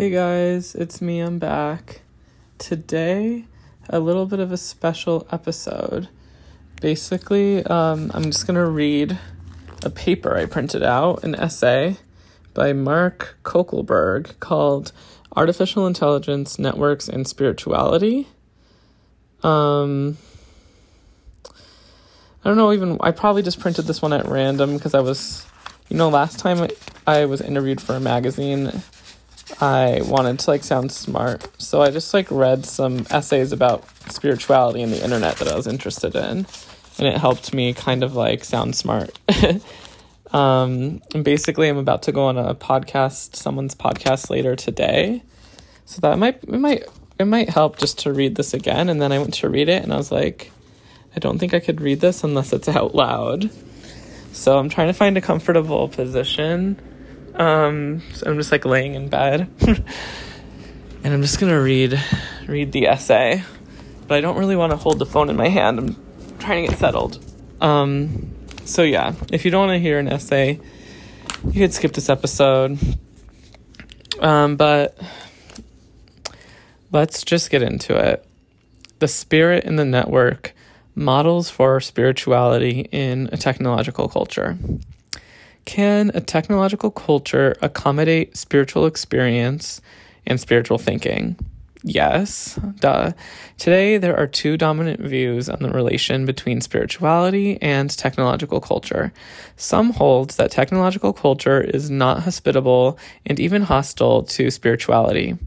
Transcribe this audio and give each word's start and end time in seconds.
Hey 0.00 0.08
guys, 0.08 0.74
it's 0.74 1.02
me, 1.02 1.20
I'm 1.20 1.38
back. 1.38 2.00
Today, 2.56 3.44
a 3.90 4.00
little 4.00 4.24
bit 4.24 4.40
of 4.40 4.50
a 4.50 4.56
special 4.56 5.26
episode. 5.30 6.08
Basically, 6.80 7.62
um, 7.66 8.10
I'm 8.14 8.22
just 8.22 8.46
gonna 8.46 8.64
read 8.64 9.18
a 9.84 9.90
paper 9.90 10.34
I 10.34 10.46
printed 10.46 10.82
out, 10.82 11.22
an 11.22 11.34
essay 11.34 11.98
by 12.54 12.72
Mark 12.72 13.36
Coeckelbergh 13.42 14.40
called 14.40 14.92
Artificial 15.36 15.86
Intelligence, 15.86 16.58
Networks, 16.58 17.06
and 17.06 17.28
Spirituality. 17.28 18.26
Um, 19.42 20.16
I 22.42 22.48
don't 22.48 22.56
know, 22.56 22.72
even, 22.72 22.96
I 23.02 23.10
probably 23.10 23.42
just 23.42 23.60
printed 23.60 23.84
this 23.84 24.00
one 24.00 24.14
at 24.14 24.26
random 24.26 24.78
because 24.78 24.94
I 24.94 25.00
was, 25.00 25.44
you 25.90 25.98
know, 25.98 26.08
last 26.08 26.38
time 26.38 26.70
I 27.06 27.26
was 27.26 27.42
interviewed 27.42 27.82
for 27.82 27.96
a 27.96 28.00
magazine, 28.00 28.82
I 29.60 30.00
wanted 30.04 30.38
to 30.40 30.50
like 30.50 30.64
sound 30.64 30.92
smart. 30.92 31.48
So 31.60 31.82
I 31.82 31.90
just 31.90 32.12
like 32.14 32.30
read 32.30 32.64
some 32.66 33.06
essays 33.10 33.52
about 33.52 33.84
spirituality 34.10 34.82
and 34.82 34.92
the 34.92 35.02
internet 35.02 35.36
that 35.36 35.48
I 35.48 35.56
was 35.56 35.66
interested 35.66 36.14
in. 36.14 36.46
And 36.98 37.08
it 37.08 37.16
helped 37.16 37.54
me 37.54 37.72
kind 37.72 38.02
of 38.02 38.14
like 38.14 38.44
sound 38.44 38.76
smart. 38.76 39.18
um, 40.32 41.00
and 41.14 41.24
basically, 41.24 41.68
I'm 41.68 41.78
about 41.78 42.02
to 42.04 42.12
go 42.12 42.24
on 42.24 42.36
a 42.36 42.54
podcast, 42.54 43.36
someone's 43.36 43.74
podcast 43.74 44.30
later 44.30 44.56
today. 44.56 45.22
So 45.86 46.00
that 46.02 46.18
might, 46.18 46.42
it 46.44 46.58
might, 46.58 46.84
it 47.18 47.24
might 47.24 47.48
help 47.48 47.78
just 47.78 47.98
to 48.00 48.12
read 48.12 48.36
this 48.36 48.54
again. 48.54 48.88
And 48.88 49.00
then 49.00 49.12
I 49.12 49.18
went 49.18 49.34
to 49.34 49.48
read 49.48 49.68
it 49.68 49.82
and 49.82 49.92
I 49.92 49.96
was 49.96 50.12
like, 50.12 50.52
I 51.16 51.18
don't 51.18 51.38
think 51.38 51.54
I 51.54 51.60
could 51.60 51.80
read 51.80 52.00
this 52.00 52.22
unless 52.22 52.52
it's 52.52 52.68
out 52.68 52.94
loud. 52.94 53.50
So 54.32 54.58
I'm 54.58 54.68
trying 54.68 54.86
to 54.86 54.92
find 54.92 55.16
a 55.16 55.20
comfortable 55.20 55.88
position. 55.88 56.80
Um, 57.40 58.02
so 58.12 58.30
I'm 58.30 58.36
just 58.36 58.52
like 58.52 58.66
laying 58.66 58.94
in 58.94 59.08
bed, 59.08 59.48
and 59.66 61.14
I'm 61.14 61.22
just 61.22 61.40
gonna 61.40 61.60
read 61.60 61.98
read 62.46 62.70
the 62.70 62.86
essay. 62.86 63.42
But 64.06 64.18
I 64.18 64.20
don't 64.20 64.36
really 64.36 64.56
want 64.56 64.72
to 64.72 64.76
hold 64.76 64.98
the 64.98 65.06
phone 65.06 65.30
in 65.30 65.36
my 65.36 65.48
hand. 65.48 65.78
I'm 65.78 65.96
trying 66.38 66.66
to 66.66 66.70
get 66.70 66.78
settled. 66.78 67.24
Um, 67.62 68.34
so 68.66 68.82
yeah, 68.82 69.14
if 69.32 69.46
you 69.46 69.50
don't 69.50 69.68
want 69.68 69.76
to 69.76 69.80
hear 69.80 69.98
an 69.98 70.08
essay, 70.08 70.60
you 71.46 71.52
could 71.52 71.72
skip 71.72 71.94
this 71.94 72.10
episode. 72.10 72.78
Um, 74.20 74.56
but 74.56 74.98
let's 76.92 77.22
just 77.22 77.50
get 77.50 77.62
into 77.62 77.96
it. 77.96 78.26
The 78.98 79.08
spirit 79.08 79.64
in 79.64 79.76
the 79.76 79.86
network 79.86 80.52
models 80.94 81.48
for 81.48 81.80
spirituality 81.80 82.80
in 82.92 83.30
a 83.32 83.38
technological 83.38 84.08
culture. 84.08 84.58
Can 85.70 86.10
a 86.14 86.20
technological 86.20 86.90
culture 86.90 87.54
accommodate 87.62 88.36
spiritual 88.36 88.86
experience 88.86 89.80
and 90.26 90.40
spiritual 90.40 90.78
thinking? 90.78 91.38
Yes, 91.84 92.58
duh. 92.80 93.12
Today, 93.56 93.96
there 93.96 94.16
are 94.16 94.26
two 94.26 94.56
dominant 94.56 94.98
views 94.98 95.48
on 95.48 95.62
the 95.62 95.70
relation 95.70 96.26
between 96.26 96.60
spirituality 96.60 97.56
and 97.62 97.88
technological 97.88 98.60
culture. 98.60 99.12
Some 99.54 99.92
hold 99.92 100.30
that 100.30 100.50
technological 100.50 101.12
culture 101.12 101.60
is 101.60 101.88
not 101.88 102.24
hospitable 102.24 102.98
and 103.24 103.38
even 103.38 103.62
hostile 103.62 104.24
to 104.24 104.50
spirituality. 104.50 105.38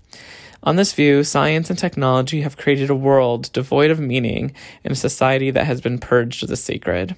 On 0.64 0.78
this 0.78 0.94
view, 0.94 1.26
science 1.26 1.70
and 1.70 1.78
technology 1.78 2.44
have 2.44 2.56
created 2.56 2.90
a 2.90 2.96
world 2.96 3.52
devoid 3.52 3.92
of 3.92 4.00
meaning 4.00 4.54
and 4.86 4.94
a 4.94 4.96
society 4.96 5.52
that 5.52 5.66
has 5.66 5.82
been 5.82 6.00
purged 6.00 6.44
of 6.44 6.48
the 6.48 6.56
sacred. 6.56 7.14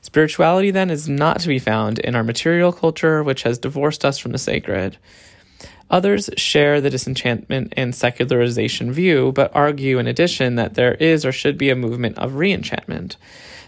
Spirituality, 0.00 0.70
then, 0.70 0.90
is 0.90 1.08
not 1.08 1.40
to 1.40 1.48
be 1.48 1.58
found 1.58 1.98
in 1.98 2.14
our 2.14 2.24
material 2.24 2.72
culture, 2.72 3.22
which 3.22 3.42
has 3.42 3.58
divorced 3.58 4.04
us 4.04 4.18
from 4.18 4.32
the 4.32 4.38
sacred. 4.38 4.98
Others 5.90 6.30
share 6.36 6.80
the 6.80 6.90
disenchantment 6.90 7.74
and 7.76 7.94
secularization 7.94 8.92
view, 8.92 9.32
but 9.32 9.54
argue 9.54 9.98
in 9.98 10.06
addition 10.06 10.56
that 10.56 10.74
there 10.74 10.94
is 10.94 11.24
or 11.24 11.32
should 11.32 11.58
be 11.58 11.70
a 11.70 11.76
movement 11.76 12.18
of 12.18 12.32
reenchantment. 12.32 13.16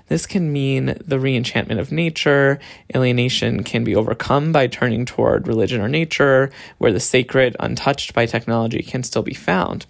This 0.08 0.26
can 0.26 0.52
mean 0.52 0.86
the 0.86 1.16
reenchantment 1.16 1.78
of 1.78 1.92
nature. 1.92 2.58
Alienation 2.94 3.62
can 3.62 3.84
be 3.84 3.96
overcome 3.96 4.52
by 4.52 4.66
turning 4.66 5.06
toward 5.06 5.48
religion 5.48 5.80
or 5.80 5.88
nature, 5.88 6.50
where 6.78 6.92
the 6.92 7.00
sacred, 7.00 7.56
untouched 7.60 8.12
by 8.14 8.26
technology, 8.26 8.82
can 8.82 9.02
still 9.02 9.22
be 9.22 9.34
found. 9.34 9.86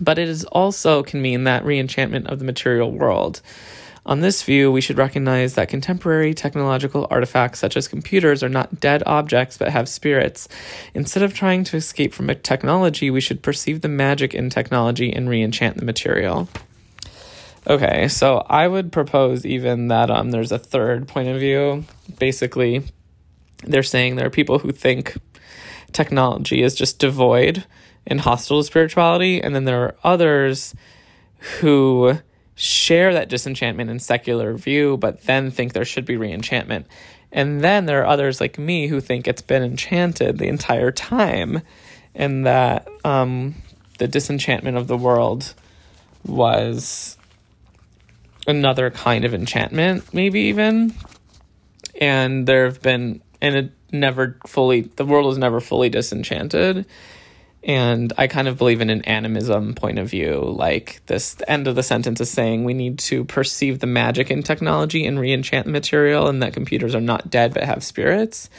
But 0.00 0.18
it 0.18 0.28
is 0.28 0.44
also 0.44 1.02
can 1.02 1.20
mean 1.20 1.44
that 1.44 1.64
reenchantment 1.64 2.26
of 2.26 2.38
the 2.38 2.44
material 2.44 2.92
world. 2.92 3.40
On 4.04 4.20
this 4.20 4.42
view, 4.42 4.72
we 4.72 4.80
should 4.80 4.98
recognize 4.98 5.54
that 5.54 5.68
contemporary 5.68 6.34
technological 6.34 7.06
artifacts 7.08 7.60
such 7.60 7.76
as 7.76 7.86
computers 7.86 8.42
are 8.42 8.48
not 8.48 8.80
dead 8.80 9.02
objects 9.06 9.56
but 9.56 9.68
have 9.68 9.88
spirits. 9.88 10.48
Instead 10.92 11.22
of 11.22 11.34
trying 11.34 11.62
to 11.64 11.76
escape 11.76 12.12
from 12.12 12.26
technology, 12.42 13.10
we 13.10 13.20
should 13.20 13.42
perceive 13.42 13.80
the 13.80 13.88
magic 13.88 14.34
in 14.34 14.50
technology 14.50 15.12
and 15.12 15.28
reenchant 15.28 15.76
the 15.76 15.84
material. 15.84 16.48
Okay, 17.68 18.08
so 18.08 18.44
I 18.48 18.66
would 18.66 18.90
propose 18.90 19.46
even 19.46 19.86
that 19.88 20.10
um, 20.10 20.32
there's 20.32 20.50
a 20.50 20.58
third 20.58 21.06
point 21.06 21.28
of 21.28 21.38
view. 21.38 21.84
Basically, 22.18 22.82
they're 23.62 23.84
saying 23.84 24.16
there 24.16 24.26
are 24.26 24.30
people 24.30 24.58
who 24.58 24.72
think 24.72 25.16
technology 25.92 26.62
is 26.62 26.74
just 26.74 26.98
devoid 26.98 27.64
and 28.04 28.20
hostile 28.20 28.60
to 28.60 28.66
spirituality, 28.66 29.40
and 29.40 29.54
then 29.54 29.64
there 29.64 29.80
are 29.80 29.94
others 30.02 30.74
who 31.60 32.18
share 32.54 33.14
that 33.14 33.28
disenchantment 33.28 33.90
and 33.90 34.00
secular 34.00 34.54
view, 34.54 34.96
but 34.96 35.22
then 35.24 35.50
think 35.50 35.72
there 35.72 35.84
should 35.84 36.04
be 36.04 36.16
reenchantment. 36.16 36.84
And 37.32 37.62
then 37.62 37.86
there 37.86 38.02
are 38.02 38.06
others 38.06 38.40
like 38.40 38.58
me 38.58 38.88
who 38.88 39.00
think 39.00 39.26
it's 39.26 39.42
been 39.42 39.62
enchanted 39.62 40.38
the 40.38 40.48
entire 40.48 40.92
time, 40.92 41.62
and 42.14 42.46
that 42.46 42.86
um, 43.04 43.54
the 43.98 44.06
disenchantment 44.06 44.76
of 44.76 44.86
the 44.86 44.98
world 44.98 45.54
was 46.26 47.16
another 48.46 48.90
kind 48.90 49.24
of 49.24 49.32
enchantment, 49.32 50.12
maybe 50.12 50.42
even. 50.42 50.94
And 52.00 52.46
there 52.46 52.66
have 52.66 52.82
been, 52.82 53.22
and 53.40 53.54
it 53.54 53.72
never 53.92 54.38
fully, 54.46 54.82
the 54.82 55.06
world 55.06 55.26
was 55.26 55.38
never 55.38 55.60
fully 55.60 55.88
disenchanted. 55.88 56.84
And 57.64 58.12
I 58.18 58.26
kind 58.26 58.48
of 58.48 58.58
believe 58.58 58.80
in 58.80 58.90
an 58.90 59.02
animism 59.02 59.74
point 59.74 59.98
of 59.98 60.08
view. 60.08 60.40
Like 60.40 61.00
this, 61.06 61.36
end 61.46 61.68
of 61.68 61.76
the 61.76 61.82
sentence 61.82 62.20
is 62.20 62.30
saying 62.30 62.64
we 62.64 62.74
need 62.74 62.98
to 63.00 63.24
perceive 63.24 63.78
the 63.78 63.86
magic 63.86 64.30
in 64.30 64.42
technology 64.42 65.06
and 65.06 65.18
reenchant 65.18 65.66
material, 65.66 66.26
and 66.28 66.42
that 66.42 66.54
computers 66.54 66.94
are 66.94 67.00
not 67.00 67.30
dead 67.30 67.54
but 67.54 67.62
have 67.64 67.84
spirits. 67.84 68.50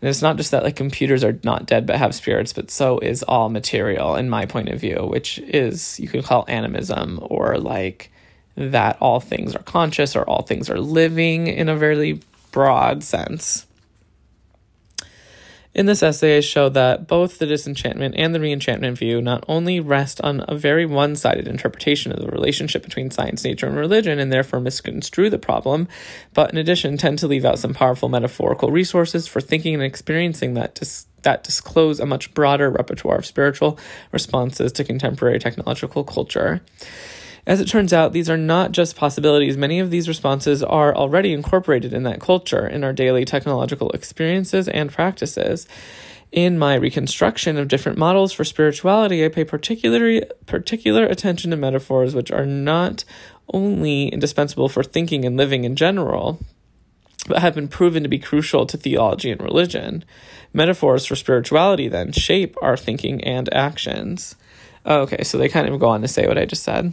And 0.00 0.08
it's 0.08 0.22
not 0.22 0.36
just 0.36 0.50
that 0.50 0.64
like 0.64 0.74
computers 0.74 1.22
are 1.22 1.38
not 1.44 1.66
dead 1.66 1.86
but 1.86 1.96
have 1.96 2.14
spirits, 2.14 2.52
but 2.52 2.72
so 2.72 2.98
is 2.98 3.22
all 3.22 3.48
material 3.48 4.16
in 4.16 4.28
my 4.28 4.46
point 4.46 4.68
of 4.68 4.80
view, 4.80 5.06
which 5.06 5.38
is 5.38 6.00
you 6.00 6.08
could 6.08 6.24
call 6.24 6.44
animism 6.48 7.20
or 7.22 7.56
like 7.58 8.10
that 8.56 8.96
all 9.00 9.20
things 9.20 9.54
are 9.54 9.62
conscious 9.62 10.16
or 10.16 10.28
all 10.28 10.42
things 10.42 10.68
are 10.68 10.80
living 10.80 11.46
in 11.46 11.68
a 11.68 11.76
very 11.76 12.20
broad 12.50 13.04
sense. 13.04 13.66
In 15.74 15.86
this 15.86 16.02
essay, 16.02 16.36
I 16.36 16.40
show 16.40 16.68
that 16.68 17.06
both 17.06 17.38
the 17.38 17.46
disenchantment 17.46 18.14
and 18.18 18.34
the 18.34 18.38
reenchantment 18.38 18.98
view 18.98 19.22
not 19.22 19.42
only 19.48 19.80
rest 19.80 20.20
on 20.20 20.44
a 20.46 20.54
very 20.54 20.84
one 20.84 21.16
sided 21.16 21.48
interpretation 21.48 22.12
of 22.12 22.20
the 22.20 22.26
relationship 22.26 22.82
between 22.82 23.10
science, 23.10 23.42
nature, 23.42 23.66
and 23.68 23.76
religion, 23.76 24.18
and 24.18 24.30
therefore 24.30 24.60
misconstrue 24.60 25.30
the 25.30 25.38
problem, 25.38 25.88
but 26.34 26.50
in 26.52 26.58
addition 26.58 26.98
tend 26.98 27.18
to 27.20 27.26
leave 27.26 27.46
out 27.46 27.58
some 27.58 27.72
powerful 27.72 28.10
metaphorical 28.10 28.70
resources 28.70 29.26
for 29.26 29.40
thinking 29.40 29.72
and 29.72 29.82
experiencing 29.82 30.52
that, 30.54 30.74
dis- 30.74 31.06
that 31.22 31.42
disclose 31.42 32.00
a 32.00 32.06
much 32.06 32.34
broader 32.34 32.68
repertoire 32.68 33.16
of 33.16 33.24
spiritual 33.24 33.78
responses 34.12 34.72
to 34.72 34.84
contemporary 34.84 35.38
technological 35.38 36.04
culture. 36.04 36.60
As 37.44 37.60
it 37.60 37.66
turns 37.66 37.92
out, 37.92 38.12
these 38.12 38.30
are 38.30 38.36
not 38.36 38.70
just 38.70 38.94
possibilities. 38.94 39.56
Many 39.56 39.80
of 39.80 39.90
these 39.90 40.06
responses 40.06 40.62
are 40.62 40.94
already 40.94 41.32
incorporated 41.32 41.92
in 41.92 42.04
that 42.04 42.20
culture, 42.20 42.66
in 42.66 42.84
our 42.84 42.92
daily 42.92 43.24
technological 43.24 43.90
experiences 43.90 44.68
and 44.68 44.92
practices. 44.92 45.66
In 46.30 46.56
my 46.56 46.76
reconstruction 46.76 47.58
of 47.58 47.66
different 47.66 47.98
models 47.98 48.32
for 48.32 48.44
spirituality, 48.44 49.24
I 49.24 49.28
pay 49.28 49.44
particular, 49.44 50.22
particular 50.46 51.04
attention 51.04 51.50
to 51.50 51.56
metaphors 51.56 52.14
which 52.14 52.30
are 52.30 52.46
not 52.46 53.04
only 53.52 54.08
indispensable 54.08 54.68
for 54.68 54.84
thinking 54.84 55.24
and 55.24 55.36
living 55.36 55.64
in 55.64 55.74
general, 55.74 56.38
but 57.26 57.40
have 57.40 57.56
been 57.56 57.68
proven 57.68 58.04
to 58.04 58.08
be 58.08 58.20
crucial 58.20 58.66
to 58.66 58.76
theology 58.76 59.32
and 59.32 59.42
religion. 59.42 60.04
Metaphors 60.52 61.06
for 61.06 61.16
spirituality 61.16 61.88
then 61.88 62.12
shape 62.12 62.56
our 62.62 62.76
thinking 62.76 63.22
and 63.24 63.52
actions. 63.52 64.36
Okay, 64.86 65.24
so 65.24 65.38
they 65.38 65.48
kind 65.48 65.68
of 65.68 65.78
go 65.80 65.88
on 65.88 66.02
to 66.02 66.08
say 66.08 66.26
what 66.26 66.38
I 66.38 66.44
just 66.44 66.62
said. 66.62 66.92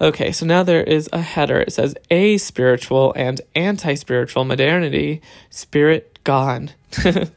Okay, 0.00 0.32
so 0.32 0.46
now 0.46 0.62
there 0.62 0.82
is 0.82 1.10
a 1.12 1.20
header. 1.20 1.60
It 1.60 1.74
says 1.74 1.94
a 2.10 2.38
spiritual 2.38 3.12
and 3.16 3.38
anti 3.54 3.94
spiritual 3.94 4.44
modernity, 4.44 5.20
spirit 5.50 6.18
gone. 6.24 6.70
to 6.90 7.30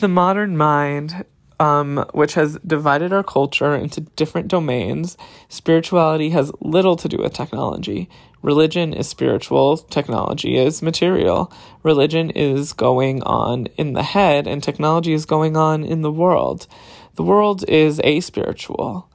the 0.00 0.08
modern 0.08 0.56
mind, 0.56 1.24
um, 1.60 2.04
which 2.14 2.34
has 2.34 2.58
divided 2.66 3.12
our 3.12 3.22
culture 3.22 3.76
into 3.76 4.00
different 4.00 4.48
domains. 4.48 5.16
Spirituality 5.48 6.30
has 6.30 6.50
little 6.60 6.96
to 6.96 7.08
do 7.08 7.18
with 7.18 7.32
technology. 7.32 8.08
Religion 8.42 8.92
is 8.92 9.08
spiritual, 9.08 9.76
technology 9.76 10.56
is 10.56 10.82
material. 10.82 11.52
Religion 11.84 12.30
is 12.30 12.72
going 12.72 13.22
on 13.22 13.66
in 13.76 13.92
the 13.92 14.02
head, 14.02 14.48
and 14.48 14.62
technology 14.62 15.12
is 15.12 15.26
going 15.26 15.56
on 15.56 15.84
in 15.84 16.02
the 16.02 16.12
world. 16.12 16.66
The 17.14 17.24
world 17.24 17.64
is 17.68 18.00
aspiritual. 18.00 19.07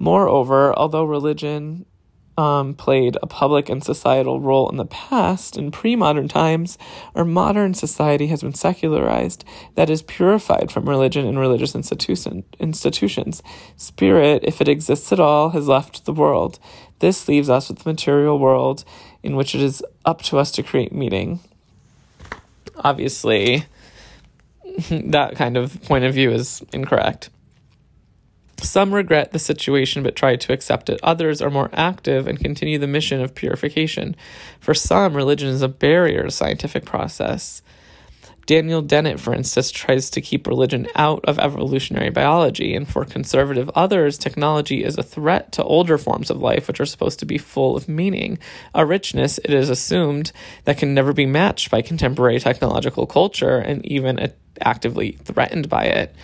Moreover, 0.00 0.72
although 0.78 1.04
religion 1.04 1.84
um, 2.38 2.72
played 2.72 3.18
a 3.22 3.26
public 3.26 3.68
and 3.68 3.84
societal 3.84 4.40
role 4.40 4.70
in 4.70 4.78
the 4.78 4.86
past, 4.86 5.58
in 5.58 5.70
pre 5.70 5.94
modern 5.94 6.26
times, 6.26 6.78
our 7.14 7.24
modern 7.26 7.74
society 7.74 8.28
has 8.28 8.40
been 8.40 8.54
secularized, 8.54 9.44
that 9.74 9.90
is, 9.90 10.00
purified 10.00 10.72
from 10.72 10.88
religion 10.88 11.26
and 11.26 11.38
religious 11.38 11.74
institution, 11.74 12.44
institutions. 12.58 13.42
Spirit, 13.76 14.42
if 14.42 14.62
it 14.62 14.68
exists 14.68 15.12
at 15.12 15.20
all, 15.20 15.50
has 15.50 15.68
left 15.68 16.06
the 16.06 16.14
world. 16.14 16.58
This 17.00 17.28
leaves 17.28 17.50
us 17.50 17.68
with 17.68 17.80
the 17.80 17.90
material 17.90 18.38
world 18.38 18.86
in 19.22 19.36
which 19.36 19.54
it 19.54 19.60
is 19.60 19.82
up 20.06 20.22
to 20.22 20.38
us 20.38 20.50
to 20.52 20.62
create 20.62 20.94
meaning. 20.94 21.40
Obviously, 22.76 23.66
that 24.90 25.36
kind 25.36 25.58
of 25.58 25.82
point 25.82 26.04
of 26.04 26.14
view 26.14 26.30
is 26.30 26.62
incorrect. 26.72 27.28
Some 28.62 28.94
regret 28.94 29.32
the 29.32 29.38
situation 29.38 30.02
but 30.02 30.16
try 30.16 30.36
to 30.36 30.52
accept 30.52 30.90
it. 30.90 31.00
Others 31.02 31.40
are 31.42 31.50
more 31.50 31.70
active 31.72 32.26
and 32.26 32.38
continue 32.38 32.78
the 32.78 32.86
mission 32.86 33.20
of 33.20 33.34
purification. 33.34 34.14
For 34.60 34.74
some, 34.74 35.16
religion 35.16 35.48
is 35.48 35.62
a 35.62 35.68
barrier 35.68 36.24
to 36.24 36.30
scientific 36.30 36.84
process. 36.84 37.62
Daniel 38.46 38.82
Dennett, 38.82 39.20
for 39.20 39.32
instance, 39.32 39.70
tries 39.70 40.10
to 40.10 40.20
keep 40.20 40.46
religion 40.46 40.88
out 40.96 41.24
of 41.24 41.38
evolutionary 41.38 42.10
biology, 42.10 42.74
and 42.74 42.88
for 42.88 43.04
conservative 43.04 43.70
others, 43.76 44.18
technology 44.18 44.82
is 44.82 44.98
a 44.98 45.04
threat 45.04 45.52
to 45.52 45.62
older 45.62 45.96
forms 45.96 46.30
of 46.30 46.40
life, 46.40 46.66
which 46.66 46.80
are 46.80 46.86
supposed 46.86 47.20
to 47.20 47.26
be 47.26 47.38
full 47.38 47.76
of 47.76 47.88
meaning, 47.88 48.38
a 48.74 48.84
richness, 48.84 49.38
it 49.38 49.54
is 49.54 49.70
assumed, 49.70 50.32
that 50.64 50.78
can 50.78 50.94
never 50.94 51.12
be 51.12 51.26
matched 51.26 51.70
by 51.70 51.80
contemporary 51.80 52.40
technological 52.40 53.06
culture 53.06 53.58
and 53.58 53.86
even 53.86 54.32
actively 54.60 55.12
threatened 55.12 55.68
by 55.68 55.84
it. 55.84 56.14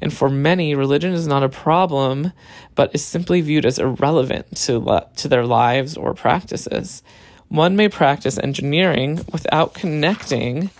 And 0.00 0.12
for 0.12 0.28
many, 0.28 0.74
religion 0.74 1.12
is 1.12 1.26
not 1.26 1.42
a 1.42 1.48
problem, 1.48 2.32
but 2.74 2.94
is 2.94 3.04
simply 3.04 3.40
viewed 3.40 3.66
as 3.66 3.78
irrelevant 3.78 4.56
to, 4.56 4.78
le- 4.78 5.08
to 5.16 5.28
their 5.28 5.44
lives 5.44 5.96
or 5.96 6.14
practices. 6.14 7.02
One 7.48 7.76
may 7.76 7.88
practice 7.88 8.38
engineering 8.38 9.24
without 9.32 9.74
connecting 9.74 10.70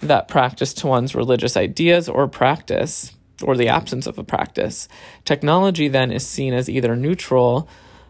that 0.00 0.28
practice 0.28 0.72
to 0.74 0.86
one's 0.86 1.14
religious 1.14 1.56
ideas 1.56 2.08
or 2.08 2.28
practice, 2.28 3.14
or 3.42 3.56
the 3.56 3.68
absence 3.68 4.06
of 4.06 4.18
a 4.18 4.24
practice. 4.24 4.88
Technology 5.24 5.88
then 5.88 6.12
is 6.12 6.26
seen 6.26 6.54
as 6.54 6.68
either 6.68 6.94
neutral 6.94 7.68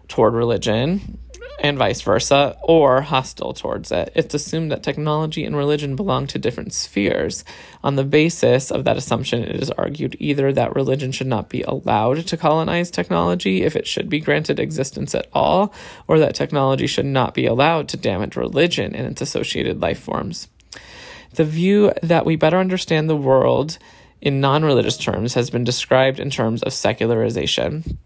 toward 0.08 0.34
religion 0.34 1.18
and 1.60 1.78
vice 1.78 2.00
versa, 2.02 2.56
or 2.62 3.00
hostile 3.00 3.52
towards 3.52 3.90
it. 3.90 4.12
It's 4.14 4.34
assumed 4.34 4.70
that 4.70 4.82
technology 4.82 5.44
and 5.44 5.56
religion 5.56 5.96
belong 5.96 6.26
to 6.28 6.38
different 6.38 6.72
spheres. 6.72 7.44
On 7.82 7.96
the 7.96 8.04
basis 8.04 8.70
of 8.70 8.84
that 8.84 8.96
assumption, 8.96 9.42
it 9.42 9.60
is 9.60 9.70
argued 9.72 10.16
either 10.18 10.52
that 10.52 10.76
religion 10.76 11.12
should 11.12 11.26
not 11.26 11.48
be 11.48 11.62
allowed 11.62 12.26
to 12.26 12.36
colonize 12.36 12.90
technology 12.90 13.62
if 13.62 13.74
it 13.74 13.86
should 13.86 14.08
be 14.08 14.20
granted 14.20 14.60
existence 14.60 15.14
at 15.14 15.28
all, 15.32 15.74
or 16.06 16.18
that 16.18 16.34
technology 16.34 16.86
should 16.86 17.06
not 17.06 17.34
be 17.34 17.46
allowed 17.46 17.88
to 17.88 17.96
damage 17.96 18.36
religion 18.36 18.94
and 18.94 19.06
its 19.06 19.20
associated 19.20 19.80
life 19.80 20.00
forms. 20.00 20.48
The 21.34 21.44
view 21.44 21.92
that 22.02 22.24
we 22.24 22.36
better 22.36 22.58
understand 22.58 23.08
the 23.08 23.16
world 23.16 23.78
in 24.20 24.40
non 24.40 24.64
religious 24.64 24.96
terms 24.96 25.34
has 25.34 25.50
been 25.50 25.64
described 25.64 26.18
in 26.18 26.30
terms 26.30 26.62
of 26.62 26.72
secularization. 26.72 27.98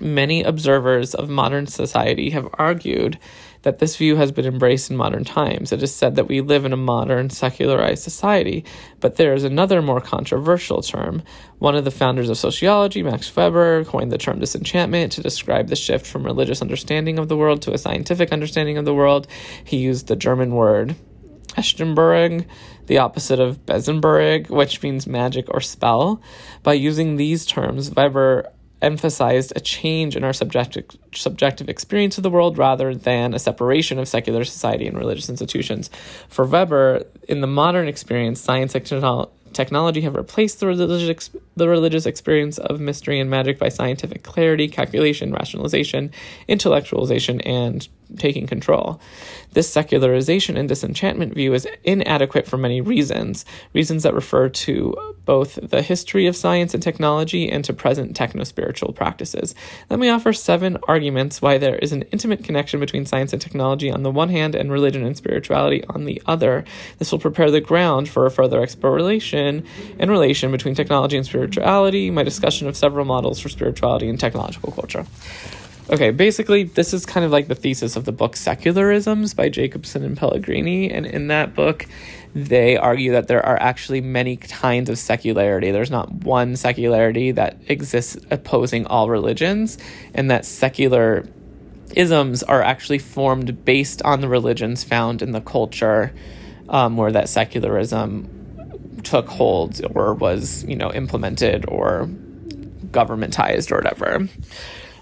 Many 0.00 0.42
observers 0.42 1.14
of 1.14 1.30
modern 1.30 1.66
society 1.66 2.30
have 2.30 2.48
argued 2.54 3.18
that 3.62 3.78
this 3.78 3.96
view 3.96 4.16
has 4.16 4.30
been 4.30 4.44
embraced 4.44 4.90
in 4.90 4.96
modern 4.96 5.24
times. 5.24 5.72
It 5.72 5.82
is 5.82 5.94
said 5.94 6.16
that 6.16 6.28
we 6.28 6.40
live 6.40 6.64
in 6.64 6.72
a 6.72 6.76
modern, 6.76 7.30
secularized 7.30 8.02
society, 8.02 8.64
but 9.00 9.16
there 9.16 9.34
is 9.34 9.42
another 9.42 9.82
more 9.82 10.00
controversial 10.00 10.82
term. 10.82 11.22
One 11.58 11.74
of 11.74 11.84
the 11.84 11.90
founders 11.90 12.28
of 12.28 12.38
sociology, 12.38 13.02
Max 13.02 13.34
Weber, 13.34 13.84
coined 13.84 14.12
the 14.12 14.18
term 14.18 14.38
disenchantment 14.38 15.12
to 15.12 15.22
describe 15.22 15.68
the 15.68 15.76
shift 15.76 16.06
from 16.06 16.24
religious 16.24 16.62
understanding 16.62 17.18
of 17.18 17.28
the 17.28 17.36
world 17.36 17.62
to 17.62 17.72
a 17.72 17.78
scientific 17.78 18.32
understanding 18.32 18.78
of 18.78 18.84
the 18.84 18.94
world. 18.94 19.26
He 19.64 19.78
used 19.78 20.06
the 20.06 20.16
German 20.16 20.54
word 20.54 20.94
Entzauberung, 21.56 22.46
the 22.86 22.98
opposite 22.98 23.40
of 23.40 23.64
Besenburg, 23.66 24.50
which 24.50 24.82
means 24.82 25.06
magic 25.06 25.46
or 25.48 25.60
spell. 25.60 26.20
By 26.62 26.74
using 26.74 27.16
these 27.16 27.46
terms, 27.46 27.90
Weber 27.90 28.52
emphasized 28.82 29.52
a 29.56 29.60
change 29.60 30.16
in 30.16 30.24
our 30.24 30.32
subjective, 30.32 30.84
subjective 31.14 31.68
experience 31.68 32.18
of 32.18 32.22
the 32.22 32.30
world 32.30 32.58
rather 32.58 32.94
than 32.94 33.34
a 33.34 33.38
separation 33.38 33.98
of 33.98 34.06
secular 34.06 34.44
society 34.44 34.86
and 34.86 34.98
religious 34.98 35.28
institutions. 35.28 35.90
For 36.28 36.44
Weber, 36.44 37.04
in 37.28 37.40
the 37.40 37.46
modern 37.46 37.88
experience, 37.88 38.40
science 38.40 38.74
and 38.74 39.26
technology 39.52 40.00
have 40.02 40.14
replaced 40.14 40.60
the 40.60 40.66
religious, 40.66 41.30
the 41.56 41.68
religious 41.68 42.06
experience 42.06 42.58
of 42.58 42.80
mystery 42.80 43.18
and 43.18 43.30
magic 43.30 43.58
by 43.58 43.68
scientific 43.68 44.22
clarity, 44.22 44.68
calculation, 44.68 45.32
rationalization, 45.32 46.12
intellectualization, 46.48 47.40
and 47.46 47.88
taking 48.16 48.46
control. 48.46 49.00
This 49.52 49.72
secularization 49.72 50.56
and 50.56 50.68
disenchantment 50.68 51.34
view 51.34 51.54
is 51.54 51.66
inadequate 51.82 52.46
for 52.46 52.56
many 52.56 52.80
reasons, 52.80 53.44
reasons 53.72 54.02
that 54.02 54.14
refer 54.14 54.48
to 54.48 55.14
both 55.24 55.58
the 55.62 55.82
history 55.82 56.26
of 56.26 56.36
science 56.36 56.72
and 56.72 56.82
technology 56.82 57.50
and 57.50 57.64
to 57.64 57.72
present 57.72 58.14
techno 58.14 58.44
spiritual 58.44 58.92
practices. 58.92 59.54
Let 59.90 59.98
me 59.98 60.08
offer 60.08 60.32
seven 60.32 60.78
arguments 60.86 61.42
why 61.42 61.58
there 61.58 61.76
is 61.76 61.90
an 61.92 62.02
intimate 62.12 62.44
connection 62.44 62.78
between 62.78 63.06
science 63.06 63.32
and 63.32 63.42
technology 63.42 63.90
on 63.90 64.02
the 64.02 64.10
one 64.10 64.28
hand 64.28 64.54
and 64.54 64.70
religion 64.70 65.04
and 65.04 65.16
spirituality 65.16 65.82
on 65.88 66.04
the 66.04 66.22
other. 66.26 66.64
This 66.98 67.10
will 67.10 67.18
prepare 67.18 67.50
the 67.50 67.60
ground 67.60 68.08
for 68.08 68.26
a 68.26 68.30
further 68.30 68.62
exploration 68.62 69.64
and 69.98 70.10
relation 70.10 70.52
between 70.52 70.76
technology 70.76 71.16
and 71.16 71.26
spirituality, 71.26 71.45
my 72.10 72.22
discussion 72.22 72.68
of 72.68 72.76
several 72.76 73.04
models 73.04 73.40
for 73.40 73.48
spirituality 73.48 74.08
and 74.08 74.18
technological 74.18 74.72
culture. 74.72 75.06
Okay, 75.88 76.10
basically, 76.10 76.64
this 76.64 76.92
is 76.92 77.06
kind 77.06 77.24
of 77.24 77.30
like 77.30 77.46
the 77.46 77.54
thesis 77.54 77.94
of 77.94 78.04
the 78.04 78.10
book 78.10 78.32
Secularisms 78.32 79.36
by 79.36 79.48
Jakobsen 79.48 80.02
and 80.02 80.16
Pellegrini. 80.16 80.90
And 80.90 81.06
in 81.06 81.28
that 81.28 81.54
book, 81.54 81.86
they 82.34 82.76
argue 82.76 83.12
that 83.12 83.28
there 83.28 83.44
are 83.46 83.56
actually 83.60 84.00
many 84.00 84.36
kinds 84.36 84.90
of 84.90 84.98
secularity. 84.98 85.70
There's 85.70 85.90
not 85.90 86.12
one 86.12 86.56
secularity 86.56 87.30
that 87.32 87.58
exists 87.68 88.18
opposing 88.32 88.86
all 88.86 89.08
religions, 89.08 89.78
and 90.12 90.28
that 90.32 90.44
secular 90.44 91.24
isms 91.94 92.42
are 92.42 92.62
actually 92.62 92.98
formed 92.98 93.64
based 93.64 94.02
on 94.02 94.20
the 94.20 94.28
religions 94.28 94.82
found 94.82 95.22
in 95.22 95.30
the 95.30 95.40
culture 95.40 96.12
um, 96.68 96.96
where 96.96 97.12
that 97.12 97.28
secularism 97.28 98.28
took 99.02 99.28
hold 99.28 99.80
or 99.94 100.14
was, 100.14 100.64
you 100.64 100.76
know, 100.76 100.92
implemented 100.92 101.64
or 101.68 102.08
governmentized 102.90 103.70
or 103.72 103.76
whatever. 103.76 104.28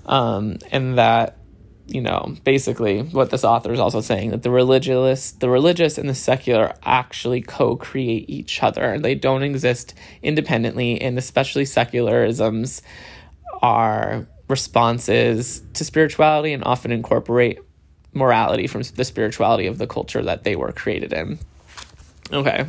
Um, 0.07 0.59
and 0.71 0.99
that 0.99 1.39
you 1.87 2.01
know 2.01 2.35
basically 2.45 3.03
what 3.03 3.31
this 3.31 3.45
author 3.45 3.73
is 3.73 3.81
also 3.81 4.01
saying 4.01 4.31
that 4.31 4.43
the 4.43 4.51
religious 4.51 5.33
the 5.33 5.51
religious 5.51 5.99
and 5.99 6.09
the 6.09 6.15
secular 6.15 6.73
actually 6.83 7.43
co-create 7.43 8.29
each 8.29 8.63
other. 8.63 8.99
They 8.99 9.15
don't 9.15 9.43
exist 9.43 9.95
independently 10.23 11.01
and 11.01 11.19
especially 11.19 11.65
secularisms 11.65 12.81
are 13.61 14.27
responses 14.49 15.63
to 15.75 15.85
spirituality 15.85 16.53
and 16.53 16.65
often 16.65 16.91
incorporate 16.91 17.59
morality 18.13 18.67
from 18.67 18.83
the 18.83 19.05
spirituality 19.05 19.67
of 19.67 19.79
the 19.79 19.87
culture 19.87 20.23
that 20.23 20.45
they 20.45 20.57
were 20.57 20.73
created 20.73 21.13
in. 21.13 21.39
Okay 22.33 22.67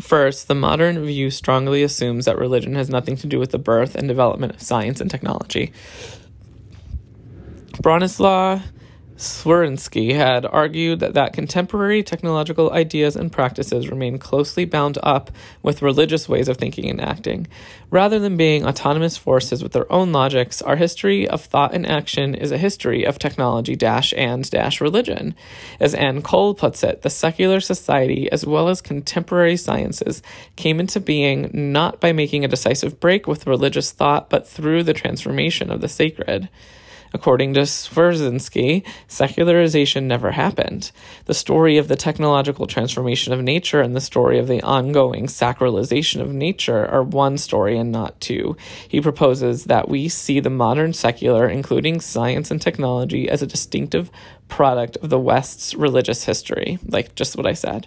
First, 0.00 0.48
the 0.48 0.54
modern 0.54 1.04
view 1.04 1.30
strongly 1.30 1.82
assumes 1.82 2.24
that 2.26 2.38
religion 2.38 2.74
has 2.76 2.88
nothing 2.88 3.16
to 3.16 3.26
do 3.26 3.38
with 3.38 3.50
the 3.50 3.58
birth 3.58 3.94
and 3.94 4.06
development 4.06 4.54
of 4.54 4.62
science 4.62 5.00
and 5.00 5.10
technology. 5.10 5.72
Bronislaw 7.82 8.62
Szerszynski 9.18 10.14
had 10.14 10.46
argued 10.46 11.00
that, 11.00 11.14
that 11.14 11.32
contemporary 11.32 12.04
technological 12.04 12.72
ideas 12.72 13.16
and 13.16 13.32
practices 13.32 13.88
remain 13.88 14.16
closely 14.16 14.64
bound 14.64 14.96
up 15.02 15.32
with 15.60 15.82
religious 15.82 16.28
ways 16.28 16.48
of 16.48 16.56
thinking 16.56 16.88
and 16.88 17.00
acting. 17.00 17.48
Rather 17.90 18.20
than 18.20 18.36
being 18.36 18.64
autonomous 18.64 19.16
forces 19.16 19.60
with 19.60 19.72
their 19.72 19.90
own 19.92 20.12
logics, 20.12 20.62
our 20.62 20.76
history 20.76 21.26
of 21.28 21.42
thought 21.42 21.74
and 21.74 21.84
action 21.84 22.32
is 22.32 22.52
a 22.52 22.58
history 22.58 23.04
of 23.04 23.18
technology 23.18 23.74
dash 23.74 24.14
and 24.16 24.48
dash 24.50 24.80
religion. 24.80 25.34
As 25.80 25.94
Anne 25.94 26.22
Cole 26.22 26.54
puts 26.54 26.84
it, 26.84 27.02
the 27.02 27.10
secular 27.10 27.58
society 27.60 28.30
as 28.30 28.46
well 28.46 28.68
as 28.68 28.80
contemporary 28.80 29.56
sciences 29.56 30.22
came 30.54 30.78
into 30.78 31.00
being 31.00 31.50
not 31.52 32.00
by 32.00 32.12
making 32.12 32.44
a 32.44 32.48
decisive 32.48 33.00
break 33.00 33.26
with 33.26 33.48
religious 33.48 33.90
thought, 33.90 34.30
but 34.30 34.46
through 34.46 34.84
the 34.84 34.94
transformation 34.94 35.72
of 35.72 35.80
the 35.80 35.88
sacred. 35.88 36.48
According 37.12 37.54
to 37.54 37.60
Szerszynski, 37.62 38.84
secularization 39.06 40.06
never 40.06 40.32
happened. 40.32 40.90
The 41.24 41.34
story 41.34 41.78
of 41.78 41.88
the 41.88 41.96
technological 41.96 42.66
transformation 42.66 43.32
of 43.32 43.42
nature 43.42 43.80
and 43.80 43.96
the 43.96 44.00
story 44.00 44.38
of 44.38 44.46
the 44.46 44.62
ongoing 44.62 45.26
sacralization 45.26 46.20
of 46.20 46.32
nature 46.32 46.86
are 46.86 47.02
one 47.02 47.38
story 47.38 47.78
and 47.78 47.90
not 47.90 48.20
two. 48.20 48.56
He 48.88 49.00
proposes 49.00 49.64
that 49.64 49.88
we 49.88 50.08
see 50.08 50.40
the 50.40 50.50
modern 50.50 50.92
secular, 50.92 51.48
including 51.48 52.00
science 52.00 52.50
and 52.50 52.60
technology, 52.60 53.28
as 53.28 53.42
a 53.42 53.46
distinctive 53.46 54.10
product 54.48 54.96
of 54.98 55.10
the 55.10 55.18
West's 55.18 55.74
religious 55.74 56.24
history, 56.24 56.78
like 56.86 57.14
just 57.14 57.36
what 57.36 57.46
I 57.46 57.52
said. 57.52 57.86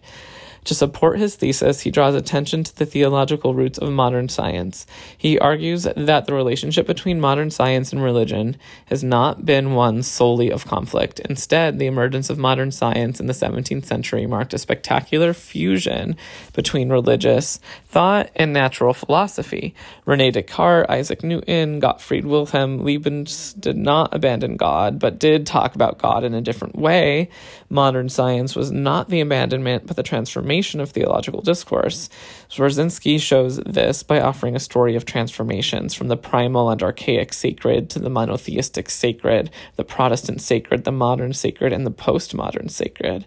To 0.66 0.76
support 0.76 1.18
his 1.18 1.36
thesis, 1.36 1.82
he 1.82 1.90
draws 1.90 2.14
attention 2.14 2.64
to 2.64 2.76
the 2.76 2.86
theological 2.86 3.56
roots 3.56 3.80
of 3.80 3.90
modern 3.92 4.30
science. 4.30 4.86
He 5.18 5.40
argues 5.40 5.84
that 5.84 6.26
the 6.26 6.34
relationship 6.36 6.86
between 6.86 7.20
modern 7.20 7.50
science 7.50 7.92
and 7.92 8.04
religion 8.04 8.58
has 8.86 9.04
not 9.04 9.44
been 9.44 9.74
one 9.74 10.04
solely 10.04 10.52
of 10.52 10.66
conflict. 10.66 11.20
Instead, 11.22 11.80
the 11.80 11.88
emergence 11.88 12.30
of 12.30 12.38
modern 12.38 12.72
science 12.72 13.20
in 13.20 13.26
the 13.26 13.34
17th 13.34 13.86
century 13.86 14.28
marked 14.28 14.54
a 14.54 14.60
spectacular 14.60 15.34
fusion 15.34 16.16
between 16.54 16.90
religious 16.90 17.60
thought 17.92 18.30
and 18.38 18.54
natural 18.54 18.94
philosophy. 18.94 19.76
Rene 20.06 20.32
Descartes, 20.32 20.90
Isaac 20.90 21.24
Newton, 21.24 21.80
Gottfried 21.80 22.26
Wilhelm 22.26 22.86
Leibniz 22.86 23.54
did 23.54 23.76
not 23.76 24.14
abandon 24.14 24.56
God, 24.56 24.98
but 24.98 25.20
did 25.20 25.46
talk 25.46 25.76
about 25.76 26.00
God 26.00 26.24
in 26.24 26.34
a 26.34 26.42
different 26.42 26.78
way. 26.78 27.30
Modern 27.70 28.08
science 28.08 28.56
was 28.56 28.72
not 28.72 29.10
the 29.10 29.20
abandonment, 29.20 29.88
but 29.88 29.98
the 29.98 30.04
transformation 30.04 30.80
of 30.80 30.92
theological 30.92 31.42
discourse. 31.42 32.10
Szerszynski 32.50 33.20
shows 33.20 33.58
this 33.58 34.04
by 34.04 34.22
offering 34.22 34.56
a 34.56 34.60
story 34.60 34.96
of 34.96 35.04
transformations 35.04 35.94
from 35.94 36.08
the 36.08 36.18
primal 36.18 36.70
and 36.70 36.82
archaic 36.82 37.34
sacred 37.34 37.90
to 37.90 38.00
the 38.00 38.10
monotheistic 38.10 38.90
sacred, 38.90 39.50
the 39.76 39.84
Protestant 39.84 40.42
sacred, 40.42 40.86
the 40.86 40.92
modern 40.94 41.34
sacred, 41.34 41.74
and 41.74 41.86
the 41.86 41.92
postmodern 41.92 42.72
sacred. 42.72 43.26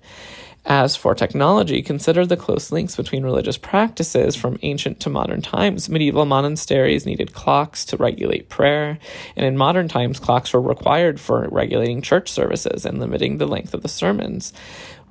As 0.66 0.96
for 0.96 1.14
technology, 1.14 1.82
consider 1.82 2.24
the 2.24 2.38
close 2.38 2.72
links 2.72 2.96
between 2.96 3.22
religious 3.22 3.58
practices 3.58 4.34
from 4.34 4.58
ancient 4.62 4.98
to 5.00 5.10
modern 5.10 5.42
times. 5.42 5.90
Medieval 5.90 6.24
monasteries 6.24 7.04
needed 7.04 7.34
clocks 7.34 7.84
to 7.84 7.98
regulate 7.98 8.48
prayer, 8.48 8.98
and 9.36 9.44
in 9.44 9.58
modern 9.58 9.88
times, 9.88 10.18
clocks 10.18 10.54
were 10.54 10.62
required 10.62 11.20
for 11.20 11.46
regulating 11.50 12.00
church 12.00 12.30
services 12.30 12.86
and 12.86 12.98
limiting 12.98 13.36
the 13.36 13.46
length 13.46 13.74
of 13.74 13.82
the 13.82 13.88
sermons. 13.88 14.54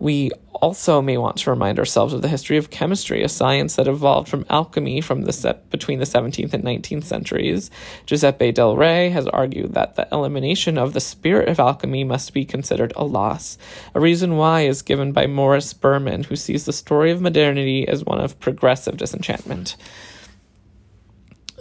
We 0.04 0.32
also 0.52 1.02
may 1.02 1.18
want 1.18 1.38
to 1.38 1.50
remind 1.50 1.80
ourselves 1.80 2.14
of 2.14 2.22
the 2.22 2.28
history 2.28 2.58
of 2.58 2.70
chemistry, 2.70 3.24
a 3.24 3.30
science 3.30 3.78
that 3.78 3.88
evolved 3.88 4.28
from 4.28 4.46
alchemy 4.50 5.00
from 5.00 5.22
the 5.22 5.32
set 5.32 5.70
between 5.70 6.00
the 6.00 6.06
17th 6.06 6.54
and 6.54 6.62
19th 6.62 7.06
centuries. 7.06 7.72
Giuseppe 8.06 8.52
Del 8.52 8.76
Re 8.76 9.12
has 9.12 9.28
argued 9.28 9.76
that 9.76 9.96
the 9.96 10.06
elimination 10.12 10.78
of 10.78 10.92
the 10.92 11.00
spirit 11.00 11.48
of 11.48 11.58
alchemy 11.58 12.04
must 12.04 12.34
be 12.34 12.44
considered 12.44 12.92
a 12.98 13.06
loss. 13.06 13.58
A 13.96 14.02
reason 14.02 14.36
why 14.36 14.64
is 14.64 14.82
given 14.82 15.14
by 15.14 15.26
Morris 15.26 15.72
Berman, 15.72 16.26
who 16.26 16.36
sees 16.36 16.66
the 16.66 16.74
story 16.74 17.10
of 17.10 17.22
modernity 17.22 17.88
as 17.88 18.04
one 18.04 18.20
of 18.20 18.38
progressive 18.42 18.98
disenchantment. 18.98 19.78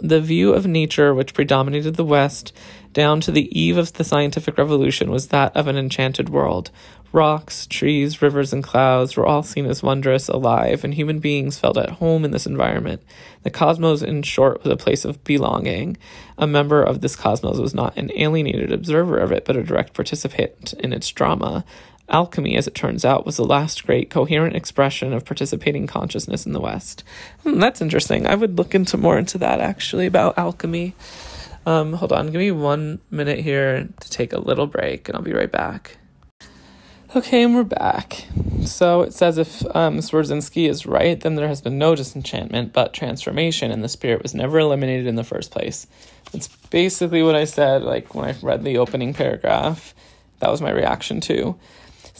The 0.03 0.19
view 0.19 0.53
of 0.53 0.67
nature 0.67 1.15
which 1.15 1.33
predominated 1.33 1.95
the 1.95 2.03
West 2.03 2.51
down 2.91 3.21
to 3.21 3.31
the 3.31 3.57
eve 3.57 3.77
of 3.77 3.93
the 3.93 4.03
scientific 4.03 4.57
revolution 4.57 5.09
was 5.09 5.29
that 5.29 5.55
of 5.55 5.67
an 5.67 5.77
enchanted 5.77 6.27
world, 6.27 6.71
Rocks, 7.13 7.67
trees, 7.67 8.23
rivers, 8.23 8.51
and 8.53 8.63
clouds 8.63 9.15
were 9.15 9.25
all 9.25 9.43
seen 9.43 9.67
as 9.67 9.83
wondrous, 9.83 10.27
alive, 10.27 10.83
and 10.83 10.95
human 10.95 11.19
beings 11.19 11.59
felt 11.59 11.77
at 11.77 11.91
home 11.91 12.25
in 12.25 12.31
this 12.31 12.47
environment. 12.47 13.03
The 13.43 13.51
cosmos, 13.51 14.01
in 14.01 14.23
short, 14.23 14.63
was 14.63 14.73
a 14.73 14.75
place 14.75 15.05
of 15.05 15.23
belonging. 15.23 15.95
A 16.39 16.47
member 16.47 16.81
of 16.81 17.01
this 17.01 17.15
cosmos 17.15 17.59
was 17.59 17.75
not 17.75 17.95
an 17.97 18.09
alienated 18.15 18.71
observer 18.71 19.19
of 19.19 19.31
it, 19.31 19.45
but 19.45 19.55
a 19.55 19.61
direct 19.61 19.93
participant 19.93 20.73
in 20.79 20.91
its 20.91 21.07
drama. 21.07 21.63
Alchemy, 22.09 22.55
as 22.57 22.67
it 22.67 22.75
turns 22.75 23.05
out, 23.05 23.25
was 23.25 23.37
the 23.37 23.45
last 23.45 23.85
great 23.85 24.09
coherent 24.09 24.55
expression 24.55 25.13
of 25.13 25.25
participating 25.25 25.87
consciousness 25.87 26.45
in 26.45 26.53
the 26.53 26.59
West. 26.59 27.03
Hmm, 27.43 27.59
that's 27.59 27.81
interesting. 27.81 28.27
I 28.27 28.35
would 28.35 28.57
look 28.57 28.75
into 28.75 28.97
more 28.97 29.17
into 29.17 29.37
that 29.39 29.59
actually 29.59 30.05
about 30.05 30.37
alchemy. 30.37 30.95
Um, 31.65 31.93
hold 31.93 32.11
on, 32.11 32.25
give 32.27 32.39
me 32.39 32.51
one 32.51 32.99
minute 33.09 33.39
here 33.39 33.87
to 33.99 34.09
take 34.09 34.33
a 34.33 34.39
little 34.39 34.67
break, 34.67 35.07
and 35.07 35.15
I'll 35.15 35.23
be 35.23 35.33
right 35.33 35.51
back. 35.51 35.97
Okay, 37.15 37.43
and 37.43 37.55
we're 37.55 37.63
back. 37.63 38.25
So 38.65 39.03
it 39.03 39.13
says 39.13 39.37
if 39.37 39.63
um, 39.75 39.99
is 39.99 40.85
right, 40.85 41.19
then 41.19 41.35
there 41.35 41.47
has 41.47 41.61
been 41.61 41.77
no 41.77 41.95
disenchantment, 41.95 42.73
but 42.73 42.91
transformation, 42.91 43.71
and 43.71 43.83
the 43.83 43.89
spirit 43.89 44.23
was 44.23 44.33
never 44.33 44.59
eliminated 44.59 45.07
in 45.07 45.15
the 45.15 45.23
first 45.23 45.51
place. 45.51 45.87
That's 46.31 46.47
basically 46.47 47.21
what 47.21 47.35
I 47.35 47.45
said, 47.45 47.83
like 47.83 48.15
when 48.15 48.25
I 48.25 48.35
read 48.41 48.63
the 48.63 48.79
opening 48.79 49.13
paragraph. 49.13 49.93
That 50.39 50.49
was 50.49 50.59
my 50.59 50.71
reaction 50.71 51.21
to. 51.21 51.55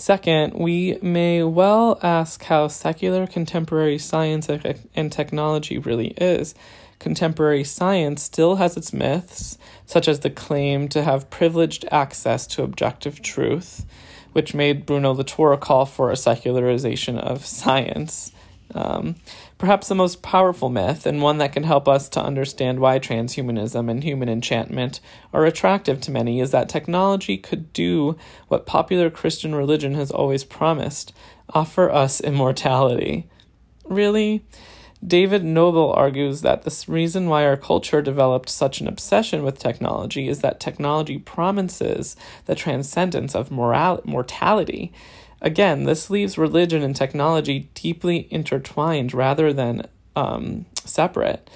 Second, 0.04 0.56
we 0.56 0.98
may 1.02 1.44
well 1.44 1.98
ask 2.04 2.44
how 2.44 2.68
secular 2.68 3.26
contemporary 3.26 3.98
science 3.98 4.50
and 4.50 5.10
technology 5.10 5.78
really 5.78 6.10
is. 6.18 6.56
Contemporary 7.00 7.64
science 7.64 8.22
still 8.22 8.58
has 8.58 8.76
its 8.76 8.92
myths, 8.92 9.58
such 9.86 10.10
as 10.10 10.20
the 10.20 10.30
claim 10.30 10.90
to 10.90 11.04
have 11.04 11.30
privileged 11.30 11.86
access 11.90 12.46
to 12.48 12.64
objective 12.64 13.22
truth 13.22 13.86
which 14.34 14.54
made 14.54 14.86
Bruno 14.86 15.14
Latour 15.14 15.56
call 15.56 15.86
for 15.86 16.12
a 16.12 16.18
secularization 16.18 17.18
of 17.18 17.46
science. 17.46 18.34
Um, 18.76 19.16
perhaps 19.64 19.88
the 19.88 19.96
most 19.96 20.22
powerful 20.22 20.68
myth, 20.68 21.06
and 21.06 21.22
one 21.22 21.38
that 21.38 21.54
can 21.54 21.64
help 21.64 21.88
us 21.88 22.10
to 22.10 22.22
understand 22.22 22.82
why 22.82 23.00
transhumanism 23.00 23.90
and 23.90 24.04
human 24.04 24.28
enhancement 24.28 25.00
are 25.32 25.46
attractive 25.46 26.02
to 26.02 26.12
many, 26.12 26.42
is 26.42 26.52
that 26.52 26.68
technology 26.68 27.38
could 27.38 27.72
do 27.72 28.18
what 28.50 28.66
popular 28.66 29.10
Christian 29.10 29.56
religion 29.56 29.94
has 29.94 30.12
always 30.12 30.44
promised 30.44 31.14
offer 31.54 31.90
us 31.90 32.20
immortality. 32.20 33.30
Really? 33.86 34.44
David 35.08 35.46
Noble 35.46 35.94
argues 35.94 36.42
that 36.42 36.64
the 36.64 36.86
reason 36.90 37.30
why 37.30 37.46
our 37.46 37.56
culture 37.56 38.02
developed 38.02 38.50
such 38.50 38.82
an 38.82 38.88
obsession 38.90 39.44
with 39.44 39.60
technology 39.60 40.28
is 40.28 40.40
that 40.40 40.60
technology 40.60 41.20
promises 41.20 42.18
the 42.48 42.56
transcendence 42.56 43.34
of 43.34 43.50
moral- 43.50 44.02
mortality. 44.04 44.92
Again, 45.44 45.84
this 45.84 46.10
leaves 46.10 46.38
religion 46.38 46.82
and 46.82 46.96
technology 46.96 47.70
deeply 47.76 48.28
intertwined 48.32 49.14
rather 49.14 49.52
than 49.52 49.88
um, 50.16 50.66
separate. 50.86 51.50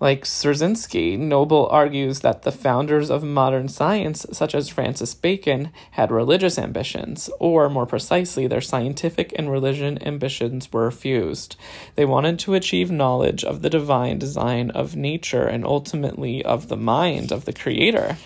Like 0.00 0.24
Szerszynski, 0.24 1.18
Noble 1.18 1.66
argues 1.68 2.20
that 2.20 2.42
the 2.42 2.52
founders 2.52 3.10
of 3.10 3.24
modern 3.24 3.68
science, 3.68 4.26
such 4.32 4.54
as 4.54 4.68
Francis 4.68 5.14
Bacon, 5.14 5.70
had 5.92 6.10
religious 6.10 6.58
ambitions, 6.58 7.30
or 7.38 7.70
more 7.70 7.86
precisely, 7.86 8.46
their 8.46 8.60
scientific 8.60 9.32
and 9.38 9.50
religion 9.50 10.02
ambitions 10.06 10.70
were 10.70 10.90
fused. 10.90 11.56
They 11.94 12.04
wanted 12.04 12.38
to 12.40 12.52
achieve 12.52 12.90
knowledge 12.90 13.44
of 13.44 13.62
the 13.62 13.70
divine 13.70 14.18
design 14.18 14.70
of 14.72 14.96
nature 14.96 15.44
and 15.44 15.64
ultimately 15.64 16.44
of 16.44 16.68
the 16.68 16.76
mind 16.76 17.32
of 17.32 17.46
the 17.46 17.54
creator. 17.54 18.18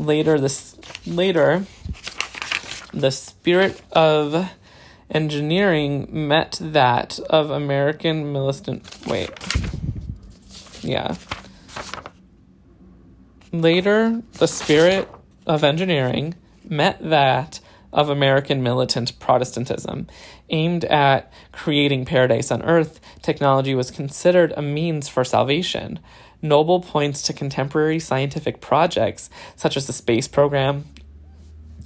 Later, 0.00 0.40
this 0.40 0.74
later, 1.06 1.66
the 2.92 3.10
spirit 3.10 3.80
of 3.92 4.48
engineering 5.10 6.08
met 6.10 6.58
that 6.60 7.18
of 7.30 7.50
American 7.50 8.32
militant. 8.32 8.84
Wait. 9.06 9.30
Yeah. 10.82 11.16
Later, 13.52 14.22
the 14.34 14.48
spirit 14.48 15.08
of 15.46 15.62
engineering 15.64 16.34
met 16.64 16.98
that 17.00 17.60
of 17.92 18.08
American 18.08 18.62
militant 18.62 19.18
Protestantism. 19.18 20.06
Aimed 20.48 20.84
at 20.86 21.30
creating 21.52 22.06
paradise 22.06 22.50
on 22.50 22.62
earth, 22.62 23.00
technology 23.20 23.74
was 23.74 23.90
considered 23.90 24.52
a 24.56 24.62
means 24.62 25.08
for 25.08 25.24
salvation. 25.24 25.98
Noble 26.40 26.80
points 26.80 27.22
to 27.22 27.32
contemporary 27.32 27.98
scientific 27.98 28.60
projects 28.60 29.28
such 29.54 29.76
as 29.76 29.86
the 29.86 29.92
space 29.92 30.26
program, 30.26 30.86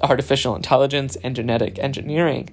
artificial 0.03 0.55
intelligence 0.55 1.17
and 1.17 1.35
genetic 1.37 1.79
engineering 1.79 2.51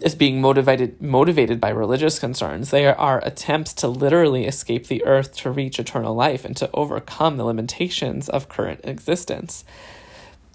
is 0.00 0.14
being 0.14 0.40
motivated 0.40 1.00
motivated 1.02 1.60
by 1.60 1.70
religious 1.70 2.18
concerns. 2.18 2.70
They 2.70 2.86
are 2.86 3.24
attempts 3.24 3.72
to 3.74 3.88
literally 3.88 4.46
escape 4.46 4.86
the 4.86 5.04
earth 5.04 5.36
to 5.38 5.50
reach 5.50 5.78
eternal 5.78 6.14
life 6.14 6.44
and 6.44 6.56
to 6.56 6.70
overcome 6.72 7.36
the 7.36 7.44
limitations 7.44 8.28
of 8.28 8.48
current 8.48 8.80
existence. 8.84 9.64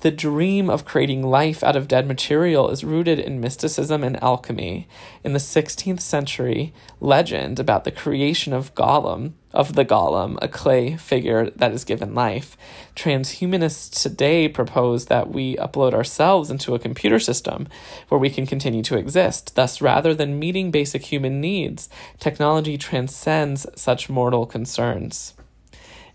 The 0.04 0.12
dream 0.12 0.70
of 0.70 0.84
creating 0.84 1.24
life 1.24 1.64
out 1.64 1.78
of 1.78 1.88
dead 1.88 2.08
material 2.08 2.70
is 2.70 2.84
rooted 2.84 3.20
in 3.20 3.40
mysticism 3.40 4.04
and 4.04 4.22
alchemy. 4.22 4.86
In 5.24 5.32
the 5.32 5.40
16th 5.40 6.02
century 6.02 6.74
legend 7.00 7.58
about 7.58 7.86
the 7.86 7.92
creation 7.92 8.52
of 8.52 8.76
Golem, 8.76 9.32
of 9.54 9.76
the 9.76 9.86
Golem, 9.86 10.38
a 10.42 10.48
clay 10.48 10.98
figure 10.98 11.50
that 11.52 11.72
is 11.72 11.84
given 11.84 12.16
life, 12.16 12.58
transhumanists 12.96 14.02
today 14.02 14.48
propose 14.48 15.06
that 15.06 15.30
we 15.30 15.56
upload 15.58 15.94
ourselves 15.94 16.50
into 16.50 16.74
a 16.74 16.80
computer 16.80 17.20
system 17.20 17.68
where 18.10 18.20
we 18.20 18.30
can 18.30 18.48
continue 18.48 18.82
to 18.84 18.98
exist. 18.98 19.56
Thus, 19.56 19.82
rather 19.82 20.14
than 20.14 20.40
meeting 20.40 20.72
basic 20.72 21.04
human 21.04 21.40
needs, 21.40 21.88
technology 22.20 22.78
transcends 22.78 23.68
such 23.76 24.10
mortal 24.10 24.46
concerns. 24.46 25.36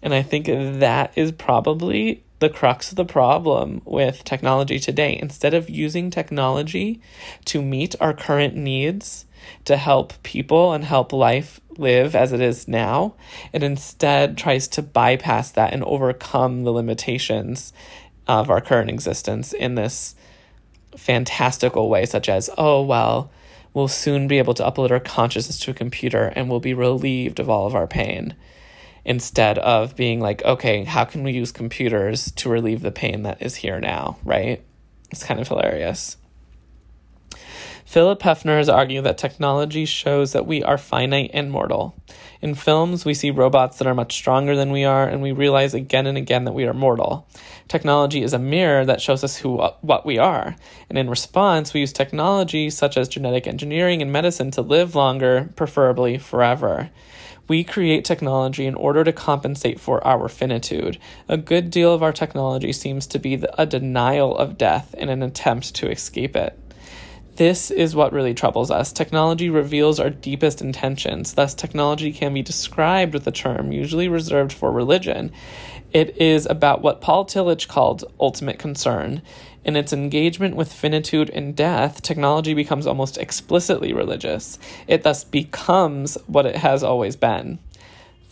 And 0.02 0.14
I 0.14 0.22
think 0.22 0.46
that 0.46 1.12
is 1.16 1.32
probably 1.32 2.24
the 2.38 2.48
crux 2.48 2.90
of 2.90 2.96
the 2.96 3.04
problem 3.04 3.82
with 3.84 4.22
technology 4.24 4.78
today. 4.78 5.18
Instead 5.20 5.54
of 5.54 5.68
using 5.68 6.10
technology 6.10 7.00
to 7.46 7.60
meet 7.60 7.96
our 8.00 8.14
current 8.14 8.54
needs, 8.54 9.26
to 9.64 9.76
help 9.76 10.20
people 10.22 10.72
and 10.72 10.84
help 10.84 11.12
life 11.12 11.60
live 11.78 12.14
as 12.14 12.32
it 12.32 12.40
is 12.40 12.68
now, 12.68 13.14
it 13.52 13.62
instead 13.62 14.36
tries 14.36 14.68
to 14.68 14.82
bypass 14.82 15.50
that 15.52 15.72
and 15.72 15.84
overcome 15.84 16.64
the 16.64 16.72
limitations 16.72 17.72
of 18.26 18.50
our 18.50 18.60
current 18.60 18.90
existence 18.90 19.52
in 19.52 19.74
this 19.74 20.14
fantastical 20.96 21.88
way, 21.88 22.04
such 22.04 22.28
as, 22.28 22.50
oh, 22.58 22.82
well, 22.82 23.30
we'll 23.72 23.88
soon 23.88 24.28
be 24.28 24.38
able 24.38 24.54
to 24.54 24.62
upload 24.62 24.90
our 24.90 25.00
consciousness 25.00 25.58
to 25.60 25.70
a 25.70 25.74
computer 25.74 26.32
and 26.34 26.50
we'll 26.50 26.60
be 26.60 26.74
relieved 26.74 27.38
of 27.38 27.48
all 27.48 27.66
of 27.66 27.74
our 27.74 27.86
pain 27.86 28.34
instead 29.04 29.58
of 29.58 29.96
being 29.96 30.20
like, 30.20 30.44
okay, 30.44 30.84
how 30.84 31.04
can 31.04 31.22
we 31.22 31.32
use 31.32 31.52
computers 31.52 32.30
to 32.32 32.48
relieve 32.48 32.82
the 32.82 32.90
pain 32.90 33.22
that 33.22 33.40
is 33.40 33.56
here 33.56 33.80
now, 33.80 34.18
right? 34.24 34.62
It's 35.10 35.24
kind 35.24 35.40
of 35.40 35.48
hilarious. 35.48 36.16
Philip 37.88 38.20
Hefner 38.20 38.58
has 38.58 38.68
argued 38.68 39.04
that 39.04 39.16
technology 39.16 39.86
shows 39.86 40.32
that 40.32 40.44
we 40.44 40.62
are 40.62 40.76
finite 40.76 41.30
and 41.32 41.50
mortal. 41.50 41.96
In 42.42 42.54
films, 42.54 43.06
we 43.06 43.14
see 43.14 43.30
robots 43.30 43.78
that 43.78 43.86
are 43.86 43.94
much 43.94 44.12
stronger 44.12 44.54
than 44.54 44.70
we 44.70 44.84
are, 44.84 45.08
and 45.08 45.22
we 45.22 45.32
realize 45.32 45.72
again 45.72 46.06
and 46.06 46.18
again 46.18 46.44
that 46.44 46.52
we 46.52 46.66
are 46.66 46.74
mortal. 46.74 47.26
Technology 47.66 48.22
is 48.22 48.34
a 48.34 48.38
mirror 48.38 48.84
that 48.84 49.00
shows 49.00 49.24
us 49.24 49.38
who 49.38 49.56
what 49.80 50.04
we 50.04 50.18
are, 50.18 50.54
and 50.90 50.98
in 50.98 51.08
response, 51.08 51.72
we 51.72 51.80
use 51.80 51.94
technology 51.94 52.68
such 52.68 52.98
as 52.98 53.08
genetic 53.08 53.46
engineering 53.46 54.02
and 54.02 54.12
medicine 54.12 54.50
to 54.50 54.60
live 54.60 54.94
longer, 54.94 55.48
preferably 55.56 56.18
forever. 56.18 56.90
We 57.48 57.64
create 57.64 58.04
technology 58.04 58.66
in 58.66 58.74
order 58.74 59.02
to 59.02 59.14
compensate 59.14 59.80
for 59.80 60.06
our 60.06 60.28
finitude. 60.28 60.98
A 61.26 61.38
good 61.38 61.70
deal 61.70 61.94
of 61.94 62.02
our 62.02 62.12
technology 62.12 62.74
seems 62.74 63.06
to 63.06 63.18
be 63.18 63.42
a 63.56 63.64
denial 63.64 64.36
of 64.36 64.58
death 64.58 64.92
in 64.92 65.08
an 65.08 65.22
attempt 65.22 65.74
to 65.76 65.90
escape 65.90 66.36
it. 66.36 66.58
This 67.38 67.70
is 67.70 67.94
what 67.94 68.12
really 68.12 68.34
troubles 68.34 68.68
us. 68.68 68.92
Technology 68.92 69.48
reveals 69.48 70.00
our 70.00 70.10
deepest 70.10 70.60
intentions. 70.60 71.34
Thus, 71.34 71.54
technology 71.54 72.12
can 72.12 72.34
be 72.34 72.42
described 72.42 73.14
with 73.14 73.24
a 73.28 73.30
term 73.30 73.70
usually 73.70 74.08
reserved 74.08 74.52
for 74.52 74.72
religion. 74.72 75.30
It 75.92 76.16
is 76.16 76.46
about 76.46 76.82
what 76.82 77.00
Paul 77.00 77.24
Tillich 77.24 77.68
called 77.68 78.12
ultimate 78.18 78.58
concern. 78.58 79.22
In 79.64 79.76
its 79.76 79.92
engagement 79.92 80.56
with 80.56 80.72
finitude 80.72 81.30
and 81.30 81.54
death, 81.54 82.02
technology 82.02 82.54
becomes 82.54 82.88
almost 82.88 83.16
explicitly 83.18 83.92
religious. 83.92 84.58
It 84.88 85.04
thus 85.04 85.22
becomes 85.22 86.18
what 86.26 86.44
it 86.44 86.56
has 86.56 86.82
always 86.82 87.14
been. 87.14 87.60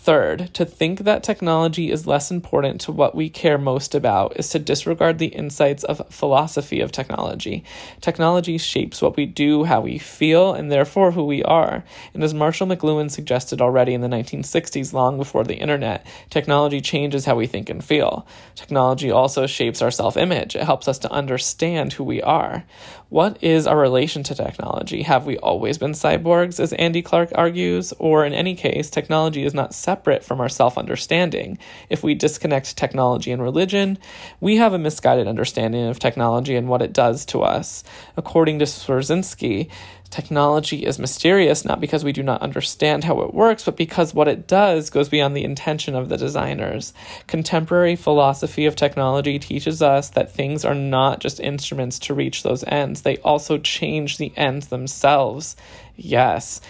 Third, 0.06 0.54
to 0.54 0.64
think 0.64 1.00
that 1.00 1.24
technology 1.24 1.90
is 1.90 2.06
less 2.06 2.30
important 2.30 2.80
to 2.82 2.92
what 2.92 3.16
we 3.16 3.28
care 3.28 3.58
most 3.58 3.92
about 3.92 4.36
is 4.36 4.48
to 4.50 4.60
disregard 4.60 5.18
the 5.18 5.26
insights 5.26 5.82
of 5.82 6.00
philosophy 6.10 6.80
of 6.80 6.92
technology. 6.92 7.64
Technology 8.00 8.56
shapes 8.56 9.02
what 9.02 9.16
we 9.16 9.26
do, 9.26 9.64
how 9.64 9.80
we 9.80 9.98
feel, 9.98 10.54
and 10.54 10.70
therefore 10.70 11.10
who 11.10 11.24
we 11.24 11.42
are. 11.42 11.82
And 12.14 12.22
as 12.22 12.32
Marshall 12.32 12.68
McLuhan 12.68 13.10
suggested 13.10 13.60
already 13.60 13.94
in 13.94 14.00
the 14.00 14.06
1960s, 14.06 14.92
long 14.92 15.18
before 15.18 15.42
the 15.42 15.56
internet, 15.56 16.06
technology 16.30 16.80
changes 16.80 17.24
how 17.24 17.34
we 17.34 17.48
think 17.48 17.68
and 17.68 17.84
feel. 17.84 18.28
Technology 18.54 19.10
also 19.10 19.48
shapes 19.48 19.82
our 19.82 19.90
self 19.90 20.16
image, 20.16 20.54
it 20.54 20.62
helps 20.62 20.86
us 20.86 21.00
to 21.00 21.10
understand 21.10 21.94
who 21.94 22.04
we 22.04 22.22
are. 22.22 22.62
What 23.08 23.40
is 23.40 23.68
our 23.68 23.78
relation 23.78 24.24
to 24.24 24.34
technology? 24.34 25.02
Have 25.02 25.26
we 25.26 25.38
always 25.38 25.78
been 25.78 25.92
cyborgs, 25.92 26.58
as 26.58 26.72
Andy 26.72 27.02
Clark 27.02 27.30
argues? 27.36 27.92
Or 28.00 28.26
in 28.26 28.32
any 28.32 28.56
case, 28.56 28.90
technology 28.90 29.44
is 29.44 29.54
not 29.54 29.72
separate 29.72 30.24
from 30.24 30.40
our 30.40 30.48
self 30.48 30.76
understanding. 30.76 31.56
If 31.88 32.02
we 32.02 32.16
disconnect 32.16 32.76
technology 32.76 33.30
and 33.30 33.40
religion, 33.40 33.98
we 34.40 34.56
have 34.56 34.72
a 34.72 34.78
misguided 34.78 35.28
understanding 35.28 35.86
of 35.86 36.00
technology 36.00 36.56
and 36.56 36.68
what 36.68 36.82
it 36.82 36.92
does 36.92 37.24
to 37.26 37.42
us. 37.42 37.84
According 38.16 38.58
to 38.58 38.64
Szerszynski, 38.64 39.70
Technology 40.10 40.84
is 40.84 40.98
mysterious 40.98 41.64
not 41.64 41.80
because 41.80 42.04
we 42.04 42.12
do 42.12 42.22
not 42.22 42.42
understand 42.42 43.04
how 43.04 43.20
it 43.22 43.34
works, 43.34 43.64
but 43.64 43.76
because 43.76 44.14
what 44.14 44.28
it 44.28 44.46
does 44.46 44.90
goes 44.90 45.08
beyond 45.08 45.36
the 45.36 45.44
intention 45.44 45.94
of 45.94 46.08
the 46.08 46.16
designers. 46.16 46.92
Contemporary 47.26 47.96
philosophy 47.96 48.66
of 48.66 48.76
technology 48.76 49.38
teaches 49.38 49.82
us 49.82 50.10
that 50.10 50.32
things 50.32 50.64
are 50.64 50.74
not 50.74 51.20
just 51.20 51.40
instruments 51.40 51.98
to 51.98 52.14
reach 52.14 52.42
those 52.42 52.64
ends, 52.64 53.02
they 53.02 53.16
also 53.18 53.58
change 53.58 54.18
the 54.18 54.32
ends 54.36 54.68
themselves. 54.68 55.56
Yes. 55.96 56.60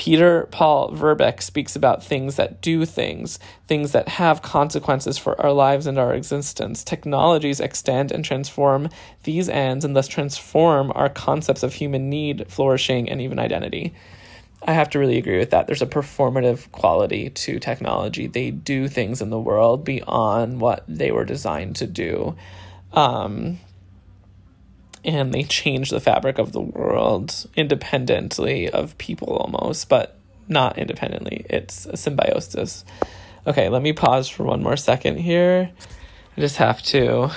Peter 0.00 0.48
Paul 0.50 0.92
Verbeek 0.92 1.42
speaks 1.42 1.76
about 1.76 2.02
things 2.02 2.36
that 2.36 2.62
do 2.62 2.86
things, 2.86 3.38
things 3.66 3.92
that 3.92 4.08
have 4.08 4.40
consequences 4.40 5.18
for 5.18 5.38
our 5.38 5.52
lives 5.52 5.86
and 5.86 5.98
our 5.98 6.14
existence. 6.14 6.82
Technologies 6.82 7.60
extend 7.60 8.10
and 8.10 8.24
transform 8.24 8.88
these 9.24 9.50
ends 9.50 9.84
and 9.84 9.94
thus 9.94 10.08
transform 10.08 10.90
our 10.94 11.10
concepts 11.10 11.62
of 11.62 11.74
human 11.74 12.08
need, 12.08 12.46
flourishing, 12.48 13.10
and 13.10 13.20
even 13.20 13.38
identity. 13.38 13.92
I 14.66 14.72
have 14.72 14.88
to 14.88 14.98
really 14.98 15.18
agree 15.18 15.38
with 15.38 15.50
that. 15.50 15.66
There's 15.66 15.82
a 15.82 15.86
performative 15.86 16.72
quality 16.72 17.28
to 17.28 17.58
technology. 17.58 18.26
They 18.26 18.50
do 18.50 18.88
things 18.88 19.20
in 19.20 19.28
the 19.28 19.38
world 19.38 19.84
beyond 19.84 20.62
what 20.62 20.82
they 20.88 21.12
were 21.12 21.26
designed 21.26 21.76
to 21.76 21.86
do. 21.86 22.36
Um, 22.94 23.58
and 25.04 25.32
they 25.32 25.42
change 25.44 25.90
the 25.90 26.00
fabric 26.00 26.38
of 26.38 26.52
the 26.52 26.60
world 26.60 27.46
independently 27.56 28.68
of 28.68 28.96
people 28.98 29.28
almost, 29.28 29.88
but 29.88 30.18
not 30.48 30.78
independently. 30.78 31.46
It's 31.48 31.86
a 31.86 31.96
symbiosis. 31.96 32.84
Okay, 33.46 33.68
let 33.68 33.82
me 33.82 33.92
pause 33.92 34.28
for 34.28 34.44
one 34.44 34.62
more 34.62 34.76
second 34.76 35.16
here. 35.18 35.70
I 36.36 36.40
just 36.40 36.56
have 36.56 36.82
to 36.84 37.30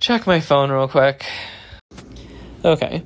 check 0.00 0.26
my 0.26 0.40
phone 0.40 0.70
real 0.70 0.88
quick. 0.88 1.24
Okay. 2.64 3.02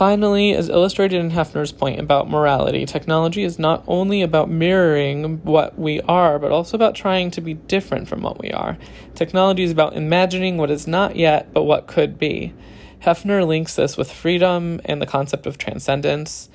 Finally, 0.00 0.54
as 0.54 0.70
illustrated 0.70 1.20
in 1.20 1.30
Hefner's 1.30 1.72
point 1.72 2.00
about 2.00 2.30
morality, 2.30 2.86
technology 2.86 3.44
is 3.44 3.58
not 3.58 3.84
only 3.86 4.22
about 4.22 4.48
mirroring 4.48 5.44
what 5.44 5.78
we 5.78 6.00
are, 6.00 6.38
but 6.38 6.50
also 6.50 6.74
about 6.74 6.94
trying 6.94 7.30
to 7.30 7.42
be 7.42 7.52
different 7.52 8.08
from 8.08 8.22
what 8.22 8.40
we 8.40 8.50
are. 8.50 8.78
Technology 9.14 9.62
is 9.62 9.70
about 9.70 9.94
imagining 9.94 10.56
what 10.56 10.70
is 10.70 10.86
not 10.86 11.16
yet, 11.16 11.52
but 11.52 11.64
what 11.64 11.86
could 11.86 12.18
be. 12.18 12.54
Hefner 13.02 13.46
links 13.46 13.76
this 13.76 13.98
with 13.98 14.10
freedom 14.10 14.80
and 14.86 15.02
the 15.02 15.06
concept 15.06 15.44
of 15.44 15.58
transcendence. 15.58 16.48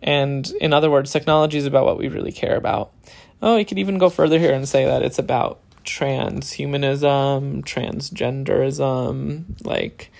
And 0.00 0.48
in 0.60 0.72
other 0.72 0.88
words, 0.88 1.10
technology 1.10 1.58
is 1.58 1.66
about 1.66 1.86
what 1.86 1.98
we 1.98 2.06
really 2.06 2.30
care 2.30 2.54
about. 2.54 2.92
Oh, 3.42 3.56
you 3.56 3.64
could 3.64 3.80
even 3.80 3.98
go 3.98 4.10
further 4.10 4.38
here 4.38 4.54
and 4.54 4.68
say 4.68 4.84
that 4.84 5.02
it's 5.02 5.18
about 5.18 5.58
transhumanism, 5.84 7.64
transgenderism, 7.64 9.66
like 9.66 10.12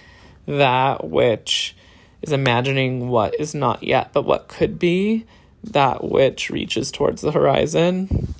that 0.49 1.09
which 1.09 1.77
is 2.23 2.33
imagining 2.33 3.09
what 3.09 3.39
is 3.39 3.55
not 3.55 3.83
yet, 3.83 4.13
but 4.13 4.25
what 4.25 4.49
could 4.49 4.79
be, 4.79 5.27
that 5.65 6.05
which 6.05 6.51
reaches 6.51 6.91
towards 6.91 7.23
the 7.23 7.33
horizon. 7.33 8.35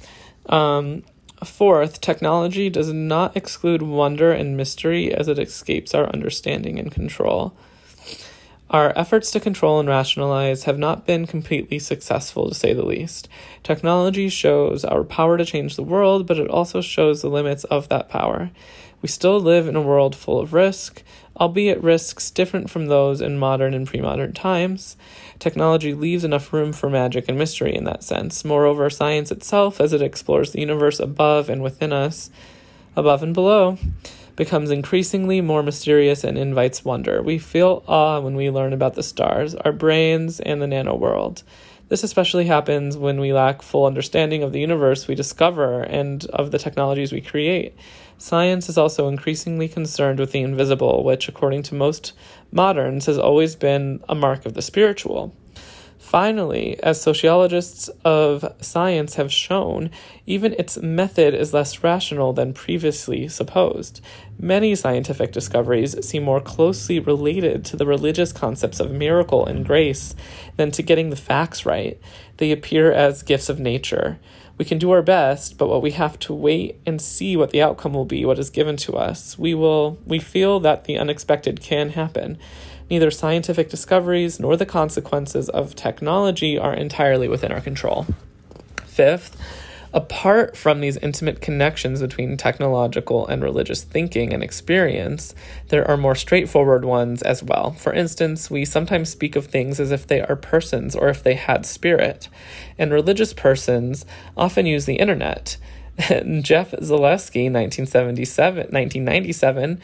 Um, 0.47 1.03
fourth, 1.45 2.01
technology 2.01 2.71
does 2.71 2.93
not 2.93 3.37
exclude 3.37 3.83
wonder 3.83 4.33
and 4.33 4.57
mystery 4.57 5.13
as 5.13 5.29
it 5.29 5.39
escapes 5.39 5.95
our 5.95 6.09
understanding 6.11 6.79
and 6.79 6.91
control. 6.91 7.55
Our 8.71 8.97
efforts 8.97 9.31
to 9.33 9.41
control 9.41 9.81
and 9.81 9.89
rationalize 9.89 10.65
have 10.65 10.79
not 10.79 11.07
been 11.07 11.27
completely 11.27 11.79
successful, 11.79 12.49
to 12.49 12.55
say 12.55 12.73
the 12.73 12.87
least. 12.87 13.29
Technology 13.63 14.31
shows 14.31 14.83
our 14.83 15.05
power 15.05 15.37
to 15.37 15.45
change 15.45 15.77
the 15.77 15.83
world, 15.83 16.27
but 16.27 16.39
it 16.39 16.49
also 16.49 16.81
shows 16.81 17.21
the 17.21 17.29
limits 17.29 17.65
of 17.65 17.91
that 17.91 18.09
power. 18.09 18.51
We 19.03 19.09
still 19.09 19.39
live 19.39 19.69
in 19.69 19.77
a 19.77 19.83
world 19.83 20.17
full 20.17 20.41
of 20.41 20.55
risk, 20.55 21.03
albeit 21.43 21.83
risks 21.83 22.31
different 22.31 22.71
from 22.71 22.87
those 22.87 23.21
in 23.21 23.37
modern 23.37 23.75
and 23.75 23.85
pre 23.85 24.01
modern 24.01 24.33
times. 24.33 24.97
Technology 25.41 25.93
leaves 25.93 26.23
enough 26.23 26.53
room 26.53 26.73
for 26.73 26.89
magic 26.89 27.25
and 27.27 27.37
mystery 27.37 27.75
in 27.75 27.83
that 27.83 28.05
sense. 28.05 28.45
Moreover, 28.45 28.89
science 28.89 29.33
itself, 29.33 29.81
as 29.81 29.93
it 29.93 30.01
explores 30.01 30.53
the 30.53 30.61
universe 30.61 31.01
above 31.01 31.51
and 31.51 31.61
within 31.61 31.93
us, 31.93 32.31
above 32.95 33.25
and 33.25 33.35
below, 33.35 33.77
becomes 34.37 34.71
increasingly 34.71 35.41
more 35.41 35.65
mysterious 35.65 36.23
and 36.23 36.39
invites 36.39 36.85
wonder. 36.85 37.21
We 37.21 37.39
feel 37.39 37.83
awe 37.89 38.21
when 38.21 38.37
we 38.37 38.49
learn 38.49 38.73
about 38.73 38.95
the 38.95 39.03
stars, 39.03 39.57
our 39.57 39.73
brains, 39.73 40.39
and 40.39 40.63
the 40.63 40.69
nano 40.69 40.95
world. 40.95 41.43
This 41.93 42.05
especially 42.05 42.47
happens 42.47 42.97
when 42.97 43.21
we 43.21 43.35
lack 43.35 43.61
full 43.61 43.85
understanding 43.85 44.43
of 44.43 44.53
the 44.53 44.61
universe 44.61 45.07
we 45.07 45.15
discover 45.15 45.83
and 45.83 46.25
of 46.31 46.51
the 46.51 46.59
technologies 46.59 47.13
we 47.13 47.21
create. 47.21 47.77
Science 48.17 48.71
is 48.71 48.79
also 48.79 49.09
increasingly 49.09 49.69
concerned 49.69 50.19
with 50.19 50.33
the 50.33 50.41
invisible, 50.41 51.05
which, 51.05 51.29
according 51.29 51.65
to 51.65 51.75
most 51.75 52.15
moderns, 52.51 53.05
has 53.05 53.19
always 53.19 53.57
been 53.57 54.03
a 54.09 54.15
mark 54.15 54.47
of 54.47 54.55
the 54.55 54.63
spiritual. 54.63 55.35
Finally, 56.03 56.79
as 56.83 57.01
sociologists 57.01 57.89
of 58.05 58.45
science 58.61 59.15
have 59.15 59.33
shown, 59.33 59.89
even 60.27 60.53
its 60.55 60.77
method 60.79 61.33
is 61.33 61.55
less 61.55 61.85
rational 61.85 62.33
than 62.33 62.53
previously 62.53 63.29
supposed. 63.29 64.01
Many 64.37 64.75
scientific 64.75 65.33
discoveries 65.33 66.05
seem 66.07 66.25
more 66.25 66.41
closely 66.41 66.99
related 66.99 67.65
to 67.67 67.77
the 67.77 67.87
religious 67.87 68.33
concepts 68.33 68.81
of 68.81 68.91
miracle 68.91 69.47
and 69.47 69.65
grace 69.65 70.15
than 70.57 70.73
to 70.73 70.83
getting 70.83 71.11
the 71.11 71.17
facts 71.17 71.65
right. 71.65 71.99
They 72.39 72.51
appear 72.51 72.93
as 72.93 73.23
gifts 73.23 73.49
of 73.49 73.61
nature. 73.61 74.19
We 74.59 74.65
can 74.65 74.79
do 74.79 74.91
our 74.91 75.03
best, 75.03 75.57
but 75.57 75.69
what 75.69 75.83
we 75.83 75.93
have 75.93 76.19
to 76.21 76.35
wait 76.35 76.81
and 76.85 77.01
see 77.01 77.37
what 77.37 77.51
the 77.51 77.63
outcome 77.63 77.95
will 77.95 78.05
be, 78.05 78.25
what 78.25 78.41
is 78.41 78.51
given 78.51 78.77
to 78.79 78.97
us. 78.97 79.39
We 79.39 79.55
will 79.55 79.99
we 80.05 80.19
feel 80.19 80.61
that 80.61 80.85
the 80.85 80.99
unexpected 80.99 81.61
can 81.61 81.91
happen. 81.91 82.39
Neither 82.93 83.11
scientific 83.11 83.71
discoveries 83.71 84.39
nor 84.39 84.55
the 84.55 84.67
consequences 84.67 85.49
of 85.49 85.75
technology 85.75 86.59
are 86.59 86.75
entirely 86.75 87.27
within 87.27 87.51
our 87.51 87.63
control. 87.63 88.07
Fifth, 88.85 89.35
Apart 89.95 90.57
from 90.59 90.81
these 90.81 90.99
intimate 90.99 91.41
connections 91.41 92.03
between 92.03 92.37
technological 92.37 93.27
and 93.27 93.43
religious 93.43 93.83
thinking 93.83 94.33
and 94.35 94.43
experience, 94.43 95.35
there 95.69 95.89
are 95.91 95.97
more 95.97 96.15
straightforward 96.15 96.85
ones 96.85 97.23
as 97.23 97.43
well. 97.43 97.73
For 97.73 97.95
instance, 97.95 98.51
we 98.51 98.65
sometimes 98.67 99.11
speak 99.11 99.37
of 99.37 99.47
things 99.47 99.81
as 99.81 99.91
if 99.91 100.07
they 100.07 100.21
are 100.21 100.37
persons 100.37 100.95
or 100.95 101.09
if 101.09 101.23
they 101.23 101.35
had 101.35 101.65
spirit, 101.65 102.29
and 102.79 102.91
religious 102.91 103.33
persons 103.33 104.05
often 104.37 104.65
use 104.67 104.85
the 104.85 104.97
internet. 104.97 105.57
Jeff 105.99 106.71
Zaleski, 106.73 107.53
1977, 107.53 108.69
1997, 108.71 109.81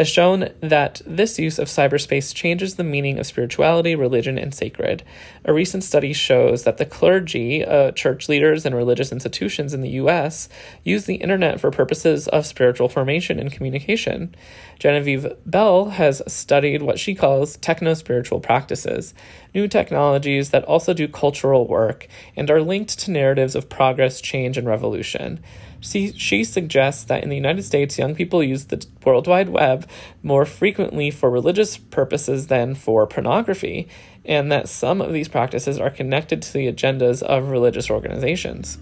has 0.00 0.08
shown 0.08 0.48
that 0.60 1.02
this 1.04 1.38
use 1.38 1.58
of 1.58 1.68
cyberspace 1.68 2.34
changes 2.34 2.76
the 2.76 2.82
meaning 2.82 3.18
of 3.18 3.26
spirituality, 3.26 3.94
religion, 3.94 4.38
and 4.38 4.54
sacred. 4.54 5.02
A 5.44 5.52
recent 5.52 5.84
study 5.84 6.14
shows 6.14 6.64
that 6.64 6.78
the 6.78 6.86
clergy, 6.86 7.62
uh, 7.62 7.92
church 7.92 8.26
leaders, 8.26 8.64
and 8.64 8.74
religious 8.74 9.12
institutions 9.12 9.74
in 9.74 9.82
the 9.82 9.90
U.S. 9.90 10.48
use 10.84 11.04
the 11.04 11.16
internet 11.16 11.60
for 11.60 11.70
purposes 11.70 12.28
of 12.28 12.46
spiritual 12.46 12.88
formation 12.88 13.38
and 13.38 13.52
communication. 13.52 14.34
Genevieve 14.78 15.26
Bell 15.44 15.90
has 15.90 16.22
studied 16.26 16.80
what 16.80 16.98
she 16.98 17.14
calls 17.14 17.58
techno 17.58 17.92
spiritual 17.92 18.40
practices, 18.40 19.12
new 19.54 19.68
technologies 19.68 20.48
that 20.48 20.64
also 20.64 20.94
do 20.94 21.08
cultural 21.08 21.68
work 21.68 22.08
and 22.36 22.50
are 22.50 22.62
linked 22.62 22.98
to 23.00 23.10
narratives 23.10 23.54
of 23.54 23.68
progress, 23.68 24.22
change, 24.22 24.56
and 24.56 24.66
revolution. 24.66 25.40
She, 25.80 26.12
she 26.12 26.44
suggests 26.44 27.04
that 27.04 27.22
in 27.22 27.30
the 27.30 27.36
United 27.36 27.62
States, 27.62 27.98
young 27.98 28.14
people 28.14 28.42
use 28.42 28.66
the 28.66 28.84
World 29.04 29.26
Wide 29.26 29.48
Web 29.48 29.88
more 30.22 30.44
frequently 30.44 31.10
for 31.10 31.30
religious 31.30 31.78
purposes 31.78 32.48
than 32.48 32.74
for 32.74 33.06
pornography, 33.06 33.88
and 34.24 34.52
that 34.52 34.68
some 34.68 35.00
of 35.00 35.12
these 35.12 35.28
practices 35.28 35.78
are 35.78 35.90
connected 35.90 36.42
to 36.42 36.52
the 36.52 36.70
agendas 36.70 37.22
of 37.22 37.50
religious 37.50 37.90
organizations. 37.90 38.78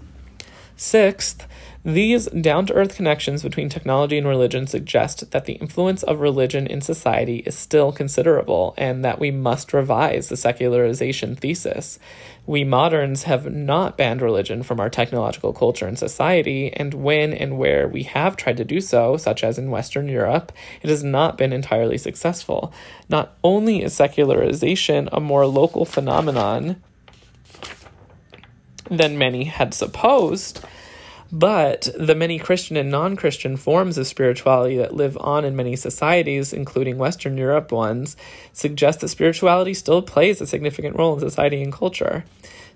Sixth, 0.81 1.45
these 1.83 2.27
down 2.27 2.65
to 2.67 2.73
earth 2.73 2.95
connections 2.95 3.43
between 3.43 3.67
technology 3.67 4.17
and 4.17 4.25
religion 4.25 4.65
suggest 4.65 5.31
that 5.31 5.43
the 5.43 5.55
influence 5.55 6.03
of 6.03 6.21
religion 6.21 6.65
in 6.65 6.79
society 6.79 7.43
is 7.45 7.57
still 7.57 7.91
considerable 7.91 8.73
and 8.77 9.03
that 9.03 9.19
we 9.19 9.29
must 9.29 9.73
revise 9.73 10.29
the 10.29 10.37
secularization 10.37 11.35
thesis. 11.35 11.99
We 12.47 12.63
moderns 12.63 13.23
have 13.23 13.51
not 13.51 13.97
banned 13.97 14.21
religion 14.21 14.63
from 14.63 14.79
our 14.79 14.89
technological 14.89 15.51
culture 15.51 15.85
and 15.85 15.99
society, 15.99 16.71
and 16.71 16.93
when 16.93 17.33
and 17.33 17.57
where 17.57 17.85
we 17.85 18.03
have 18.03 18.37
tried 18.37 18.55
to 18.55 18.63
do 18.63 18.79
so, 18.79 19.17
such 19.17 19.43
as 19.43 19.57
in 19.57 19.71
Western 19.71 20.07
Europe, 20.07 20.53
it 20.81 20.89
has 20.89 21.03
not 21.03 21.37
been 21.37 21.51
entirely 21.51 21.97
successful. 21.97 22.71
Not 23.09 23.37
only 23.43 23.83
is 23.83 23.93
secularization 23.93 25.09
a 25.11 25.19
more 25.19 25.45
local 25.45 25.83
phenomenon 25.83 26.81
than 28.89 29.17
many 29.17 29.45
had 29.45 29.73
supposed, 29.73 30.63
but 31.31 31.89
the 31.97 32.15
many 32.15 32.39
Christian 32.39 32.75
and 32.75 32.89
non 32.89 33.15
Christian 33.15 33.55
forms 33.55 33.97
of 33.97 34.07
spirituality 34.07 34.77
that 34.77 34.95
live 34.95 35.17
on 35.19 35.45
in 35.45 35.55
many 35.55 35.75
societies, 35.75 36.53
including 36.53 36.97
Western 36.97 37.37
Europe 37.37 37.71
ones, 37.71 38.17
suggest 38.51 39.01
that 39.01 39.09
spirituality 39.09 39.73
still 39.73 40.01
plays 40.01 40.41
a 40.41 40.47
significant 40.47 40.95
role 40.95 41.13
in 41.13 41.19
society 41.19 41.61
and 41.61 41.71
culture. 41.71 42.23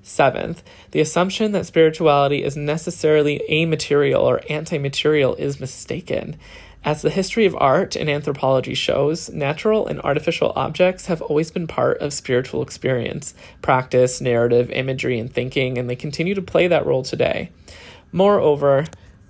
Seventh, 0.03 0.63
the 0.91 0.99
assumption 0.99 1.53
that 1.53 1.65
spirituality 1.65 2.43
is 2.43 2.57
necessarily 2.57 3.41
amaterial 3.49 4.21
or 4.21 4.41
anti 4.49 4.77
material 4.77 5.33
is 5.35 5.59
mistaken. 5.59 6.37
As 6.85 7.01
the 7.01 7.09
history 7.09 7.45
of 7.45 7.55
art 7.59 7.95
and 7.95 8.09
anthropology 8.09 8.73
shows, 8.73 9.29
natural 9.29 9.87
and 9.87 10.01
artificial 10.01 10.51
objects 10.55 11.05
have 11.05 11.21
always 11.21 11.49
been 11.49 11.65
part 11.65 11.97
of 11.99 12.11
spiritual 12.11 12.61
experience, 12.61 13.33
practice, 13.61 14.19
narrative, 14.19 14.69
imagery, 14.69 15.17
and 15.17 15.31
thinking, 15.31 15.77
and 15.77 15.89
they 15.89 15.95
continue 15.95 16.35
to 16.35 16.41
play 16.41 16.67
that 16.67 16.85
role 16.85 17.01
today. 17.01 17.51
Moreover, 18.11 18.85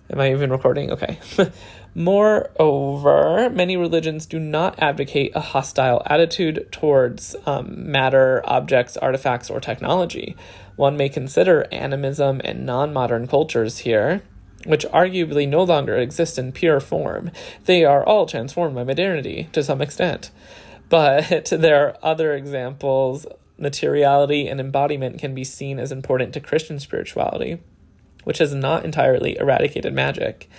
am 0.09 0.19
I 0.19 0.31
even 0.31 0.49
recording? 0.51 0.91
Okay. 0.91 1.19
Moreover, 1.95 3.51
many 3.51 3.77
religions 3.77 4.25
do 4.25 4.39
not 4.39 4.81
advocate 4.81 5.31
a 5.35 5.39
hostile 5.39 6.01
attitude 6.07 6.67
towards 6.71 7.35
um, 7.45 7.91
matter, 7.91 8.41
objects, 8.45 8.97
artifacts, 8.97 9.51
or 9.51 9.59
technology. 9.59 10.35
One 10.75 10.97
may 10.97 11.07
consider 11.07 11.67
animism 11.71 12.41
and 12.43 12.65
non 12.65 12.93
modern 12.93 13.27
cultures 13.27 13.79
here, 13.79 14.23
which 14.65 14.85
arguably 14.87 15.47
no 15.47 15.63
longer 15.63 15.97
exist 15.97 16.37
in 16.37 16.51
pure 16.51 16.79
form. 16.79 17.31
They 17.65 17.83
are 17.83 18.03
all 18.03 18.25
transformed 18.25 18.75
by 18.75 18.83
modernity 18.83 19.49
to 19.51 19.63
some 19.63 19.81
extent. 19.81 20.31
But 20.89 21.45
there 21.51 21.87
are 21.87 21.97
other 22.01 22.33
examples. 22.33 23.25
Materiality 23.57 24.47
and 24.47 24.59
embodiment 24.59 25.19
can 25.19 25.35
be 25.35 25.43
seen 25.43 25.79
as 25.79 25.91
important 25.91 26.33
to 26.33 26.39
Christian 26.39 26.79
spirituality 26.79 27.59
which 28.23 28.37
has 28.39 28.53
not 28.53 28.85
entirely 28.85 29.37
eradicated 29.37 29.93
magic. 29.93 30.49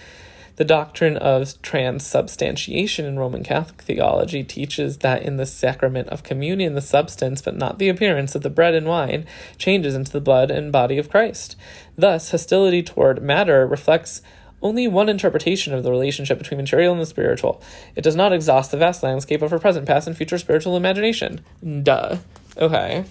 The 0.57 0.65
doctrine 0.65 1.17
of 1.17 1.61
transubstantiation 1.63 3.05
in 3.05 3.19
Roman 3.19 3.43
Catholic 3.43 3.83
theology 3.83 4.45
teaches 4.45 4.99
that 4.99 5.23
in 5.23 5.37
the 5.37 5.47
sacrament 5.47 6.09
of 6.11 6.23
communion, 6.23 6.75
the 6.75 6.81
substance, 6.81 7.43
but 7.43 7.57
not 7.57 7.81
the 7.81 7.89
appearance, 7.89 8.37
of 8.37 8.43
the 8.43 8.51
bread 8.51 8.75
and 8.75 8.87
wine 8.87 9.27
changes 9.59 9.97
into 9.97 10.13
the 10.13 10.21
blood 10.21 10.53
and 10.53 10.71
body 10.71 10.97
of 10.97 11.11
Christ. 11.11 11.57
Thus, 11.97 12.31
hostility 12.31 12.83
toward 12.83 13.23
matter 13.23 13.67
reflects 13.67 14.23
only 14.63 14.89
one 14.89 15.09
interpretation 15.09 15.75
of 15.75 15.85
the 15.85 15.91
relationship 15.91 16.39
between 16.39 16.59
material 16.59 16.93
and 16.93 17.01
the 17.01 17.07
spiritual. 17.07 17.63
It 17.95 18.03
does 18.03 18.17
not 18.17 18.33
exhaust 18.33 18.71
the 18.71 18.79
vast 18.79 19.03
landscape 19.03 19.43
of 19.43 19.53
our 19.53 19.59
present, 19.59 19.87
past, 19.87 20.07
and 20.07 20.17
future 20.17 20.39
spiritual 20.39 20.77
imagination. 20.77 21.43
Duh. 21.83 22.17
Okay. 22.57 23.05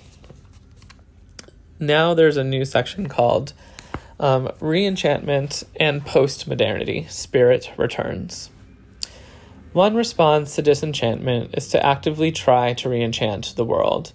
Now 1.80 2.14
there's 2.14 2.38
a 2.38 2.44
new 2.44 2.66
section 2.66 3.08
called 3.08 3.54
um, 4.20 4.48
reenchantment 4.60 5.64
and 5.76 6.06
post 6.06 6.48
modernity, 6.48 7.06
spirit 7.10 7.72
returns. 7.78 8.50
One 9.74 9.96
response 9.96 10.56
to 10.56 10.62
disenchantment 10.62 11.56
is 11.56 11.68
to 11.70 11.86
actively 11.86 12.32
try 12.32 12.74
to 12.74 12.90
reenchant 12.90 13.56
the 13.56 13.66
world. 13.66 14.14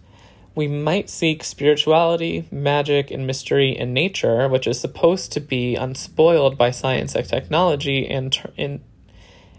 We 0.58 0.66
might 0.66 1.08
seek 1.08 1.44
spirituality, 1.44 2.48
magic, 2.50 3.12
and 3.12 3.24
mystery 3.24 3.78
in 3.78 3.92
nature, 3.92 4.48
which 4.48 4.66
is 4.66 4.80
supposed 4.80 5.30
to 5.30 5.40
be 5.40 5.76
unspoiled 5.76 6.58
by 6.58 6.72
science 6.72 7.14
and 7.14 7.24
technology, 7.28 8.08
and, 8.08 8.36
in, 8.56 8.80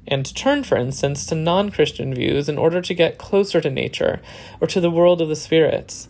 and 0.06 0.36
turn, 0.36 0.66
for 0.66 0.78
instance, 0.78 1.26
to 1.28 1.36
non 1.36 1.72
Christian 1.72 2.14
views 2.14 2.50
in 2.50 2.58
order 2.58 2.82
to 2.82 2.94
get 2.94 3.18
closer 3.18 3.62
to 3.62 3.70
nature 3.70 4.20
or 4.60 4.68
to 4.68 4.82
the 4.82 4.92
world 4.92 5.22
of 5.22 5.30
the 5.30 5.38
spirits. 5.38 6.10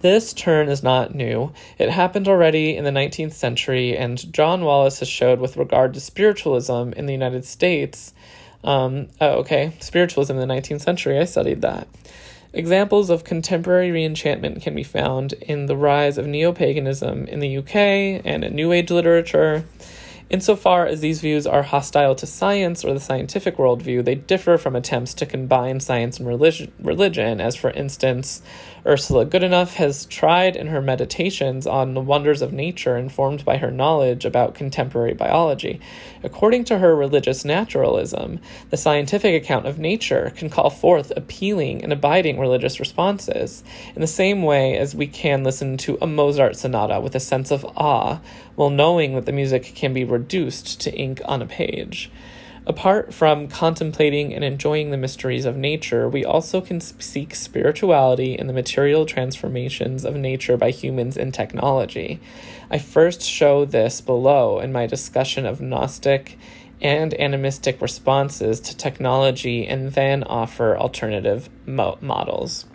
This 0.00 0.32
turn 0.32 0.68
is 0.68 0.82
not 0.82 1.14
new. 1.14 1.52
It 1.78 1.90
happened 1.90 2.26
already 2.26 2.76
in 2.76 2.82
the 2.82 2.90
19th 2.90 3.34
century, 3.34 3.96
and 3.96 4.32
John 4.32 4.64
Wallace 4.64 4.98
has 4.98 5.08
showed 5.08 5.38
with 5.38 5.56
regard 5.56 5.94
to 5.94 6.00
spiritualism 6.00 6.92
in 6.96 7.06
the 7.06 7.12
United 7.12 7.44
States. 7.44 8.12
Um, 8.64 9.06
oh, 9.20 9.34
okay, 9.42 9.74
spiritualism 9.78 10.36
in 10.36 10.48
the 10.48 10.52
19th 10.52 10.80
century, 10.80 11.16
I 11.16 11.26
studied 11.26 11.62
that. 11.62 11.86
Examples 12.52 13.10
of 13.10 13.24
contemporary 13.24 13.90
reenchantment 13.90 14.62
can 14.62 14.74
be 14.74 14.82
found 14.82 15.32
in 15.34 15.66
the 15.66 15.76
rise 15.76 16.16
of 16.16 16.26
neo 16.26 16.52
paganism 16.52 17.26
in 17.26 17.40
the 17.40 17.58
UK 17.58 17.76
and 18.24 18.44
in 18.44 18.54
New 18.54 18.72
Age 18.72 18.90
literature. 18.90 19.64
Insofar 20.28 20.86
as 20.86 21.00
these 21.00 21.20
views 21.20 21.46
are 21.46 21.62
hostile 21.62 22.16
to 22.16 22.26
science 22.26 22.84
or 22.84 22.92
the 22.92 23.00
scientific 23.00 23.58
worldview, 23.58 24.04
they 24.04 24.16
differ 24.16 24.58
from 24.58 24.74
attempts 24.74 25.14
to 25.14 25.26
combine 25.26 25.78
science 25.78 26.18
and 26.18 26.26
religion, 26.26 26.72
religion 26.80 27.40
as, 27.40 27.54
for 27.54 27.70
instance, 27.70 28.42
Ursula 28.86 29.26
Goodenough 29.26 29.74
has 29.74 30.06
tried 30.06 30.54
in 30.54 30.68
her 30.68 30.80
meditations 30.80 31.66
on 31.66 31.94
the 31.94 32.00
wonders 32.00 32.40
of 32.40 32.52
nature 32.52 32.96
informed 32.96 33.44
by 33.44 33.56
her 33.56 33.72
knowledge 33.72 34.24
about 34.24 34.54
contemporary 34.54 35.12
biology. 35.12 35.80
According 36.22 36.64
to 36.66 36.78
her 36.78 36.94
religious 36.94 37.44
naturalism, 37.44 38.38
the 38.70 38.76
scientific 38.76 39.42
account 39.42 39.66
of 39.66 39.80
nature 39.80 40.32
can 40.36 40.50
call 40.50 40.70
forth 40.70 41.12
appealing 41.16 41.82
and 41.82 41.92
abiding 41.92 42.38
religious 42.38 42.78
responses, 42.78 43.64
in 43.96 44.02
the 44.02 44.06
same 44.06 44.44
way 44.44 44.78
as 44.78 44.94
we 44.94 45.08
can 45.08 45.42
listen 45.42 45.76
to 45.78 45.98
a 46.00 46.06
Mozart 46.06 46.54
sonata 46.54 47.00
with 47.00 47.16
a 47.16 47.20
sense 47.20 47.50
of 47.50 47.64
awe, 47.76 48.20
while 48.54 48.70
knowing 48.70 49.16
that 49.16 49.26
the 49.26 49.32
music 49.32 49.72
can 49.74 49.92
be 49.92 50.04
reduced 50.04 50.80
to 50.82 50.94
ink 50.94 51.20
on 51.24 51.42
a 51.42 51.46
page. 51.46 52.08
Apart 52.68 53.14
from 53.14 53.46
contemplating 53.46 54.34
and 54.34 54.42
enjoying 54.42 54.90
the 54.90 54.96
mysteries 54.96 55.44
of 55.44 55.56
nature, 55.56 56.08
we 56.08 56.24
also 56.24 56.60
can 56.60 56.80
seek 56.80 57.32
spirituality 57.32 58.36
in 58.36 58.48
the 58.48 58.52
material 58.52 59.06
transformations 59.06 60.04
of 60.04 60.16
nature 60.16 60.56
by 60.56 60.70
humans 60.70 61.16
in 61.16 61.30
technology. 61.30 62.20
I 62.68 62.78
first 62.78 63.22
show 63.22 63.64
this 63.64 64.00
below 64.00 64.58
in 64.58 64.72
my 64.72 64.86
discussion 64.86 65.46
of 65.46 65.60
Gnostic 65.60 66.36
and 66.82 67.14
animistic 67.20 67.80
responses 67.80 68.58
to 68.60 68.76
technology 68.76 69.64
and 69.64 69.92
then 69.92 70.24
offer 70.24 70.76
alternative 70.76 71.48
mo- 71.66 71.98
models. 72.00 72.66